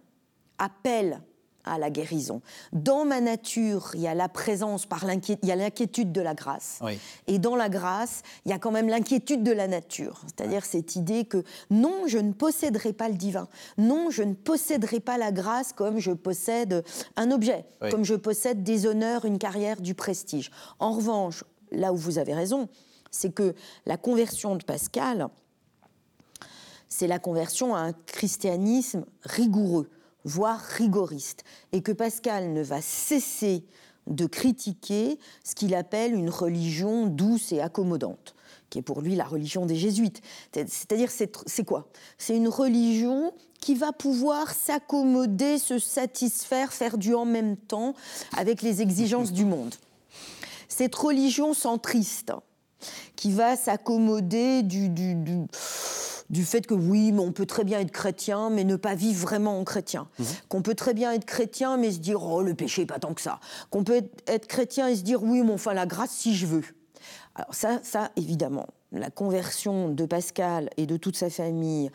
appelle 0.58 1.20
à 1.64 1.78
la 1.78 1.90
guérison. 1.90 2.42
Dans 2.72 3.04
ma 3.04 3.20
nature, 3.20 3.90
il 3.94 4.02
y 4.02 4.06
a 4.06 4.14
la 4.14 4.28
présence, 4.28 4.86
par 4.86 5.04
il 5.04 5.48
y 5.48 5.52
a 5.52 5.56
l'inquiétude 5.56 6.12
de 6.12 6.20
la 6.20 6.34
grâce. 6.34 6.80
Et 7.26 7.38
dans 7.38 7.56
la 7.56 7.68
grâce, 7.68 8.22
il 8.44 8.50
y 8.50 8.54
a 8.54 8.58
quand 8.58 8.70
même 8.70 8.88
l'inquiétude 8.88 9.42
de 9.42 9.52
la 9.52 9.66
nature. 9.66 10.20
C'est-à-dire 10.26 10.64
cette 10.64 10.96
idée 10.96 11.24
que 11.24 11.42
non, 11.70 12.02
je 12.06 12.18
ne 12.18 12.32
posséderai 12.32 12.92
pas 12.92 13.08
le 13.08 13.14
divin. 13.14 13.48
Non, 13.78 14.10
je 14.10 14.22
ne 14.22 14.34
posséderai 14.34 15.00
pas 15.00 15.18
la 15.18 15.32
grâce 15.32 15.72
comme 15.72 15.98
je 15.98 16.12
possède 16.12 16.84
un 17.16 17.30
objet, 17.30 17.64
comme 17.90 18.04
je 18.04 18.14
possède 18.14 18.62
des 18.62 18.86
honneurs, 18.86 19.24
une 19.24 19.38
carrière, 19.38 19.80
du 19.80 19.94
prestige. 19.94 20.50
En 20.78 20.92
revanche, 20.92 21.44
là 21.70 21.92
où 21.92 21.96
vous 21.96 22.18
avez 22.18 22.34
raison, 22.34 22.68
c'est 23.14 23.32
que 23.32 23.54
la 23.86 23.96
conversion 23.96 24.56
de 24.56 24.64
Pascal, 24.64 25.28
c'est 26.88 27.06
la 27.06 27.18
conversion 27.20 27.74
à 27.74 27.78
un 27.78 27.92
christianisme 27.92 29.04
rigoureux, 29.22 29.88
voire 30.24 30.60
rigoriste, 30.60 31.44
et 31.72 31.80
que 31.80 31.92
Pascal 31.92 32.52
ne 32.52 32.62
va 32.62 32.82
cesser 32.82 33.64
de 34.08 34.26
critiquer 34.26 35.18
ce 35.44 35.54
qu'il 35.54 35.74
appelle 35.74 36.12
une 36.14 36.28
religion 36.28 37.06
douce 37.06 37.52
et 37.52 37.60
accommodante, 37.60 38.34
qui 38.68 38.80
est 38.80 38.82
pour 38.82 39.00
lui 39.00 39.14
la 39.14 39.24
religion 39.24 39.64
des 39.64 39.76
jésuites. 39.76 40.20
C'est-à-dire, 40.52 41.10
c'est 41.10 41.64
quoi? 41.64 41.88
C'est 42.18 42.36
une 42.36 42.48
religion 42.48 43.32
qui 43.60 43.76
va 43.76 43.92
pouvoir 43.92 44.52
s'accommoder, 44.52 45.58
se 45.58 45.78
satisfaire, 45.78 46.72
faire 46.72 46.98
du 46.98 47.14
en 47.14 47.24
même 47.24 47.56
temps 47.56 47.94
avec 48.36 48.60
les 48.60 48.82
exigences 48.82 49.32
du 49.32 49.44
monde. 49.44 49.74
Cette 50.68 50.94
religion 50.96 51.54
centriste, 51.54 52.32
qui 53.16 53.32
va 53.32 53.56
s'accommoder 53.56 54.62
du, 54.62 54.88
du, 54.88 55.14
du, 56.30 56.44
fait 56.44 56.66
que 56.66 56.74
oui, 56.74 57.12
mais 57.12 57.20
on 57.20 57.32
peut 57.32 57.46
très 57.46 57.64
bien 57.64 57.80
être 57.80 57.90
chrétien, 57.90 58.50
mais 58.50 58.64
ne 58.64 58.76
pas 58.76 58.94
vivre 58.94 59.20
vraiment 59.20 59.58
en 59.58 59.64
chrétien. 59.64 60.08
Mhm. 60.18 60.26
Qu'on 60.48 60.62
peut 60.62 60.74
très 60.74 60.94
bien 60.94 61.12
être 61.12 61.24
chrétien, 61.24 61.76
mais 61.76 61.92
se 61.92 61.98
dire, 61.98 62.22
oh, 62.22 62.42
le 62.42 62.54
péché, 62.54 62.86
pas 62.86 62.98
tant 62.98 63.14
que 63.14 63.20
ça. 63.20 63.40
Qu'on 63.70 63.84
peut 63.84 64.02
être 64.26 64.46
chrétien 64.46 64.88
et 64.88 64.96
se 64.96 65.02
dire, 65.02 65.22
oui, 65.22 65.42
mais 65.42 65.52
enfin, 65.52 65.74
la 65.74 65.86
grâce, 65.86 66.10
si 66.10 66.34
je 66.34 66.46
veux. 66.46 66.64
Alors 67.34 67.54
ça, 67.54 67.80
ça, 67.82 68.10
évidemment, 68.16 68.66
la 68.92 69.10
conversion 69.10 69.88
de 69.88 70.06
Pascal 70.06 70.70
et 70.76 70.86
de 70.86 70.96
toute 70.96 71.16
sa 71.16 71.30
famille 71.30 71.90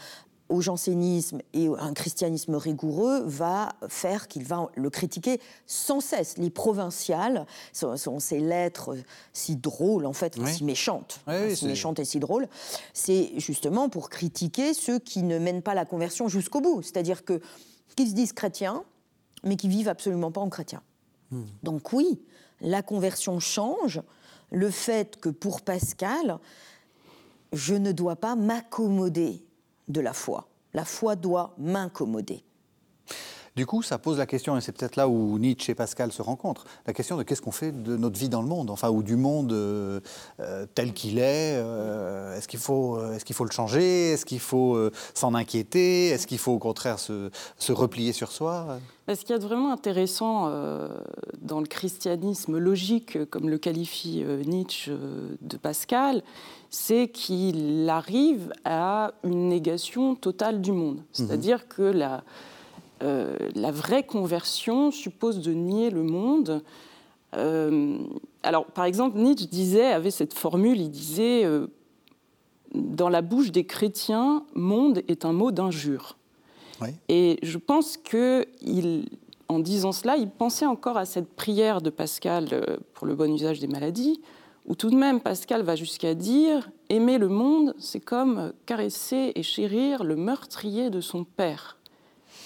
au 0.50 0.62
jansénisme 0.62 1.41
et 1.54 1.68
un 1.68 1.93
christianisme 1.93 2.56
rigoureux 2.56 3.22
va 3.26 3.74
faire 3.88 4.28
qu'il 4.28 4.43
va 4.43 4.70
le 4.76 4.89
critiquer 4.89 5.39
sans 5.68 6.02
cesse. 6.02 6.38
Les 6.38 6.50
provinciales 6.50 7.45
sont, 7.72 8.20
ces 8.20 8.39
lettres 8.39 8.97
si 9.32 9.56
drôles, 9.56 10.06
en 10.06 10.14
fait, 10.14 10.36
si 10.47 10.64
méchantes, 10.64 11.22
si 11.54 11.66
méchantes 11.68 12.00
et 12.00 12.06
si 12.06 12.20
drôles, 12.20 12.47
c'est 12.93 13.32
justement 13.38 13.89
pour 13.89 14.10
critiquer 14.10 14.74
ceux 14.74 15.00
qui 15.00 15.24
ne 15.24 15.38
mènent 15.38 15.62
pas 15.62 15.76
la 15.76 15.86
conversion 15.86 16.28
jusqu'au 16.28 16.62
bout, 16.62 16.82
c'est-à-dire 16.82 17.24
que 17.24 17.41
qu'ils 17.95 18.10
se 18.10 18.16
disent 18.16 18.34
chrétiens, 18.34 18.84
mais 19.43 19.56
qui 19.56 19.68
vivent 19.68 19.89
absolument 19.89 20.32
pas 20.32 20.41
en 20.41 20.50
chrétien. 20.50 20.82
Hmm. 21.32 21.43
Donc 21.64 21.93
oui, 21.93 22.20
la 22.62 22.82
conversion 22.82 23.39
change. 23.39 24.02
Le 24.52 24.72
fait 24.72 25.20
que 25.20 25.30
pour 25.30 25.62
Pascal, 25.62 26.39
je 27.54 27.76
ne 27.76 27.91
dois 27.91 28.16
pas 28.16 28.36
m'accommoder 28.36 29.43
de 29.89 30.01
la 30.01 30.13
foi. 30.13 30.41
La 30.73 30.85
foi 30.85 31.15
doit 31.15 31.53
m'incommoder. 31.57 32.43
Du 33.56 33.66
coup, 33.66 33.82
ça 33.82 33.97
pose 33.97 34.18
la 34.18 34.26
question, 34.26 34.58
et 34.58 34.62
c'est 34.62 34.72
peut-être 34.72 34.95
là 34.95 35.08
où 35.08 35.38
Nietzsche 35.39 35.72
et 35.72 35.76
Pascal 35.76 36.12
se 36.12 36.22
rencontrent, 36.22 36.66
la 36.88 36.93
question 36.93 37.18
de 37.18 37.24
qu'est-ce 37.24 37.41
qu'on 37.41 37.52
fait 37.52 37.72
de 37.72 37.97
notre 37.97 38.20
vie 38.20 38.30
dans 38.30 38.41
le 38.41 38.47
monde, 38.47 38.70
enfin, 38.70 38.89
ou 38.89 39.04
du 39.04 39.16
monde 39.16 39.52
euh, 39.52 40.00
euh, 40.39 40.66
tel 40.74 40.93
qu'il 40.93 41.20
est. 41.20 41.56
Euh, 41.58 42.38
est-ce 42.38 42.47
qu'il 42.47 42.60
faut, 42.60 43.00
est 43.12 43.24
qu'il 43.24 43.36
faut 43.36 43.45
le 43.45 43.52
changer 43.52 44.12
Est-ce 44.12 44.26
qu'il 44.26 44.39
faut 44.39 44.78
s'en 45.14 45.34
inquiéter 45.34 46.08
Est-ce 46.08 46.28
qu'il 46.28 46.38
faut 46.38 46.52
au 46.52 46.60
contraire 46.60 47.00
se, 47.00 47.30
se 47.58 47.72
replier 47.72 48.14
sur 48.14 48.32
soi? 48.32 48.80
Ce 49.08 49.22
qu'il 49.22 49.32
y 49.32 49.34
a 49.34 49.39
de 49.39 49.45
vraiment 49.45 49.72
intéressant 49.72 50.52
dans 51.41 51.60
le 51.60 51.66
christianisme 51.66 52.58
logique, 52.58 53.18
comme 53.32 53.50
le 53.50 53.58
qualifie 53.58 54.24
Nietzsche 54.45 54.91
de 55.41 55.58
Pascal, 55.58 56.22
c'est 56.70 57.08
qu'il 57.08 57.89
arrive 57.89 58.54
à 58.66 59.14
une 59.24 59.50
négation 59.50 60.16
totale 60.16 60.62
du 60.62 60.72
monde. 60.72 60.97
Mhm. 60.97 61.04
C'est-à-dire 61.12 61.68
que 61.68 61.82
la, 61.82 62.24
euh, 63.02 63.36
la 63.56 63.72
vraie 63.72 64.04
conversion 64.04 64.91
suppose 64.91 65.39
de 65.39 65.54
nier 65.54 65.89
le 65.89 66.04
monde. 66.04 66.64
Euh, 67.36 67.97
alors, 68.43 68.66
par 68.66 68.86
exemple, 68.86 69.18
Nietzsche 69.18 69.47
disait, 69.47 69.88
avait 69.88 70.12
cette 70.12 70.34
formule, 70.34 70.80
il 70.80 70.89
disait 70.91 71.45
euh, 71.45 71.68
Dans 72.74 73.10
la 73.10 73.22
bouche 73.22 73.52
des 73.52 73.66
chrétiens, 73.66 74.43
monde 74.56 75.02
est 75.08 75.26
un 75.26 75.34
mot 75.34 75.52
d'injure. 75.52 76.18
Et 77.10 77.39
je 77.43 77.58
pense 77.58 77.97
que 77.97 78.47
en 79.50 79.60
disant 79.60 79.91
cela, 79.91 80.16
il 80.16 80.30
pensait 80.30 80.66
encore 80.66 80.95
à 80.95 81.04
cette 81.04 81.28
prière 81.28 81.82
de 81.82 81.89
Pascal 81.89 82.80
pour 82.93 83.06
le 83.06 83.16
bon 83.16 83.34
usage 83.34 83.60
des 83.60 83.68
maladies, 83.68 84.22
où 84.66 84.76
tout 84.76 84.89
de 84.89 84.95
même 84.95 85.20
Pascal 85.20 85.64
va 85.64 85.76
jusqu'à 85.76 86.14
dire 86.14 86.70
Aimer 86.88 87.18
le 87.18 87.28
monde, 87.28 87.76
c'est 87.80 88.00
comme 88.00 88.54
caresser 88.66 89.34
et 89.36 89.43
chérir 89.43 90.06
le 90.06 90.16
meurtrier 90.16 90.89
de 90.89 91.02
son 91.02 91.26
père. 91.26 91.78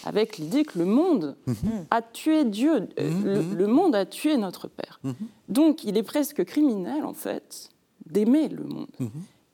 Avec 0.06 0.38
l'idée 0.38 0.64
que 0.64 0.80
le 0.80 0.86
monde 0.86 1.36
mhm. 1.46 1.86
a 1.92 2.02
tué 2.02 2.46
Dieu, 2.46 2.90
euh, 3.00 3.10
mhm. 3.10 3.56
le, 3.56 3.68
monde 3.68 3.96
a 3.96 4.06
tué 4.06 4.38
notre 4.38 4.68
père. 4.68 5.00
Mhm. 5.04 5.16
Donc 5.50 5.84
il 5.84 5.98
est 5.98 6.04
presque 6.04 6.44
criminel, 6.44 7.06
en 7.06 7.14
fait, 7.14 7.70
d'aimer 8.06 8.50
le 8.50 8.64
monde. 8.64 8.90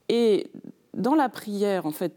Et 0.08 0.50
dans 0.94 1.16
la 1.16 1.30
prière, 1.30 1.86
en 1.86 1.92
fait, 1.92 2.14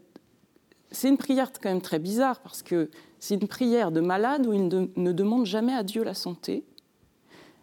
c'est 0.91 1.09
une 1.09 1.17
prière 1.17 1.51
quand 1.51 1.69
même 1.69 1.81
très 1.81 1.99
bizarre 1.99 2.39
parce 2.39 2.61
que 2.61 2.89
c'est 3.19 3.35
une 3.35 3.47
prière 3.47 3.91
de 3.91 4.01
malade 4.01 4.45
où 4.47 4.53
il 4.53 4.67
ne 4.67 5.11
demande 5.11 5.45
jamais 5.45 5.73
à 5.73 5.83
Dieu 5.83 6.03
la 6.03 6.13
santé, 6.13 6.63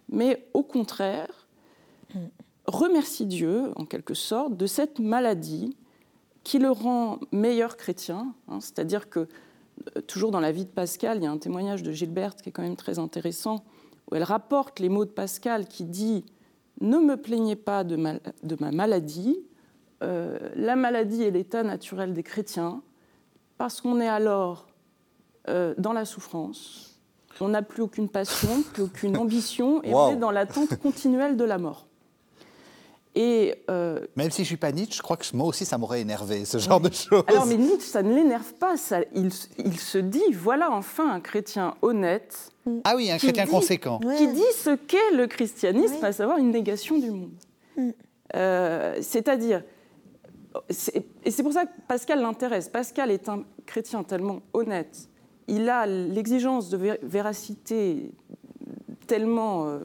mais 0.09 0.47
au 0.55 0.63
contraire, 0.63 1.47
remercie 2.67 3.27
Dieu, 3.27 3.73
en 3.77 3.85
quelque 3.85 4.15
sorte, 4.15 4.57
de 4.57 4.67
cette 4.67 4.99
maladie 4.99 5.77
qui 6.45 6.59
le 6.59 6.71
rend 6.71 7.19
meilleur 7.33 7.77
chrétien. 7.77 8.33
Hein. 8.49 8.61
C'est-à-dire 8.61 9.11
que, 9.11 9.29
toujours 10.07 10.31
dans 10.31 10.41
la 10.41 10.53
vie 10.53 10.65
de 10.65 10.71
Pascal, 10.71 11.19
il 11.19 11.25
y 11.25 11.27
a 11.27 11.31
un 11.31 11.39
témoignage 11.39 11.83
de 11.83 11.93
Gilberte 11.93 12.43
qui 12.43 12.49
est 12.49 12.53
quand 12.53 12.63
même 12.63 12.77
très 12.77 12.99
intéressant, 12.99 13.65
où 14.11 14.15
elle 14.15 14.23
rapporte 14.23 14.81
les 14.81 14.89
mots 14.89 15.05
de 15.05 15.11
Pascal 15.11 15.67
qui 15.67 15.85
dit 15.85 16.25
Ne 16.81 16.99
me 16.99 17.17
plaignez 17.17 17.57
pas 17.57 17.85
de 17.85 17.97
ma, 17.97 18.15
de 18.43 18.57
ma 18.61 18.71
maladie, 18.71 19.39
euh, 20.03 20.39
la 20.55 20.77
maladie 20.77 21.23
est 21.23 21.31
l'état 21.31 21.63
naturel 21.63 22.15
des 22.15 22.23
chrétiens, 22.23 22.83
parce 23.59 23.81
qu'on 23.81 24.01
est 24.01 24.09
alors 24.09 24.67
euh, 25.49 25.75
dans 25.79 25.93
la 25.93 26.05
souffrance, 26.05 26.91
on 27.41 27.49
n'a 27.49 27.63
plus 27.63 27.83
aucune 27.83 28.09
passion, 28.09 28.63
plus 28.75 28.83
aucune 28.83 29.17
ambition, 29.17 29.83
et 29.83 29.95
on 29.95 30.11
est 30.11 30.17
dans 30.17 30.31
l'attente 30.31 30.77
continuelle 30.77 31.37
de 31.37 31.45
la 31.45 31.59
mort. 31.59 31.87
Et 33.15 33.55
euh, 33.69 34.07
Même 34.15 34.31
si 34.31 34.43
je 34.43 34.47
suis 34.47 34.57
pas 34.57 34.71
Nietzsche, 34.71 34.97
je 34.97 35.03
crois 35.03 35.17
que 35.17 35.25
moi 35.35 35.49
aussi 35.49 35.65
ça 35.65 35.79
m'aurait 35.79 36.01
énervé, 36.01 36.45
ce 36.45 36.59
genre 36.59 36.81
de 36.81 36.93
choses. 36.93 37.25
Alors, 37.27 37.45
mais 37.47 37.57
Nietzsche, 37.57 37.89
ça 37.89 38.03
ne 38.03 38.15
l'énerve 38.15 38.53
pas. 38.55 38.77
Ça, 38.77 39.01
il, 39.15 39.33
se 39.33 39.99
dit 39.99 40.23
voilà 40.33 40.71
enfin 40.71 41.11
un 41.11 41.21
chrétien 41.21 41.75
honnête. 41.83 42.53
Ah 42.85 42.95
oui, 42.95 43.11
un 43.11 43.19
chrétien 43.19 43.47
conséquent. 43.47 43.99
Qui 44.17 44.29
dit 44.29 44.43
ce 44.55 44.77
qu'est 44.77 45.11
le 45.13 45.27
christianisme, 45.27 46.05
à 46.05 46.13
savoir 46.13 46.39
une 46.39 46.51
négation 46.51 46.99
du 46.99 47.11
monde. 47.11 47.33
Mm. 47.77 47.91
Euh, 48.37 48.99
c'est-à-dire. 49.01 49.65
Et 51.25 51.31
c'est 51.31 51.43
pour 51.43 51.53
ça 51.53 51.67
que 51.67 51.71
Pascal 51.89 52.21
l'intéresse. 52.21 52.69
Pascal 52.69 53.11
est 53.11 53.29
un 53.29 53.45
chrétien 53.67 54.05
tellement 54.05 54.41
honnête. 54.53 55.09
Il 55.49 55.69
a 55.69 55.85
l'exigence 55.87 56.71
de 56.71 56.99
véracité 57.03 58.13
tellement. 59.09 59.67
Euh, 59.67 59.81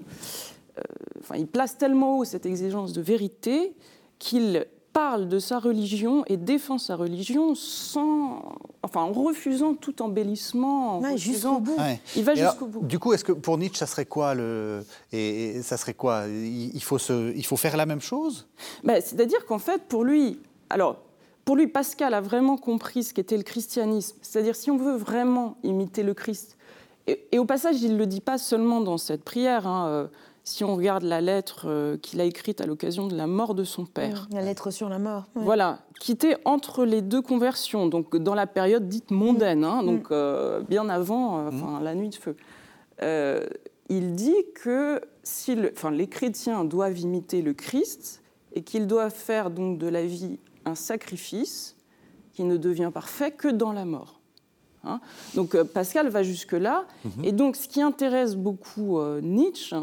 enfin, 1.19 1.35
il 1.37 1.47
place 1.47 1.77
tellement 1.77 2.17
haut 2.17 2.25
cette 2.25 2.45
exigence 2.45 2.93
de 2.93 3.01
vérité 3.01 3.73
qu'il 4.19 4.65
parle 4.95 5.27
de 5.27 5.39
sa 5.39 5.59
religion 5.59 6.23
et 6.27 6.37
défend 6.37 6.77
sa 6.77 6.95
religion 6.95 7.53
sans, 7.53 8.55
enfin, 8.81 9.01
en 9.01 9.11
refusant 9.11 9.73
tout 9.73 10.01
embellissement. 10.01 10.99
En 10.99 11.17
jusqu'au 11.17 11.59
bout. 11.59 11.75
Il 12.15 12.23
va 12.23 12.33
jusqu'au 12.33 12.67
bout. 12.67 12.85
Du 12.85 12.97
coup, 12.97 13.11
est-ce 13.11 13.25
que 13.25 13.33
pour 13.33 13.57
Nietzsche, 13.57 13.77
ça 13.77 13.87
serait 13.87 14.05
quoi 14.05 14.33
le 14.35 14.85
et, 15.11 15.61
ça 15.63 15.75
serait 15.75 15.95
quoi? 15.95 16.27
Il 16.27 16.81
faut 16.81 16.97
se, 16.97 17.35
il 17.35 17.45
faut 17.45 17.57
faire 17.57 17.75
la 17.75 17.85
même 17.85 17.99
chose? 17.99 18.47
Ben, 18.85 19.01
C'est-à-dire 19.01 19.45
qu'en 19.45 19.59
fait, 19.59 19.83
pour 19.83 20.03
lui, 20.03 20.39
alors. 20.69 21.01
Pour 21.43 21.57
lui, 21.57 21.67
Pascal 21.67 22.15
a 22.15 22.21
vraiment 22.21 22.57
compris 22.57 23.03
ce 23.03 23.13
qu'était 23.13 23.37
le 23.37 23.43
christianisme. 23.43 24.17
C'est-à-dire, 24.23 24.55
si 24.55 24.71
on 24.71 24.77
veut 24.77 24.95
vraiment 24.95 25.57
imiter 25.61 26.01
le 26.01 26.15
Christ, 26.15 26.57
et, 27.05 27.37
au 27.37 27.45
passage, 27.45 27.83
il 27.83 27.93
ne 27.93 27.97
le 27.97 28.07
dit 28.07 28.21
pas 28.21 28.37
seulement 28.37 28.81
dans 28.81 28.97
cette 28.97 29.23
prière. 29.23 29.67
Hein, 29.67 29.87
euh, 29.87 30.07
si 30.45 30.63
on 30.63 30.75
regarde 30.75 31.03
la 31.03 31.21
lettre 31.21 31.65
euh, 31.65 31.97
qu'il 31.97 32.21
a 32.21 32.23
écrite 32.23 32.61
à 32.61 32.67
l'occasion 32.67 33.07
de 33.07 33.15
la 33.15 33.25
mort 33.25 33.55
de 33.55 33.63
son 33.63 33.85
père. 33.85 34.27
la 34.31 34.43
lettre 34.43 34.69
sur 34.69 34.89
la 34.89 34.99
mort. 34.99 35.25
Voilà, 35.33 35.79
qui 35.99 36.11
était 36.11 36.37
entre 36.45 36.85
les 36.85 37.01
deux 37.01 37.23
conversions, 37.23 37.87
donc 37.87 38.15
dans 38.15 38.35
la 38.35 38.45
période 38.45 38.87
dite 38.87 39.09
mondaine, 39.09 39.63
hein, 39.63 39.81
mm. 39.81 39.85
donc 39.85 40.11
euh, 40.11 40.61
bien 40.61 40.87
avant 40.87 41.39
euh, 41.39 41.51
mm. 41.51 41.83
la 41.83 41.95
nuit 41.95 42.09
de 42.09 42.15
feu. 42.15 42.35
il 43.89 44.13
dit 44.13 44.45
que 44.53 45.01
si 45.23 45.55
les 45.55 46.07
chrétiens 46.07 46.63
doivent 46.63 46.99
imiter 46.99 47.41
le 47.41 47.53
Christ 47.53 48.21
et 48.53 48.61
qu'ils 48.61 48.85
doivent 48.85 49.13
faire 49.13 49.49
donc 49.49 49.79
de 49.79 49.87
la 49.87 50.05
vie 50.05 50.39
un 50.65 50.75
sacrifice 50.75 51.75
qui 52.33 52.43
ne 52.43 52.57
devient 52.57 52.91
parfait 52.93 53.31
que 53.31 53.47
dans 53.47 53.73
la 53.73 53.85
mort. 53.85 54.21
Hein. 54.87 54.99
donc 55.33 55.59
Pascal 55.63 56.09
va 56.09 56.21
jusque-là. 56.21 56.85
Mm-hmm. 57.03 57.25
Et 57.25 57.31
donc 57.31 57.55
ce 57.55 57.67
qui 57.67 57.81
intéresse 57.81 58.35
beaucoup 58.35 58.99
Nietzsche, 59.23 59.75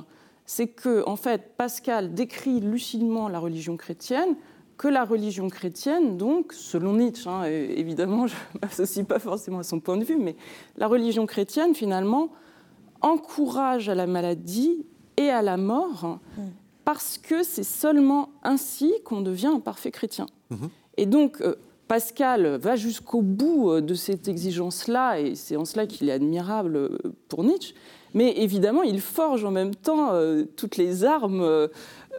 c'est 0.46 0.68
que, 0.68 1.08
en 1.08 1.16
fait, 1.16 1.56
Pascal 1.56 2.14
décrit 2.14 2.60
lucidement 2.60 3.28
la 3.28 3.38
religion 3.38 3.76
chrétienne, 3.76 4.36
que 4.76 4.88
la 4.88 5.04
religion 5.04 5.48
chrétienne, 5.48 6.16
donc, 6.16 6.52
selon 6.52 6.94
Nietzsche, 6.94 7.28
hein, 7.28 7.44
évidemment, 7.44 8.26
je 8.26 8.34
ne 8.54 8.60
m'associe 8.62 9.06
pas 9.06 9.18
forcément 9.18 9.60
à 9.60 9.62
son 9.62 9.80
point 9.80 9.96
de 9.96 10.04
vue, 10.04 10.16
mais 10.16 10.36
la 10.76 10.86
religion 10.88 11.26
chrétienne, 11.26 11.74
finalement, 11.74 12.30
encourage 13.00 13.88
à 13.88 13.94
la 13.94 14.06
maladie 14.06 14.84
et 15.16 15.28
à 15.28 15.42
la 15.42 15.56
mort, 15.56 16.18
mm. 16.36 16.42
parce 16.84 17.18
que 17.18 17.42
c'est 17.42 17.64
seulement 17.64 18.30
ainsi 18.42 18.92
qu'on 19.04 19.20
devient 19.20 19.52
un 19.54 19.60
parfait 19.60 19.90
chrétien. 19.90 20.26
Mm-hmm. 20.50 20.68
Et 20.96 21.06
donc, 21.06 21.40
euh, 21.40 21.56
Pascal 21.88 22.56
va 22.56 22.76
jusqu'au 22.76 23.22
bout 23.22 23.70
euh, 23.70 23.80
de 23.80 23.94
cette 23.94 24.26
exigence-là, 24.26 25.20
et 25.20 25.34
c'est 25.34 25.56
en 25.56 25.64
cela 25.64 25.86
qu'il 25.86 26.08
est 26.08 26.12
admirable 26.12 26.76
euh, 26.76 26.98
pour 27.28 27.44
Nietzsche. 27.44 27.74
Mais 28.14 28.32
évidemment, 28.36 28.82
il 28.82 29.00
forge 29.00 29.44
en 29.44 29.50
même 29.50 29.74
temps 29.74 30.10
euh, 30.12 30.44
toutes 30.56 30.76
les 30.76 31.04
armes 31.04 31.42
euh, 31.42 31.68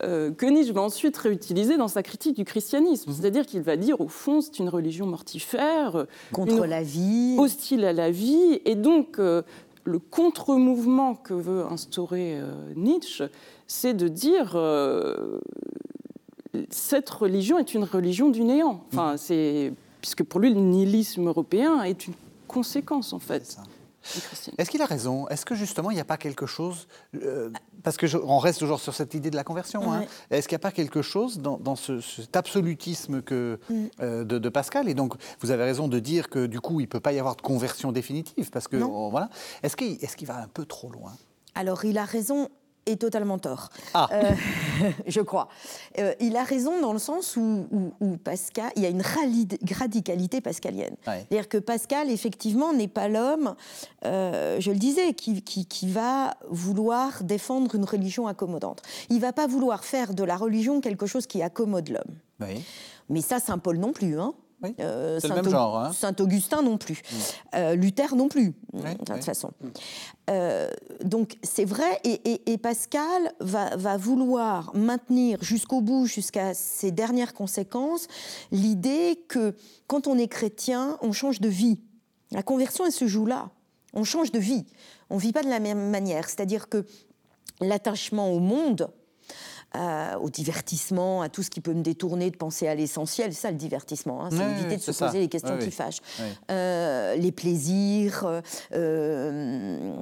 euh, 0.03 0.31
que 0.31 0.45
Nietzsche 0.45 0.73
va 0.73 0.81
ensuite 0.81 1.15
réutiliser 1.17 1.77
dans 1.77 1.87
sa 1.87 2.03
critique 2.03 2.35
du 2.35 2.45
christianisme. 2.45 3.11
Mhm. 3.11 3.17
C'est-à-dire 3.17 3.45
qu'il 3.45 3.61
va 3.61 3.77
dire, 3.77 4.01
au 4.01 4.07
fond, 4.07 4.41
c'est 4.41 4.59
une 4.59 4.69
religion 4.69 5.05
mortifère. 5.05 6.05
Contre 6.31 6.65
la 6.65 6.83
vie. 6.83 7.35
Hostile 7.37 7.85
à 7.85 7.93
la 7.93 8.11
vie. 8.11 8.61
Et 8.65 8.75
donc, 8.75 9.17
le 9.17 9.99
contre-mouvement 9.99 11.15
que 11.15 11.33
veut 11.33 11.65
instaurer 11.65 12.39
Nietzsche, 12.75 13.25
c'est 13.67 13.93
de 13.93 14.07
dire 14.07 14.57
cette 16.69 17.09
religion 17.09 17.57
est 17.57 17.73
une 17.73 17.83
religion 17.83 18.29
du 18.29 18.43
néant. 18.43 18.83
Enfin, 18.91 19.13
mhm. 19.13 19.17
c'est 19.17 19.73
puisque 20.03 20.23
pour 20.23 20.41
lui, 20.41 20.53
le 20.53 20.59
nihilisme 20.59 21.27
européen 21.27 21.81
est 21.83 22.07
une 22.07 22.13
conséquence, 22.45 23.13
en 23.13 23.19
fait. 23.19 23.57
Est-ce 24.57 24.69
qu'il 24.69 24.81
a 24.81 24.85
raison? 24.85 25.27
Est-ce 25.29 25.45
que 25.45 25.55
justement 25.55 25.91
il 25.91 25.95
n'y 25.95 26.01
a 26.01 26.05
pas 26.05 26.17
quelque 26.17 26.45
chose 26.45 26.87
euh, 27.15 27.49
Parce 27.83 27.97
que 27.97 28.05
on 28.17 28.37
reste 28.37 28.59
toujours 28.59 28.79
sur 28.79 28.93
cette 28.93 29.13
idée 29.13 29.29
de 29.29 29.35
la 29.35 29.43
conversion. 29.43 29.91
Hein. 29.91 30.05
Est-ce 30.29 30.47
qu'il 30.47 30.55
n'y 30.55 30.61
a 30.61 30.67
pas 30.67 30.71
quelque 30.71 31.01
chose 31.01 31.39
dans, 31.39 31.75
ce, 31.75 32.01
cet 32.01 32.35
absolutisme 32.35 33.21
que, 33.21 33.59
mm. 33.69 33.85
euh, 34.01 34.23
de, 34.23 34.49
Pascal? 34.49 34.89
Et 34.89 34.93
donc 34.93 35.15
vous 35.39 35.51
avez 35.51 35.63
raison 35.63 35.87
de 35.87 35.99
dire 35.99 36.29
que 36.29 36.45
du 36.45 36.59
coup 36.59 36.79
il 36.79 36.83
ne 36.83 36.89
peut 36.89 36.99
pas 36.99 37.13
y 37.13 37.19
avoir 37.19 37.35
de 37.35 37.41
conversion 37.41 37.91
définitive 37.91 38.49
parce 38.49 38.67
que 38.67 38.77
voilà. 38.77 39.29
Est-ce 39.63 39.75
qu'il 39.75 39.93
est 39.93 40.15
qu'il 40.15 40.27
va 40.27 40.37
un 40.37 40.47
peu 40.47 40.65
trop 40.65 40.89
loin? 40.89 41.13
Alors 41.55 41.85
il 41.85 41.97
a 41.97 42.05
raison 42.05 42.49
est 42.85 42.99
totalement 42.99 43.39
tort. 43.39 43.69
Ah. 43.93 44.09
Euh, 44.11 44.31
je 45.07 45.21
crois. 45.21 45.47
Euh, 45.99 46.13
il 46.19 46.35
a 46.35 46.43
raison 46.43 46.81
dans 46.81 46.93
le 46.93 46.99
sens 46.99 47.37
où, 47.37 47.67
Pascal, 48.23 48.71
il 48.75 48.83
y 48.83 48.85
a 48.85 48.89
une 48.89 49.01
radicalité 49.01 50.41
pascalienne. 50.41 50.95
C'est-à-dire 51.05 51.49
que 51.49 51.57
Pascal, 51.57 52.09
effectivement, 52.09 52.73
n'est 52.73 52.87
pas 52.87 53.07
l'homme, 53.07 53.55
euh, 54.05 54.59
je 54.59 54.71
le 54.71 54.77
disais, 54.77 55.13
qui, 55.13 55.41
qui, 55.41 55.87
va 55.87 56.35
vouloir 56.49 57.23
défendre 57.23 57.75
une 57.75 57.83
religion 57.83 58.27
accommodante. 58.27 58.81
Il 59.09 59.19
va 59.19 59.33
pas 59.33 59.47
vouloir 59.47 59.83
faire 59.83 60.13
de 60.13 60.23
la 60.23 60.37
religion 60.37 60.81
quelque 60.81 61.05
chose 61.05 61.27
qui 61.27 61.41
accommode 61.41 61.89
l'homme. 61.89 62.49
Mais 63.09 63.21
ça, 63.21 63.39
Saint 63.39 63.57
Paul 63.57 63.77
non 63.77 63.93
plus. 63.93 64.19
Hein. 64.19 64.33
Euh, 64.79 65.19
Saint, 65.19 65.35
même 65.35 65.49
genre, 65.49 65.77
hein. 65.77 65.93
Saint 65.93 66.15
Augustin 66.19 66.61
non 66.61 66.77
plus, 66.77 67.01
mm. 67.01 67.15
euh, 67.55 67.75
Luther 67.75 68.15
non 68.15 68.27
plus, 68.27 68.53
de 68.73 69.13
toute 69.13 69.23
façon. 69.23 69.51
Mm. 69.61 69.67
Euh, 70.29 70.69
donc 71.03 71.37
c'est 71.43 71.65
vrai, 71.65 71.99
et, 72.03 72.57
Pascal 72.57 73.33
va, 73.39 73.75
va, 73.75 73.97
vouloir 73.97 74.73
maintenir 74.75 75.43
jusqu'au 75.43 75.81
bout, 75.81 76.05
jusqu'à 76.05 76.53
ses 76.53 76.91
dernières 76.91 77.33
conséquences, 77.33 78.07
l'idée 78.51 79.19
que 79.27 79.55
quand 79.87 80.07
on 80.07 80.17
est 80.17 80.27
chrétien, 80.27 80.97
on 81.01 81.11
change 81.11 81.41
de 81.41 81.49
vie. 81.49 81.79
La 82.31 82.43
conversion, 82.43 82.85
elle 82.85 82.91
se 82.91 83.07
joue 83.07 83.25
là. 83.25 83.49
On 83.93 84.03
change 84.03 84.31
de 84.31 84.39
vie. 84.39 84.65
On 85.09 85.15
ne 85.15 85.19
vit 85.19 85.33
pas 85.33 85.43
de 85.43 85.49
la 85.49 85.59
même 85.59 85.89
manière. 85.89 86.27
C'est-à-dire 86.29 86.67
que 86.67 86.85
l'attachement 87.61 88.31
au 88.31 88.39
monde, 88.39 88.89
euh, 89.75 90.15
au 90.21 90.29
divertissement, 90.29 91.23
à 91.23 91.29
tout 91.29 91.41
ce 91.41 91.49
qui 91.49 91.59
peut 91.59 91.73
me 91.73 91.81
détourner 91.81 92.29
de 92.29 92.37
penser 92.37 92.67
à 92.67 92.75
l'essentiel. 92.75 93.33
C'est 93.33 93.41
ça 93.41 93.51
le 93.51 93.57
divertissement, 93.57 94.23
hein, 94.23 94.29
c'est 94.31 94.61
éviter 94.61 94.77
de 94.77 94.81
se 94.81 94.91
poser 94.91 95.19
les 95.19 95.27
questions 95.27 95.57
qui 95.57 95.71
fâchent. 95.71 96.01
Euh, 96.51 97.15
les 97.15 97.31
plaisirs, 97.31 98.41
euh, 98.73 99.93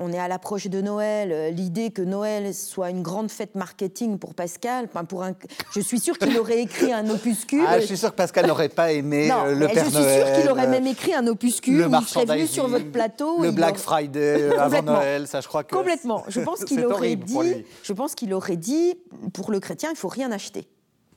on 0.00 0.12
est 0.12 0.18
à 0.18 0.28
l'approche 0.28 0.68
de 0.68 0.80
Noël, 0.80 1.52
l'idée 1.54 1.90
que 1.90 2.02
Noël 2.02 2.54
soit 2.54 2.90
une 2.90 3.02
grande 3.02 3.30
fête 3.30 3.56
marketing 3.56 4.18
pour 4.18 4.34
Pascal, 4.34 4.86
pour 5.08 5.24
un, 5.24 5.32
je 5.74 5.80
suis 5.80 5.98
sûre 5.98 6.18
qu'il 6.18 6.38
aurait 6.38 6.60
écrit 6.60 6.92
un 6.92 7.10
opuscule. 7.10 7.64
Ah, 7.66 7.80
je 7.80 7.86
suis 7.86 7.96
sûre 7.96 8.10
que 8.10 8.16
Pascal 8.16 8.46
n'aurait 8.46 8.68
pas 8.68 8.92
aimé 8.92 9.26
le 9.26 9.66
Père 9.66 9.90
Noël. 9.90 9.92
Je 9.92 10.20
suis 10.20 10.24
sûre 10.24 10.40
qu'il 10.40 10.50
aurait 10.50 10.68
même 10.68 10.86
écrit 10.86 11.14
un 11.14 11.26
opuscule, 11.26 11.78
le 11.78 11.88
il 11.90 12.06
serait 12.06 12.26
venu 12.26 12.46
sur 12.46 12.68
votre 12.68 12.92
plateau. 12.92 13.42
Le 13.42 13.50
Black 13.50 13.76
Friday 13.76 14.56
avant 14.56 14.82
Noël, 14.82 15.26
ça 15.26 15.40
je 15.40 15.48
crois 15.48 15.64
que... 15.64 15.74
Complètement. 15.74 16.22
Je 16.28 16.40
pense 16.40 16.64
qu'il 16.64 16.84
aurait 16.84 17.16
dit... 17.16 17.64
Je 17.82 17.92
pense 17.92 18.14
qu'il 18.14 18.32
aurait 18.32 18.56
dit 18.56 18.94
pour 19.32 19.50
le 19.50 19.60
chrétien, 19.60 19.90
il 19.90 19.96
faut 19.96 20.08
rien 20.08 20.30
acheter. 20.32 20.68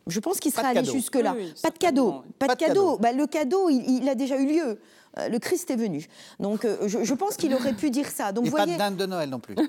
Je 0.10 0.20
pense 0.20 0.40
qu'il 0.40 0.52
sera 0.52 0.70
allé 0.70 0.84
jusque-là. 0.84 1.36
pas 1.62 1.70
de 1.70 1.78
cadeau. 1.78 2.24
Pas, 2.38 2.48
de 2.48 2.54
cadeau. 2.54 2.98
Bah, 2.98 3.12
le 3.12 3.28
cadeau, 3.28 3.70
il, 3.70 4.08
a 4.10 4.16
déjà 4.16 4.38
eu 4.38 4.46
lieu. 4.46 4.80
Euh, 5.18 5.30
le 5.30 5.40
Christ 5.40 5.70
est 5.72 5.76
venu. 5.76 6.08
Donc, 6.40 6.66
euh, 6.66 6.88
je, 6.88 7.14
pense 7.14 7.36
qu'il 7.36 7.54
aurait 7.54 7.74
pu 7.74 7.90
dire 7.90 8.08
ça. 8.08 8.32
Donc, 8.32 8.48
Et 8.48 8.52
pas 8.52 8.66
de 8.66 8.78
dinde 8.78 8.96
de 8.96 9.06
Noël 9.06 9.30
non 9.30 9.40
plus. 9.40 9.56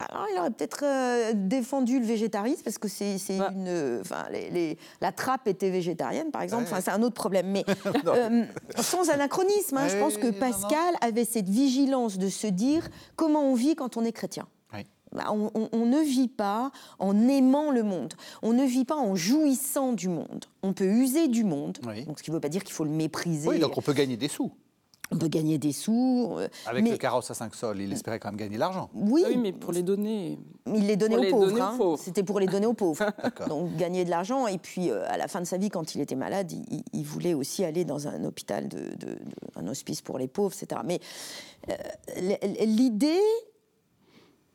Ah, 0.00 0.06
alors, 0.12 0.26
il 0.32 0.38
aurait 0.38 0.50
peut-être 0.52 0.84
euh, 0.84 1.32
défendu 1.34 1.98
le 1.98 2.06
végétarisme 2.06 2.62
parce 2.62 2.78
que 2.78 2.86
c'est 2.86 3.16
une. 3.30 3.98
Enfin, 4.00 4.26
la 5.00 5.10
trappe 5.10 5.48
était 5.48 5.70
végétarienne, 5.70 6.30
par 6.30 6.42
exemple. 6.42 6.62
Enfin, 6.66 6.80
c'est 6.80 6.92
un 6.92 7.02
autre 7.02 7.16
problème. 7.16 7.50
Mais 7.50 7.64
sans 8.80 9.10
anachronisme, 9.10 9.76
hein, 9.76 9.88
je 9.88 9.96
pense 9.96 10.16
que 10.16 10.30
Pascal 10.30 10.94
avait 11.00 11.24
cette 11.24 11.48
vigilance 11.48 12.16
de 12.16 12.28
se 12.28 12.46
dire 12.46 12.88
comment 13.16 13.42
on 13.42 13.54
vit 13.54 13.74
quand 13.74 13.96
on 13.96 14.04
est 14.04 14.12
chrétien. 14.12 14.46
Bah, 15.12 15.26
on, 15.30 15.86
ne 15.86 16.00
vit 16.00 16.28
pas 16.28 16.70
en 16.98 17.28
aimant 17.28 17.70
le 17.70 17.82
monde, 17.82 18.14
on 18.42 18.52
ne 18.52 18.64
vit 18.64 18.84
pas 18.84 18.96
en 18.96 19.14
jouissant 19.14 19.92
du 19.92 20.08
monde. 20.08 20.44
On 20.62 20.72
peut 20.72 20.86
user 20.86 21.28
du 21.28 21.44
monde, 21.44 21.78
donc 22.06 22.18
ce 22.18 22.22
qui 22.22 22.30
ne 22.30 22.36
veut 22.36 22.40
pas 22.40 22.48
dire 22.48 22.64
qu'il 22.64 22.74
faut 22.74 22.84
le 22.84 22.90
mépriser. 22.90 23.48
Oui, 23.48 23.58
donc 23.58 23.76
on 23.78 23.82
peut 23.82 23.94
gagner 23.94 24.16
des 24.16 24.28
sous. 24.28 24.52
On 25.10 25.16
peut 25.16 25.28
gagner 25.28 25.56
des 25.56 25.72
sous. 25.72 26.34
Euh, 26.36 26.48
Avec 26.66 26.86
le 26.86 26.96
carrosse 26.98 27.30
à 27.30 27.34
5 27.34 27.54
sols, 27.54 27.80
il 27.80 27.92
espérait 27.92 28.18
quand 28.18 28.28
même 28.28 28.36
gagner 28.36 28.56
de 28.56 28.60
l'argent. 28.60 28.90
Oui. 28.92 29.22
Ah 29.24 29.28
oui, 29.30 29.38
mais 29.38 29.52
pour 29.52 29.72
les 29.72 29.82
donner. 29.82 30.38
Il 30.66 30.86
les 30.86 30.96
donnait 30.96 31.16
aux, 31.16 31.30
pauvres, 31.30 31.62
hein. 31.62 31.96
C'était 31.98 32.22
pour 32.22 32.40
les 32.40 32.46
donner 32.46 32.66
aux 32.66 32.74
pauvres. 32.74 33.06
Donc 33.48 33.74
gagner 33.76 34.04
de 34.04 34.10
l'argent. 34.10 34.46
Et 34.46 34.58
puis 34.58 34.90
euh, 34.90 35.08
à 35.08 35.16
la 35.16 35.28
fin 35.28 35.40
de 35.40 35.46
sa 35.46 35.56
vie, 35.56 35.70
quand 35.70 35.94
il 35.94 36.02
était 36.02 36.14
malade, 36.14 36.52
il, 36.92 37.04
voulait 37.04 37.32
aussi 37.32 37.64
aller 37.64 37.86
dans 37.86 38.06
un 38.06 38.24
hôpital, 38.24 38.68
de, 38.68 38.90
un 39.56 39.66
hospice 39.66 40.02
pour 40.02 40.18
les 40.18 40.28
pauvres, 40.28 40.54
etc. 40.60 40.82
Mais 40.84 41.00
euh, 41.70 42.36
l'idée 42.66 43.22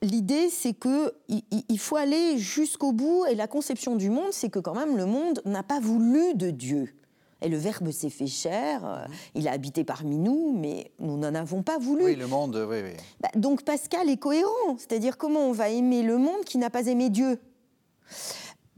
l'idée, 0.03 0.49
c'est 0.49 0.73
que 0.73 1.13
il 1.29 1.79
faut 1.79 1.95
aller 1.95 2.37
jusqu'au 2.37 2.91
bout. 2.91 3.25
Et 3.25 3.35
la 3.35 3.47
conception 3.47 3.95
du 3.95 4.09
monde, 4.09 4.31
c'est 4.31 4.49
que 4.49 4.59
quand 4.59 4.75
même 4.75 4.97
le 4.97 5.05
monde 5.05 5.41
n'a 5.45 5.63
pas 5.63 5.79
voulu 5.79 6.35
de 6.35 6.51
Dieu. 6.51 6.93
Et 7.41 7.49
le 7.49 7.57
Verbe 7.57 7.91
s'est 7.91 8.09
fait 8.09 8.27
chair, 8.27 8.85
euh, 8.85 9.05
il 9.35 9.49
a 9.49 9.51
habité 9.51 9.83
parmi 9.83 10.17
nous, 10.17 10.57
mais 10.57 10.91
nous 10.99 11.17
n'en 11.17 11.35
avons 11.35 11.61
pas 11.61 11.77
voulu. 11.77 12.05
Oui, 12.05 12.15
le 12.15 12.25
monde, 12.25 12.55
oui, 12.69 12.77
oui. 12.81 12.91
Bah, 13.19 13.27
donc 13.35 13.63
Pascal 13.63 14.09
est 14.09 14.15
cohérent, 14.15 14.77
c'est-à-dire 14.77 15.17
comment 15.17 15.41
on 15.41 15.51
va 15.51 15.67
aimer 15.67 16.03
le 16.03 16.17
monde 16.17 16.45
qui 16.45 16.57
n'a 16.57 16.69
pas 16.69 16.87
aimé 16.87 17.09
Dieu. 17.09 17.41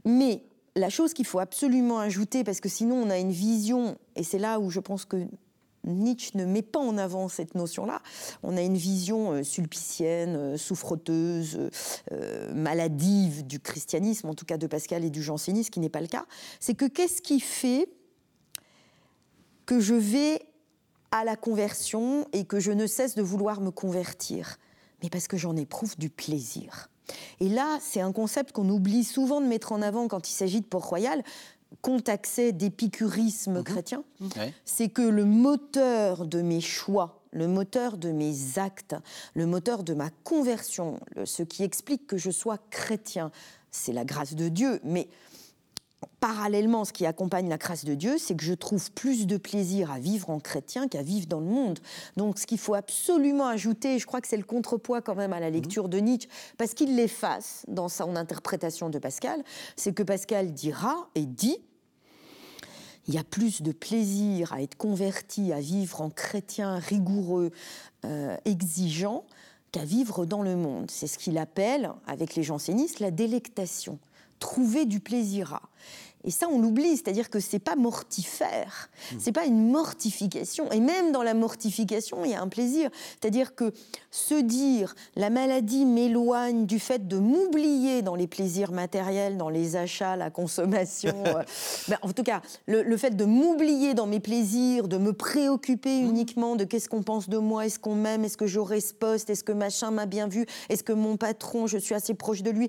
Mais 0.04 0.42
la 0.74 0.90
chose 0.90 1.14
qu'il 1.14 1.26
faut 1.26 1.38
absolument 1.38 2.00
ajouter, 2.00 2.42
parce 2.42 2.58
que 2.58 2.68
sinon 2.68 2.96
on 2.96 3.10
a 3.10 3.18
une 3.18 3.30
vision, 3.30 3.96
et 4.16 4.24
c'est 4.24 4.40
là 4.40 4.58
où 4.58 4.68
je 4.68 4.80
pense 4.80 5.04
que 5.04 5.16
Nietzsche 5.86 6.32
ne 6.34 6.44
met 6.44 6.62
pas 6.62 6.80
en 6.80 6.98
avant 6.98 7.28
cette 7.28 7.54
notion-là. 7.54 8.02
On 8.42 8.56
a 8.56 8.62
une 8.62 8.76
vision 8.76 9.32
euh, 9.32 9.42
sulpicienne, 9.42 10.36
euh, 10.36 10.56
souffreteuse, 10.56 11.70
euh, 12.12 12.54
maladive 12.54 13.46
du 13.46 13.60
christianisme, 13.60 14.28
en 14.28 14.34
tout 14.34 14.44
cas 14.44 14.58
de 14.58 14.66
Pascal 14.66 15.04
et 15.04 15.10
du 15.10 15.22
jansénisme, 15.22 15.70
qui 15.70 15.80
n'est 15.80 15.88
pas 15.88 16.00
le 16.00 16.08
cas. 16.08 16.26
C'est 16.60 16.74
que 16.74 16.86
qu'est-ce 16.86 17.22
qui 17.22 17.40
fait 17.40 17.88
que 19.64 19.80
je 19.80 19.94
vais 19.94 20.42
à 21.10 21.24
la 21.24 21.36
conversion 21.36 22.26
et 22.32 22.44
que 22.44 22.60
je 22.60 22.72
ne 22.72 22.86
cesse 22.86 23.14
de 23.14 23.22
vouloir 23.22 23.60
me 23.60 23.70
convertir? 23.70 24.58
Mais 25.02 25.10
parce 25.10 25.28
que 25.28 25.36
j'en 25.36 25.56
éprouve 25.56 25.96
du 25.98 26.10
plaisir. 26.10 26.88
Et 27.40 27.48
là, 27.48 27.78
c'est 27.80 28.00
un 28.00 28.12
concept 28.12 28.52
qu'on 28.52 28.68
oublie 28.68 29.04
souvent 29.04 29.40
de 29.40 29.46
mettre 29.46 29.72
en 29.72 29.82
avant 29.82 30.08
quand 30.08 30.28
il 30.28 30.32
s'agit 30.32 30.60
de 30.60 30.66
Port-Royal 30.66 31.22
compte 31.82 32.08
accès 32.08 32.52
d'épicurisme 32.52 33.58
mhm. 33.58 33.64
chrétien, 33.64 34.04
c'est 34.64 34.88
que 34.88 35.02
le 35.02 35.24
moteur 35.24 36.26
de 36.26 36.42
mes 36.42 36.60
choix, 36.60 37.22
le 37.32 37.48
moteur 37.48 37.96
de 37.96 38.10
mes 38.10 38.58
actes, 38.58 38.96
le 39.34 39.46
moteur 39.46 39.82
de 39.82 39.94
ma 39.94 40.10
conversion, 40.24 41.00
ce 41.24 41.42
qui 41.42 41.62
explique 41.62 42.06
que 42.06 42.16
je 42.16 42.30
sois 42.30 42.58
chrétien, 42.70 43.30
c'est 43.70 43.92
la 43.92 44.04
grâce 44.04 44.34
de 44.34 44.48
Dieu, 44.48 44.80
mais 44.84 45.08
parallèlement, 46.26 46.84
ce 46.84 46.92
qui 46.92 47.06
accompagne 47.06 47.48
la 47.48 47.56
grâce 47.56 47.84
de 47.84 47.94
Dieu, 47.94 48.18
c'est 48.18 48.34
que 48.34 48.42
je 48.42 48.52
trouve 48.52 48.90
plus 48.90 49.28
de 49.28 49.36
plaisir 49.36 49.92
à 49.92 50.00
vivre 50.00 50.28
en 50.30 50.40
chrétien 50.40 50.88
qu'à 50.88 51.02
vivre 51.02 51.28
dans 51.28 51.38
le 51.38 51.46
monde. 51.46 51.78
Donc, 52.16 52.40
ce 52.40 52.48
qu'il 52.48 52.58
faut 52.58 52.74
absolument 52.74 53.46
ajouter, 53.46 54.00
je 54.00 54.06
crois 54.06 54.20
que 54.20 54.26
c'est 54.26 54.36
le 54.36 54.42
contrepoids 54.42 55.02
quand 55.02 55.14
même 55.14 55.32
à 55.32 55.38
la 55.38 55.50
lecture 55.50 55.88
de 55.88 55.98
Nietzsche, 55.98 56.28
parce 56.58 56.74
qu'il 56.74 56.96
l'efface 56.96 57.64
dans 57.68 57.88
son 57.88 58.16
interprétation 58.16 58.90
de 58.90 58.98
Pascal, 58.98 59.44
c'est 59.76 59.92
que 59.92 60.02
Pascal 60.02 60.52
dira 60.52 61.08
et 61.14 61.26
dit 61.26 61.58
il 63.06 63.14
y 63.14 63.18
a 63.18 63.24
plus 63.24 63.62
de 63.62 63.70
plaisir 63.70 64.52
à 64.52 64.62
être 64.62 64.74
converti, 64.74 65.52
à 65.52 65.60
vivre 65.60 66.00
en 66.00 66.10
chrétien 66.10 66.80
rigoureux, 66.80 67.52
euh, 68.04 68.36
exigeant, 68.44 69.22
qu'à 69.70 69.84
vivre 69.84 70.26
dans 70.26 70.42
le 70.42 70.56
monde. 70.56 70.90
C'est 70.90 71.06
ce 71.06 71.18
qu'il 71.18 71.38
appelle, 71.38 71.92
avec 72.08 72.34
les 72.34 72.42
jansénistes, 72.42 72.98
la 72.98 73.12
délectation. 73.12 74.00
Trouver 74.40 74.86
du 74.86 74.98
plaisir 74.98 75.54
à. 75.54 75.62
Et 76.26 76.32
ça, 76.32 76.48
on 76.50 76.60
l'oublie, 76.60 76.96
c'est-à-dire 76.96 77.30
que 77.30 77.38
c'est 77.38 77.60
pas 77.60 77.76
mortifère, 77.76 78.90
mmh. 79.12 79.16
c'est 79.20 79.32
pas 79.32 79.46
une 79.46 79.70
mortification. 79.70 80.70
Et 80.72 80.80
même 80.80 81.12
dans 81.12 81.22
la 81.22 81.34
mortification, 81.34 82.24
il 82.24 82.32
y 82.32 82.34
a 82.34 82.42
un 82.42 82.48
plaisir. 82.48 82.90
C'est-à-dire 83.20 83.54
que 83.54 83.72
se 84.10 84.34
dire 84.34 84.96
la 85.14 85.30
maladie 85.30 85.84
m'éloigne 85.84 86.66
du 86.66 86.80
fait 86.80 87.06
de 87.06 87.18
m'oublier 87.18 88.02
dans 88.02 88.16
les 88.16 88.26
plaisirs 88.26 88.72
matériels, 88.72 89.36
dans 89.36 89.48
les 89.48 89.76
achats, 89.76 90.16
la 90.16 90.30
consommation. 90.30 91.14
Euh, 91.26 91.42
ben, 91.88 91.98
en 92.02 92.12
tout 92.12 92.22
cas, 92.22 92.40
le, 92.66 92.96
fait 92.96 93.16
de 93.16 93.24
m'oublier 93.24 93.94
dans 93.94 94.06
mes 94.06 94.20
plaisirs, 94.20 94.88
de 94.88 94.96
me 94.96 95.12
préoccuper 95.12 96.02
mmh. 96.02 96.08
uniquement 96.08 96.56
de 96.56 96.64
qu'est-ce 96.64 96.88
qu'on 96.88 97.02
pense 97.02 97.28
de 97.28 97.38
moi, 97.38 97.66
est-ce 97.66 97.78
qu'on 97.78 97.94
m'aime, 97.94 98.24
est-ce 98.24 98.36
que 98.36 98.46
j'aurai 98.46 98.80
ce 98.80 98.94
poste, 98.94 99.28
est-ce 99.28 99.44
que 99.44 99.52
machin 99.52 99.90
m'a 99.90 100.06
bien 100.06 100.28
vu, 100.28 100.46
est-ce 100.68 100.82
que 100.82 100.92
mon 100.92 101.16
patron, 101.16 101.66
je 101.66 101.78
suis 101.78 101.94
assez 101.94 102.14
proche 102.14 102.42
de 102.42 102.50
lui 102.50 102.68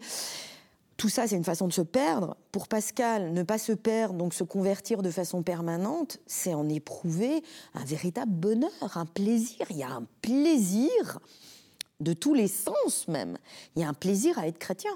tout 0.97 1.09
ça, 1.09 1.27
c'est 1.27 1.35
une 1.35 1.43
façon 1.43 1.67
de 1.67 1.73
se 1.73 1.81
perdre. 1.81 2.35
Pour 2.51 2.67
Pascal, 2.67 3.31
ne 3.31 3.43
pas 3.43 3.59
se 3.59 3.71
perdre, 3.71 4.15
donc 4.15 4.33
se 4.33 4.43
convertir 4.43 5.03
de 5.03 5.11
façon 5.11 5.43
permanente, 5.43 6.19
c'est 6.25 6.55
en 6.55 6.67
éprouver 6.67 7.43
un 7.75 7.85
véritable 7.85 8.31
bonheur, 8.31 8.71
un 8.95 9.05
plaisir. 9.05 9.67
Il 9.69 9.77
y 9.77 9.83
a 9.83 9.91
un 9.91 10.05
plaisir 10.23 11.19
de 11.99 12.13
tous 12.13 12.33
les 12.33 12.47
sens 12.47 13.07
même. 13.07 13.37
Il 13.75 13.83
y 13.83 13.85
a 13.85 13.89
un 13.89 13.93
plaisir 13.93 14.39
à 14.39 14.47
être 14.47 14.57
chrétien. 14.57 14.91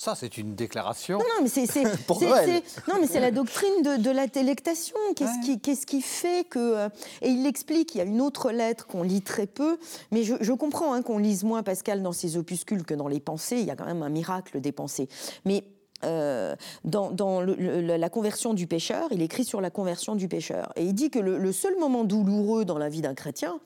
Ça, 0.00 0.14
c'est 0.14 0.38
une 0.38 0.54
déclaration. 0.54 1.18
Non, 1.18 1.24
non 1.36 1.42
mais 1.42 1.48
c'est 1.66 1.84
non, 2.88 2.94
mais 2.98 3.06
c'est 3.06 3.20
la 3.20 3.30
doctrine 3.30 3.82
de, 3.82 4.02
de 4.02 4.10
la 4.10 4.28
délectation. 4.28 4.96
Qu'est-ce 5.14 5.44
qui, 5.44 5.60
qu'est-ce 5.60 5.84
qui 5.84 6.00
fait 6.00 6.48
que 6.48 6.58
euh, 6.58 6.88
et 7.20 7.28
il 7.28 7.42
l'explique. 7.42 7.94
Il 7.94 7.98
y 7.98 8.00
a 8.00 8.04
une 8.04 8.22
autre 8.22 8.50
lettre 8.50 8.86
qu'on 8.86 9.02
lit 9.02 9.20
très 9.20 9.46
peu, 9.46 9.78
mais 10.10 10.22
je, 10.22 10.36
je 10.40 10.52
comprends 10.54 10.94
hein, 10.94 11.02
qu'on 11.02 11.18
lise 11.18 11.44
moins 11.44 11.62
Pascal 11.62 12.02
dans 12.02 12.12
ses 12.12 12.38
opuscules 12.38 12.86
que 12.86 12.94
dans 12.94 13.08
les 13.08 13.20
pensées. 13.20 13.56
Il 13.58 13.66
y 13.66 13.70
a 13.70 13.76
quand 13.76 13.84
même 13.84 14.02
un 14.02 14.08
miracle 14.08 14.62
des 14.62 14.72
pensées, 14.72 15.10
mais 15.44 15.64
euh, 16.04 16.56
dans, 16.84 17.10
dans 17.10 17.42
la 17.42 18.08
conversion 18.08 18.54
du 18.54 18.66
pécheur, 18.66 19.08
il 19.10 19.20
écrit 19.20 19.44
sur 19.44 19.60
la 19.60 19.68
conversion 19.68 20.14
du 20.14 20.28
pécheur. 20.28 20.72
Et 20.76 20.84
il 20.86 20.94
dit 20.94 21.10
que 21.10 21.18
le, 21.18 21.36
le 21.36 21.52
seul 21.52 21.78
moment 21.78 22.04
douloureux 22.04 22.64
dans 22.64 22.78
la 22.78 22.88
vie 22.88 23.02
d'un 23.02 23.12
chrétien, 23.12 23.60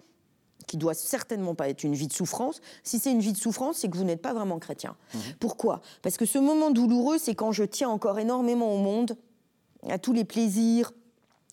qui 0.66 0.76
doit 0.76 0.94
certainement 0.94 1.54
pas 1.54 1.68
être 1.68 1.84
une 1.84 1.94
vie 1.94 2.08
de 2.08 2.12
souffrance. 2.12 2.60
Si 2.82 2.98
c'est 2.98 3.12
une 3.12 3.20
vie 3.20 3.32
de 3.32 3.38
souffrance, 3.38 3.78
c'est 3.78 3.88
que 3.88 3.96
vous 3.96 4.04
n'êtes 4.04 4.22
pas 4.22 4.32
vraiment 4.32 4.58
chrétien. 4.58 4.96
Mhm. 5.14 5.20
Pourquoi? 5.40 5.80
Parce 6.02 6.16
que 6.16 6.26
ce 6.26 6.38
moment 6.38 6.70
douloureux, 6.70 7.18
c'est 7.18 7.34
quand 7.34 7.52
je 7.52 7.64
tiens 7.64 7.88
encore 7.88 8.18
énormément 8.18 8.72
au 8.74 8.78
monde, 8.78 9.16
à 9.88 9.98
tous 9.98 10.12
les 10.12 10.24
plaisirs, 10.24 10.92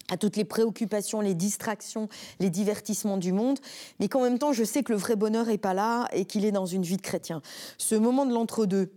à 0.09 0.17
toutes 0.17 0.35
les 0.35 0.45
préoccupations, 0.45 1.21
les 1.21 1.35
distractions, 1.35 2.09
les 2.39 2.49
divertissements 2.49 3.17
du 3.17 3.31
monde, 3.31 3.59
mais 3.99 4.07
qu'en 4.07 4.21
même 4.21 4.39
temps, 4.39 4.53
je 4.53 4.63
sais 4.63 4.83
que 4.83 4.91
le 4.91 4.97
vrai 4.97 5.15
bonheur 5.15 5.45
n'est 5.45 5.57
pas 5.57 5.73
là 5.73 6.07
et 6.11 6.25
qu'il 6.25 6.45
est 6.45 6.51
dans 6.51 6.65
une 6.65 6.83
vie 6.83 6.97
de 6.97 7.01
chrétien. 7.01 7.41
Ce 7.77 7.95
moment 7.95 8.25
de 8.25 8.33
l'entre-deux, 8.33 8.91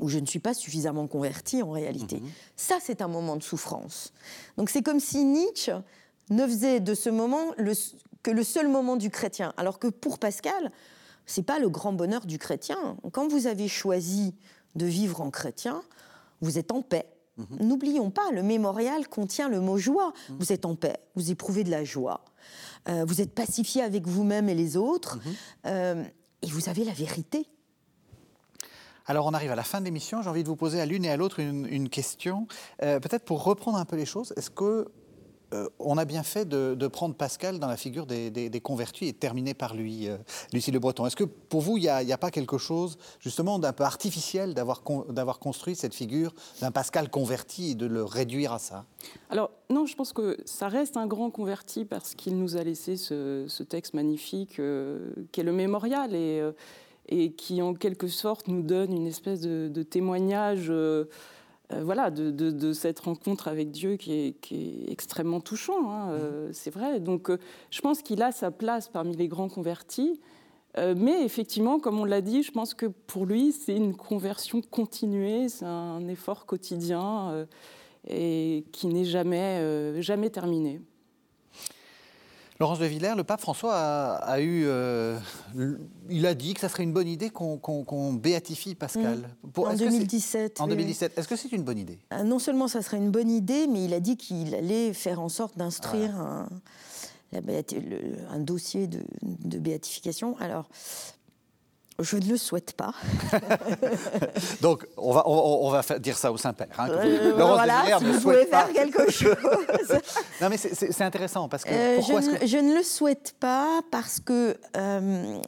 où 0.00 0.08
je 0.08 0.18
ne 0.18 0.26
suis 0.26 0.38
pas 0.38 0.54
suffisamment 0.54 1.06
converti 1.06 1.62
en 1.62 1.70
réalité, 1.70 2.16
mhm. 2.16 2.28
ça, 2.56 2.78
c'est 2.80 3.02
un 3.02 3.08
moment 3.08 3.36
de 3.36 3.42
souffrance. 3.42 4.12
Donc 4.56 4.70
c'est 4.70 4.82
comme 4.82 5.00
si 5.00 5.24
Nietzsche 5.24 5.72
ne 6.30 6.46
faisait 6.46 6.80
de 6.80 6.94
ce 6.94 7.10
moment 7.10 7.52
le, 7.56 7.72
que 8.22 8.30
le 8.30 8.44
seul 8.44 8.68
moment 8.68 8.96
du 8.96 9.10
chrétien. 9.10 9.52
Alors 9.56 9.78
que 9.78 9.88
pour 9.88 10.18
Pascal, 10.18 10.70
c'est 11.26 11.42
pas 11.42 11.58
le 11.58 11.68
grand 11.68 11.92
bonheur 11.92 12.26
du 12.26 12.38
chrétien. 12.38 12.96
Quand 13.12 13.28
vous 13.28 13.46
avez 13.46 13.68
choisi 13.68 14.34
de 14.74 14.86
vivre 14.86 15.20
en 15.20 15.30
chrétien, 15.30 15.82
vous 16.40 16.58
êtes 16.58 16.72
en 16.72 16.82
paix. 16.82 17.06
Mhm. 17.36 17.68
N'oublions 17.68 18.10
pas, 18.10 18.30
le 18.32 18.42
mémorial 18.42 19.08
contient 19.08 19.48
le 19.48 19.60
mot 19.60 19.78
joie. 19.78 20.12
Mhm. 20.28 20.36
Vous 20.38 20.52
êtes 20.52 20.64
en 20.64 20.74
paix, 20.74 20.98
vous 21.14 21.30
éprouvez 21.30 21.64
de 21.64 21.70
la 21.70 21.84
joie. 21.84 22.24
Euh, 22.88 23.04
vous 23.06 23.20
êtes 23.20 23.34
pacifié 23.34 23.82
avec 23.82 24.06
vous-même 24.06 24.48
et 24.48 24.54
les 24.54 24.76
autres. 24.76 25.16
Mhm. 25.16 25.34
Euh, 25.66 26.04
et 26.42 26.46
vous 26.46 26.68
avez 26.68 26.84
la 26.84 26.92
vérité. 26.92 27.46
Alors 29.06 29.26
on 29.26 29.34
arrive 29.34 29.50
à 29.50 29.56
la 29.56 29.64
fin 29.64 29.80
de 29.80 29.86
l'émission, 29.86 30.22
j'ai 30.22 30.30
envie 30.30 30.44
de 30.44 30.48
vous 30.48 30.56
poser 30.56 30.80
à 30.80 30.86
l'une 30.86 31.04
et 31.04 31.10
à 31.10 31.16
l'autre 31.16 31.40
une, 31.40 31.88
question. 31.88 32.46
Euh, 32.82 33.00
peut-être 33.00 33.24
pour 33.24 33.42
reprendre 33.42 33.76
un 33.76 33.84
peu 33.84 33.96
les 33.96 34.06
choses, 34.06 34.32
est-ce 34.36 34.50
que 34.50 34.86
euh, 35.52 35.68
on 35.78 35.98
a 35.98 36.04
bien 36.04 36.22
fait 36.22 36.48
de, 36.48 36.86
prendre 36.86 37.14
Pascal 37.14 37.58
dans 37.58 37.66
la 37.66 37.76
figure 37.76 38.06
des, 38.06 38.60
convertis 38.62 39.06
et 39.06 39.12
terminer 39.12 39.54
par 39.54 39.74
lui, 39.74 40.08
euh, 40.08 40.16
Lucie 40.52 40.70
Le 40.70 40.78
Breton. 40.78 41.06
Est-ce 41.06 41.16
que 41.16 41.24
pour 41.24 41.60
vous, 41.60 41.76
il 41.76 41.82
n'y 41.82 42.12
a, 42.12 42.18
pas 42.18 42.30
quelque 42.30 42.58
chose 42.58 42.98
justement 43.18 43.58
d'un 43.58 43.72
peu 43.72 43.84
artificiel 43.84 44.54
d'avoir 44.54 45.38
construit 45.38 45.74
cette 45.74 45.94
figure 45.94 46.34
d'un 46.60 46.70
Pascal 46.70 47.10
converti 47.10 47.72
et 47.72 47.74
de 47.74 47.86
le 47.86 48.04
réduire 48.04 48.52
à 48.52 48.58
ça? 48.58 48.84
Alors 49.30 49.50
non, 49.70 49.86
je 49.86 49.96
pense 49.96 50.12
que 50.12 50.36
ça 50.44 50.68
reste 50.68 50.96
un 50.96 51.06
grand 51.06 51.30
converti 51.30 51.84
parce 51.84 52.14
qu'il 52.14 52.36
nous 52.38 52.56
a 52.56 52.62
laissé 52.62 52.96
ce, 52.96 53.62
texte 53.62 53.94
magnifique 53.94 54.58
euh, 54.58 55.10
qui 55.32 55.40
est 55.40 55.44
le 55.44 55.52
mémorial 55.52 56.14
et, 56.14 57.32
qui 57.36 57.60
en 57.60 57.74
quelque 57.74 58.06
sorte 58.06 58.46
nous 58.46 58.62
donne 58.62 58.92
une 58.92 59.06
espèce 59.06 59.40
de 59.40 59.82
témoignage 59.82 60.70
euh, 61.72 61.82
voilà, 61.84 62.10
de, 62.10 62.72
cette 62.72 63.00
rencontre 63.00 63.48
avec 63.48 63.70
Dieu 63.70 63.96
qui 63.96 64.12
est, 64.12 64.90
extrêmement 64.90 65.40
touchant, 65.40 65.90
hein, 65.90 66.10
euh, 66.10 66.48
mmh. 66.48 66.52
c'est 66.52 66.70
vrai. 66.70 67.00
Donc 67.00 67.30
euh, 67.30 67.38
je 67.70 67.80
pense 67.80 68.02
qu'il 68.02 68.22
a 68.22 68.32
sa 68.32 68.50
place 68.50 68.88
parmi 68.88 69.16
les 69.16 69.28
grands 69.28 69.48
convertis. 69.48 70.20
mais 70.76 71.24
effectivement, 71.24 71.80
comme 71.80 71.98
on 71.98 72.04
l'a 72.04 72.20
dit, 72.20 72.42
je 72.42 72.52
pense 72.52 72.74
que 72.74 72.86
pour 72.86 73.26
lui, 73.26 73.52
c'est 73.52 73.76
une 73.76 73.96
conversion 73.96 74.60
continuée, 74.62 75.48
c'est 75.48 75.66
un 75.66 76.06
effort 76.08 76.46
quotidien 76.46 77.46
et 78.08 78.64
qui 78.72 78.86
n'est 78.86 79.04
jamais, 79.04 80.00
jamais 80.00 80.30
terminé. 80.30 80.80
Laurence 82.60 82.78
de 82.78 82.84
Villers, 82.84 83.14
le 83.16 83.24
pape 83.24 83.40
François 83.40 83.74
a, 83.74 84.40
eu, 84.40 84.64
euh, 84.66 85.18
il 86.10 86.26
a 86.26 86.34
dit 86.34 86.52
que 86.52 86.60
ça 86.60 86.68
serait 86.68 86.82
une 86.82 86.92
bonne 86.92 87.08
idée 87.08 87.30
qu'on 87.30 88.12
béatifie 88.12 88.74
Pascal. 88.74 89.30
Mmh. 89.42 89.60
en 89.60 89.74
2017. 89.74 90.60
En 90.60 90.66
2017. 90.66 91.16
Est-ce 91.16 91.26
que 91.26 91.36
c'est 91.36 91.52
une 91.52 91.62
bonne 91.62 91.78
idée? 91.78 91.98
Euh, 92.12 92.22
Non 92.22 92.38
seulement 92.38 92.68
ça 92.68 92.82
serait 92.82 92.98
une 92.98 93.10
bonne 93.10 93.30
idée, 93.30 93.66
mais 93.66 93.86
il 93.86 93.94
a 93.94 94.00
dit 94.00 94.18
qu'il 94.18 94.54
allait 94.54 94.92
faire 94.92 95.22
en 95.22 95.30
sorte 95.30 95.56
d'instruire 95.56 96.14
un, 96.16 96.50
un, 97.32 98.38
dossier 98.40 98.88
de, 98.88 99.00
de 99.22 99.58
béatification. 99.58 100.36
Alors, 100.38 100.68
je 102.02 102.16
ne 102.16 102.26
le 102.26 102.36
souhaite 102.36 102.72
pas. 102.72 102.92
Donc, 104.60 104.86
on 104.96 105.12
va, 105.12 105.22
on, 105.26 105.70
va 105.70 105.82
dire 105.98 106.16
ça 106.16 106.32
au 106.32 106.36
Saint-Père. 106.36 106.68
Hein, 106.78 106.88
euh, 106.90 107.32
voilà, 107.36 107.98
si 107.98 108.04
vous 108.04 108.20
pouvez 108.20 108.46
faire 108.46 108.72
quelque 108.72 109.10
chose. 109.10 109.36
non, 110.40 110.48
mais 110.48 110.56
c'est 110.56 111.02
intéressant 111.02 111.48
parce 111.48 111.64
que. 111.64 111.70
Euh, 111.70 112.00
je, 112.00 112.56
ne, 112.58 112.74
le 112.74 112.82
souhaite 112.82 113.34
pas 113.38 113.80
parce 113.90 114.20
que, 114.20 114.56
euh, 114.76 115.38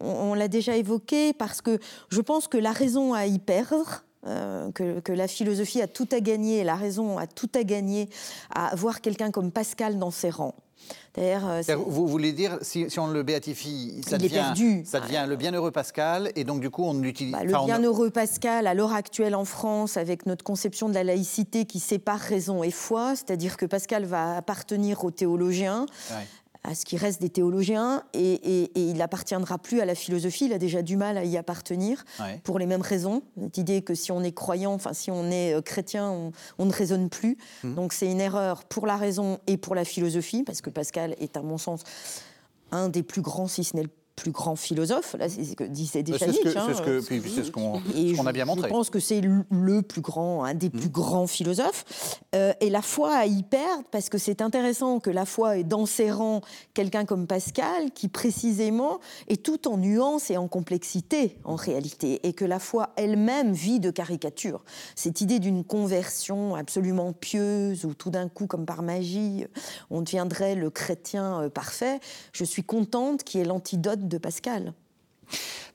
on, 0.00 0.34
l'a 0.34 0.48
déjà 0.48 0.76
évoqué, 0.76 1.32
parce 1.32 1.60
que 1.60 1.78
je 2.10 2.20
pense 2.20 2.48
que 2.48 2.58
la 2.58 2.72
raison 2.72 3.14
à 3.14 3.26
y 3.26 3.38
perdre, 3.38 4.04
que, 4.74 5.00
que, 5.00 5.12
la 5.12 5.28
philosophie 5.28 5.82
a 5.82 5.86
tout 5.86 6.08
à 6.12 6.20
gagner, 6.20 6.64
la 6.64 6.76
raison 6.76 7.18
a 7.18 7.26
tout 7.26 7.50
à 7.54 7.64
gagner 7.64 8.08
à 8.54 8.74
voir 8.76 9.00
quelqu'un 9.00 9.30
comme 9.30 9.50
Pascal 9.50 9.98
dans 9.98 10.10
ses 10.10 10.30
rangs. 10.30 10.54
Euh, 11.18 11.62
vous 11.86 12.06
voulez 12.06 12.32
dire, 12.32 12.58
si, 12.62 12.86
on 12.98 13.08
le 13.08 13.22
béatifie, 13.22 14.00
ça 14.06 14.18
devient, 14.18 14.52
ça 14.84 15.00
devient 15.00 15.26
le 15.28 15.36
bienheureux 15.36 15.70
Pascal, 15.70 16.30
et 16.36 16.44
donc 16.44 16.60
du 16.60 16.70
coup 16.70 16.84
on 16.84 17.02
utilise... 17.02 17.32
Bah, 17.32 17.44
le 17.44 17.66
bienheureux 17.66 18.10
Pascal, 18.10 18.66
à 18.66 18.74
l'heure 18.74 18.92
actuelle 18.92 19.34
en 19.34 19.44
France, 19.44 19.96
avec 19.96 20.26
notre 20.26 20.44
conception 20.44 20.88
de 20.88 20.94
la 20.94 21.04
laïcité 21.04 21.64
qui 21.64 21.80
sépare 21.80 22.20
raison 22.20 22.62
et 22.62 22.70
foi, 22.70 23.16
c'est-à-dire 23.16 23.56
que 23.56 23.66
Pascal 23.66 24.04
va 24.04 24.36
appartenir 24.36 25.04
aux 25.04 25.10
théologiens, 25.10 25.86
à 26.68 26.74
ce 26.74 26.84
qui 26.84 26.98
reste 26.98 27.22
des 27.22 27.30
théologiens, 27.30 28.02
et, 28.12 28.70
il 28.74 28.98
n'appartiendra 28.98 29.56
plus 29.56 29.80
à 29.80 29.86
la 29.86 29.94
philosophie. 29.94 30.44
Il 30.44 30.52
a 30.52 30.58
déjà 30.58 30.82
du 30.82 30.98
mal 30.98 31.16
à 31.16 31.24
y 31.24 31.38
appartenir 31.38 32.04
pour 32.44 32.58
les 32.58 32.66
mêmes 32.66 32.82
raisons. 32.82 33.22
Cette 33.40 33.56
idée 33.56 33.80
que 33.80 33.94
si 33.94 34.12
on 34.12 34.22
est 34.22 34.32
croyant, 34.32 34.74
enfin 34.74 34.92
si 34.92 35.10
on 35.10 35.30
est 35.30 35.54
euh, 35.54 35.62
chrétien, 35.62 36.30
on, 36.58 36.64
ne 36.66 36.72
raisonne 36.72 37.08
plus. 37.08 37.38
Mmh. 37.64 37.74
Donc 37.74 37.94
c'est 37.94 38.10
une 38.10 38.20
erreur 38.20 38.64
pour 38.64 38.86
la 38.86 38.96
raison 38.96 39.38
et 39.46 39.56
pour 39.56 39.74
la 39.74 39.86
philosophie, 39.86 40.42
parce 40.42 40.60
que 40.60 40.68
Pascal 40.68 41.16
est 41.18 41.38
à 41.38 41.42
mon 41.42 41.56
sens 41.56 41.84
un 42.70 42.90
des 42.90 43.02
plus 43.02 43.22
grands, 43.22 43.48
si 43.48 43.64
ce 43.64 43.74
n'est 43.74 43.84
le 43.84 43.90
plus 44.18 44.32
grand 44.32 44.56
philosophe. 44.56 45.14
Là, 45.18 45.28
c'est 45.28 45.44
ce 45.44 45.54
que 45.54 45.64
disait 45.64 46.02
déjà 46.02 46.26
Nietzsche. 46.26 46.50
C'est 46.50 47.44
ce 47.44 47.50
qu'on 47.50 48.26
a 48.26 48.32
bien 48.32 48.44
montré. 48.44 48.68
Je 48.68 48.72
pense 48.72 48.90
que 48.90 48.98
c'est 49.00 49.20
le 49.20 49.82
plus 49.82 50.00
grand, 50.00 50.44
un 50.44 50.54
des 50.54 50.70
plus 50.70 50.88
mmh. 50.88 50.92
grands 50.92 51.26
philosophes. 51.26 51.84
Euh, 52.34 52.52
et 52.60 52.68
la 52.68 52.82
foi 52.82 53.14
à 53.14 53.26
y 53.26 53.42
perdre, 53.42 53.84
parce 53.90 54.08
que 54.08 54.18
c'est 54.18 54.42
intéressant 54.42 54.98
que 54.98 55.10
la 55.10 55.24
foi 55.24 55.58
est 55.58 55.64
dans 55.64 55.86
ses 55.86 56.10
rangs 56.10 56.40
quelqu'un 56.74 57.04
comme 57.04 57.26
Pascal, 57.26 57.92
qui 57.94 58.08
précisément 58.08 58.98
est 59.28 59.42
tout 59.42 59.68
en 59.68 59.76
nuance 59.76 60.30
et 60.30 60.36
en 60.36 60.48
complexité 60.48 61.38
en 61.44 61.54
réalité, 61.54 62.26
et 62.26 62.32
que 62.32 62.44
la 62.44 62.58
foi 62.58 62.90
elle-même 62.96 63.52
vit 63.52 63.80
de 63.80 63.90
caricature. 63.90 64.64
Cette 64.96 65.20
idée 65.20 65.38
d'une 65.38 65.64
conversion 65.64 66.56
absolument 66.56 67.12
pieuse, 67.12 67.84
où 67.84 67.94
tout 67.94 68.10
d'un 68.10 68.28
coup, 68.28 68.46
comme 68.46 68.66
par 68.66 68.82
magie, 68.82 69.46
on 69.90 70.02
deviendrait 70.02 70.54
le 70.54 70.70
chrétien 70.70 71.42
euh, 71.42 71.48
parfait, 71.48 72.00
je 72.32 72.44
suis 72.44 72.64
contente 72.64 73.22
qu'il 73.22 73.40
y 73.40 73.42
ait 73.42 73.46
l'antidote 73.46 74.07
de 74.08 74.18
Pascal. 74.18 74.74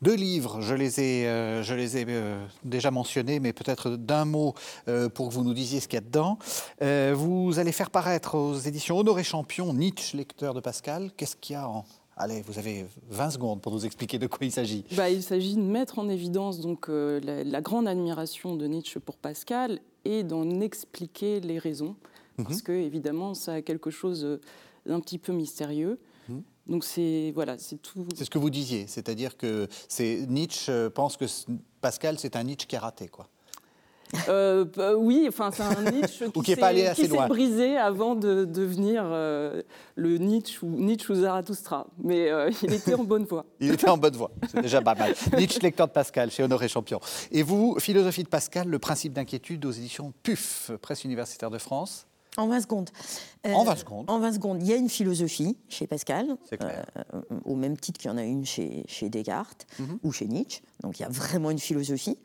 Deux 0.01 0.15
livres, 0.15 0.59
je 0.59 0.73
les 0.73 0.99
ai, 0.99 1.27
euh, 1.27 1.63
je 1.63 1.73
les 1.73 1.97
ai 1.97 2.05
euh, 2.09 2.45
déjà 2.65 2.91
mentionnés, 2.91 3.39
mais 3.39 3.53
peut-être 3.53 3.91
d'un 3.91 4.25
mot 4.25 4.53
euh, 4.89 5.07
pour 5.07 5.29
que 5.29 5.33
vous 5.33 5.43
nous 5.43 5.53
disiez 5.53 5.79
ce 5.79 5.87
qu'il 5.87 5.95
y 5.95 6.01
a 6.01 6.01
dedans. 6.01 6.37
vous 7.15 7.57
allez 7.57 7.71
faire 7.71 7.89
paraître 7.89 8.35
aux 8.35 8.55
éditions 8.55 8.97
Honoré 8.97 9.23
Champion 9.23 9.73
Nietzsche, 9.73 10.17
lecteur 10.17 10.53
de 10.53 10.59
Pascal. 10.59 11.11
Qu'est-ce 11.15 11.37
qu'il 11.37 11.53
y 11.53 11.55
a 11.55 11.69
en... 11.69 11.85
Allez, 12.17 12.41
vous 12.41 12.59
avez 12.59 12.85
20 13.09 13.29
secondes 13.31 13.61
pour 13.61 13.71
nous 13.71 13.85
expliquer 13.85 14.19
de 14.19 14.27
quoi 14.27 14.45
il 14.45 14.51
s'agit. 14.51 14.83
Bah, 14.91 15.09
il 15.09 15.23
s'agit 15.23 15.55
de 15.55 15.61
mettre 15.61 15.97
en 15.97 16.09
évidence 16.09 16.59
donc, 16.59 16.87
la, 16.89 17.61
grande 17.61 17.87
admiration 17.87 18.55
de 18.55 18.67
Nietzsche 18.67 18.99
pour 18.99 19.15
Pascal 19.15 19.79
et 20.05 20.23
d'en 20.23 20.59
expliquer 20.59 21.39
les 21.39 21.59
raisons. 21.59 21.95
Mhm. 22.37 22.45
Parce 22.45 22.61
que, 22.61 22.73
évidemment, 22.73 23.33
ça 23.33 23.53
a 23.53 23.61
quelque 23.61 23.89
chose 23.89 24.39
d'un 24.85 24.99
petit 24.99 25.17
peu 25.17 25.31
mystérieux. 25.31 25.97
Donc 26.67 26.85
c'est 26.85 27.31
voilà, 27.35 27.57
c'est 27.57 27.81
tout. 27.81 28.07
C'est 28.15 28.25
ce 28.25 28.29
que 28.29 28.37
vous 28.37 28.49
disiez, 28.49 28.87
c'est-à-dire 28.87 29.35
que 29.35 29.67
c'est 29.89 30.25
Nietzsche 30.29 30.71
euh, 30.71 30.89
pense 30.89 31.17
que 31.17 31.25
Pascal 31.81 32.17
c'est 32.19 32.35
un 32.35 32.43
Nietzsche 32.43 32.67
qui 32.67 32.75
a 32.75 32.79
raté 32.79 33.07
quoi. 33.09 33.27
Euh, 34.29 34.63
bah, 34.63 34.95
oui, 34.95 35.25
enfin 35.27 35.49
c'est 35.51 35.63
un 35.63 35.91
Nietzsche 35.91 36.31
qui, 36.43 36.55
s'est 36.55 37.27
brisé 37.27 37.77
avant 37.77 38.15
de 38.15 38.45
devenir 38.45 39.03
euh, 39.05 39.61
le 39.95 40.19
Nietzsche 40.19 40.59
ou 40.61 40.69
Nietzsche 40.69 41.11
ou 41.11 41.15
Zarathustra. 41.15 41.87
Mais 42.01 42.29
il 42.61 42.73
était 42.73 42.93
en 42.93 43.03
bonne 43.03 43.25
voie. 43.25 43.45
il 43.59 43.71
était 43.71 43.89
en 43.89 43.97
bonne 43.97 44.15
voie, 44.15 44.31
c'est 44.49 44.61
déjà 44.61 44.81
pas 44.81 44.95
mal. 44.95 45.15
Nietzsche, 45.37 45.59
lecteur 45.59 45.87
de 45.87 45.93
Pascal, 45.93 46.31
chez 46.31 46.43
Honoré 46.43 46.69
Champion. 46.69 47.01
Et 47.31 47.43
vous, 47.43 47.75
philosophie 47.79 48.23
de 48.23 48.29
Pascal, 48.29 48.69
le 48.69 48.79
principe 48.79 49.13
d'inquiétude 49.13 49.65
aux 49.65 49.71
éditions 49.71 50.13
PUF, 50.21 50.71
Presse 50.81 51.03
universitaire 51.03 51.49
de 51.49 51.57
France. 51.57 52.07
En 52.37 52.47
20 52.47 52.61
secondes. 52.61 52.89
en 53.43 53.63
20 53.63 53.75
secondes. 53.75 54.09
En 54.09 54.19
20 54.19 54.33
secondes. 54.33 54.57
Il 54.61 54.67
y 54.67 54.73
a 54.73 54.75
une 54.75 54.89
philosophie 54.89 55.57
chez 55.69 55.85
Pascal, 55.85 56.35
au 57.45 57.55
même 57.55 57.77
titre 57.77 57.99
qu'il 57.99 58.09
y 58.09 58.13
en 58.13 58.17
a 58.17 58.23
une 58.23 58.45
chez, 58.45 58.83
chez 58.87 59.09
Descartes 59.09 59.67
mhm. 59.79 59.99
ou 60.03 60.11
chez 60.11 60.25
Nietzsche. 60.25 60.61
Donc 60.81 60.99
il 60.99 61.03
y 61.03 61.05
a 61.05 61.09
vraiment 61.09 61.51
une 61.51 61.59
philosophie. 61.59 62.17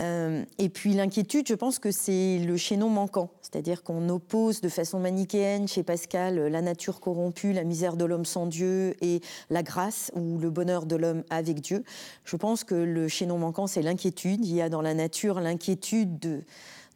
Euh, 0.00 0.44
et 0.58 0.68
puis 0.68 0.94
l'inquiétude, 0.94 1.46
je 1.46 1.54
pense 1.54 1.78
que 1.78 1.90
c'est 1.90 2.38
le 2.38 2.56
chaînon 2.56 2.88
manquant. 2.88 3.30
C'est-à-dire 3.42 3.82
qu'on 3.82 4.08
oppose 4.08 4.60
de 4.60 4.68
façon 4.68 4.98
manichéenne 4.98 5.68
chez 5.68 5.82
Pascal 5.82 6.38
la 6.46 6.62
nature 6.62 7.00
corrompue, 7.00 7.52
la 7.52 7.64
misère 7.64 7.96
de 7.96 8.04
l'homme 8.04 8.24
sans 8.24 8.46
Dieu 8.46 8.96
et 9.00 9.20
la 9.50 9.62
grâce 9.62 10.10
ou 10.14 10.38
le 10.38 10.50
bonheur 10.50 10.86
de 10.86 10.96
l'homme 10.96 11.22
avec 11.30 11.60
Dieu. 11.60 11.84
Je 12.24 12.36
pense 12.36 12.64
que 12.64 12.74
le 12.74 13.06
chaînon 13.08 13.38
manquant, 13.38 13.66
c'est 13.66 13.82
l'inquiétude. 13.82 14.44
Il 14.44 14.54
y 14.54 14.62
a 14.62 14.68
dans 14.68 14.82
la 14.82 14.94
nature 14.94 15.40
l'inquiétude 15.40 16.18
de 16.18 16.42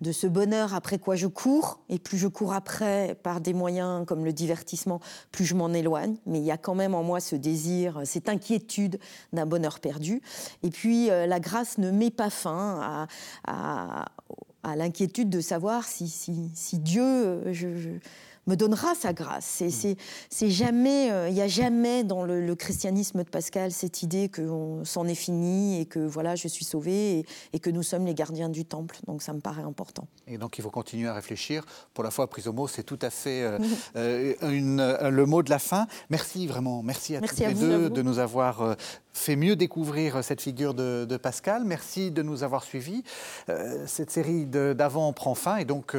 de 0.01 0.12
ce 0.12 0.26
bonheur 0.26 0.74
après 0.74 0.99
quoi 0.99 1.16
je 1.16 1.26
cours, 1.26 1.80
et 1.88 1.99
plus 1.99 2.18
je 2.18 2.28
cours 2.28 2.53
après 2.53 3.16
par 3.22 3.40
des 3.40 3.55
moyens 3.55 4.05
comme 4.07 4.24
le 4.24 4.32
divertissement, 4.32 5.01
plus 5.32 5.44
je 5.44 5.55
m'en 5.55 5.72
éloigne, 5.72 6.16
mais 6.26 6.38
il 6.38 6.44
y 6.44 6.51
a 6.51 6.59
quand 6.59 6.74
même 6.74 6.94
en 6.94 7.03
moi 7.03 7.20
ce 7.20 7.36
désir, 7.36 8.01
cette 8.05 8.28
inquiétude 8.28 8.99
d'un 9.32 9.47
bonheur 9.47 9.80
perdu. 9.80 10.22
Et 10.62 10.70
puis 10.70 11.11
euh, 11.11 11.26
la 11.26 11.40
grâce 11.40 11.78
ne 11.78 11.90
met 11.90 12.11
pas 12.11 12.30
fin 12.30 13.07
à, 13.47 14.05
l'inquiétude 14.74 15.30
de 15.30 15.40
savoir 15.40 15.84
si, 15.84 16.09
si, 16.09 16.78
Dieu, 16.78 17.03
euh, 17.05 17.53
je 17.53 17.99
me 18.47 18.55
donnera 18.55 18.94
sa 18.94 19.12
grâce. 19.12 19.62
C'est, 19.68 19.97
mm. 19.97 20.49
jamais, 20.49 21.11
euh, 21.11 21.28
il 21.28 21.34
n'y 21.34 21.42
a 21.42 21.49
jamais 21.49 22.05
dans 22.05 22.24
le, 22.24 22.55
christianisme 22.55 23.22
de 23.22 23.28
Pascal 23.28 23.70
cette 23.70 24.03
idée 24.03 24.30
qu'on 24.30 24.84
s'en 24.84 25.07
est 25.07 25.14
fini 25.14 25.80
et 25.80 25.86
que 25.86 25.99
voilà, 25.99 26.36
je 26.36 26.49
suis 26.49 26.64
sauvé 26.64 27.24
et, 27.53 27.59
que 27.59 27.70
nous 27.70 27.82
sommes 27.82 28.07
les 28.07 28.14
gardiens 28.14 28.49
du 28.49 28.64
temple. 28.64 28.97
Donc 29.07 29.22
ça 29.22 29.32
me 29.32 29.40
paraît 29.40 29.62
important. 29.62 30.07
Et 30.26 30.38
donc 30.38 30.59
il 30.59 30.62
faut 30.62 30.70
continuer 30.70 31.09
à 31.09 31.14
réfléchir. 31.14 31.64
Pour 31.92 32.05
la 32.05 32.11
fois, 32.11 32.28
prise 32.28 32.49
au 32.49 32.53
mot, 32.53 32.68
c'est 32.68 32.84
tout 32.84 32.99
à 33.03 33.11
fait 33.11 33.42
euh, 33.42 33.59
euh, 33.97 35.11
le 35.11 35.26
mot 35.26 35.42
de 35.42 35.51
la 35.51 35.59
fin. 35.59 35.86
Merci 36.11 36.47
vraiment, 36.47 36.82
merci 36.82 37.16
à 37.16 37.20
tous 37.20 37.40
les 37.40 37.55
deux 37.55 37.90
de 37.90 38.03
nous 38.03 38.18
avoir 38.18 38.76
fait 39.17 39.37
mieux 39.37 39.57
découvrir 39.57 40.23
cette 40.23 40.41
figure 40.41 40.75
de, 40.75 41.17
Pascal. 41.17 41.64
Merci 41.64 42.11
de 42.11 42.23
nous 42.23 42.43
avoir 42.43 42.62
suivis. 42.62 43.03
cette 43.87 44.11
série 44.11 44.45
d'avant 44.47 45.12
prend 45.12 45.35
fin 45.35 45.57
et 45.57 45.64
donc 45.64 45.97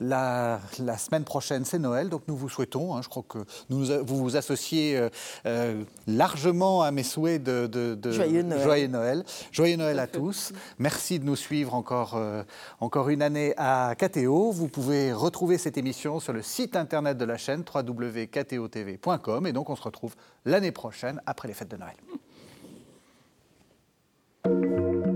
la, 0.00 0.60
la 0.78 0.98
semaine 0.98 1.24
prochaine, 1.24 1.64
c'est 1.64 1.78
Noël, 1.78 2.08
donc 2.08 2.22
nous 2.28 2.36
vous 2.36 2.48
souhaitons, 2.48 2.94
hein, 2.94 3.02
je 3.02 3.08
crois 3.08 3.24
que 3.28 3.38
nous, 3.70 3.86
vous 4.04 4.16
vous 4.16 4.36
associez 4.36 4.96
euh, 4.96 5.08
euh, 5.46 5.82
largement 6.06 6.82
à 6.82 6.90
mes 6.90 7.02
souhaits 7.02 7.42
de, 7.42 7.98
Joyeux, 8.10 8.42
Noël. 8.42 9.24
Joyeux 9.52 9.76
Noël. 9.76 9.98
à 9.98 10.06
tous. 10.14 10.52
Merci 10.78 11.18
de 11.18 11.24
nous 11.24 11.36
suivre 11.36 11.74
encore, 11.74 12.14
euh, 12.16 12.42
encore 12.80 13.08
une 13.08 13.22
année 13.22 13.54
à 13.56 13.94
KTO. 13.96 14.50
Vous 14.50 14.68
pouvez 14.68 15.12
retrouver 15.12 15.58
cette 15.58 15.78
émission 15.78 16.20
sur 16.20 16.32
le 16.32 16.42
site 16.42 16.76
internet 16.76 17.16
de 17.18 17.24
la 17.24 17.36
chaîne 17.36 17.64
www.ktotv.com 17.72 19.46
et 19.46 19.52
donc 19.52 19.70
on 19.70 19.76
se 19.76 19.82
retrouve 19.82 20.14
l'année 20.44 20.72
prochaine 20.72 21.20
après 21.26 21.48
les 21.48 21.54
fêtes 21.54 21.70
de 21.70 21.76
Noël. 21.76 21.96
Música 24.46 25.13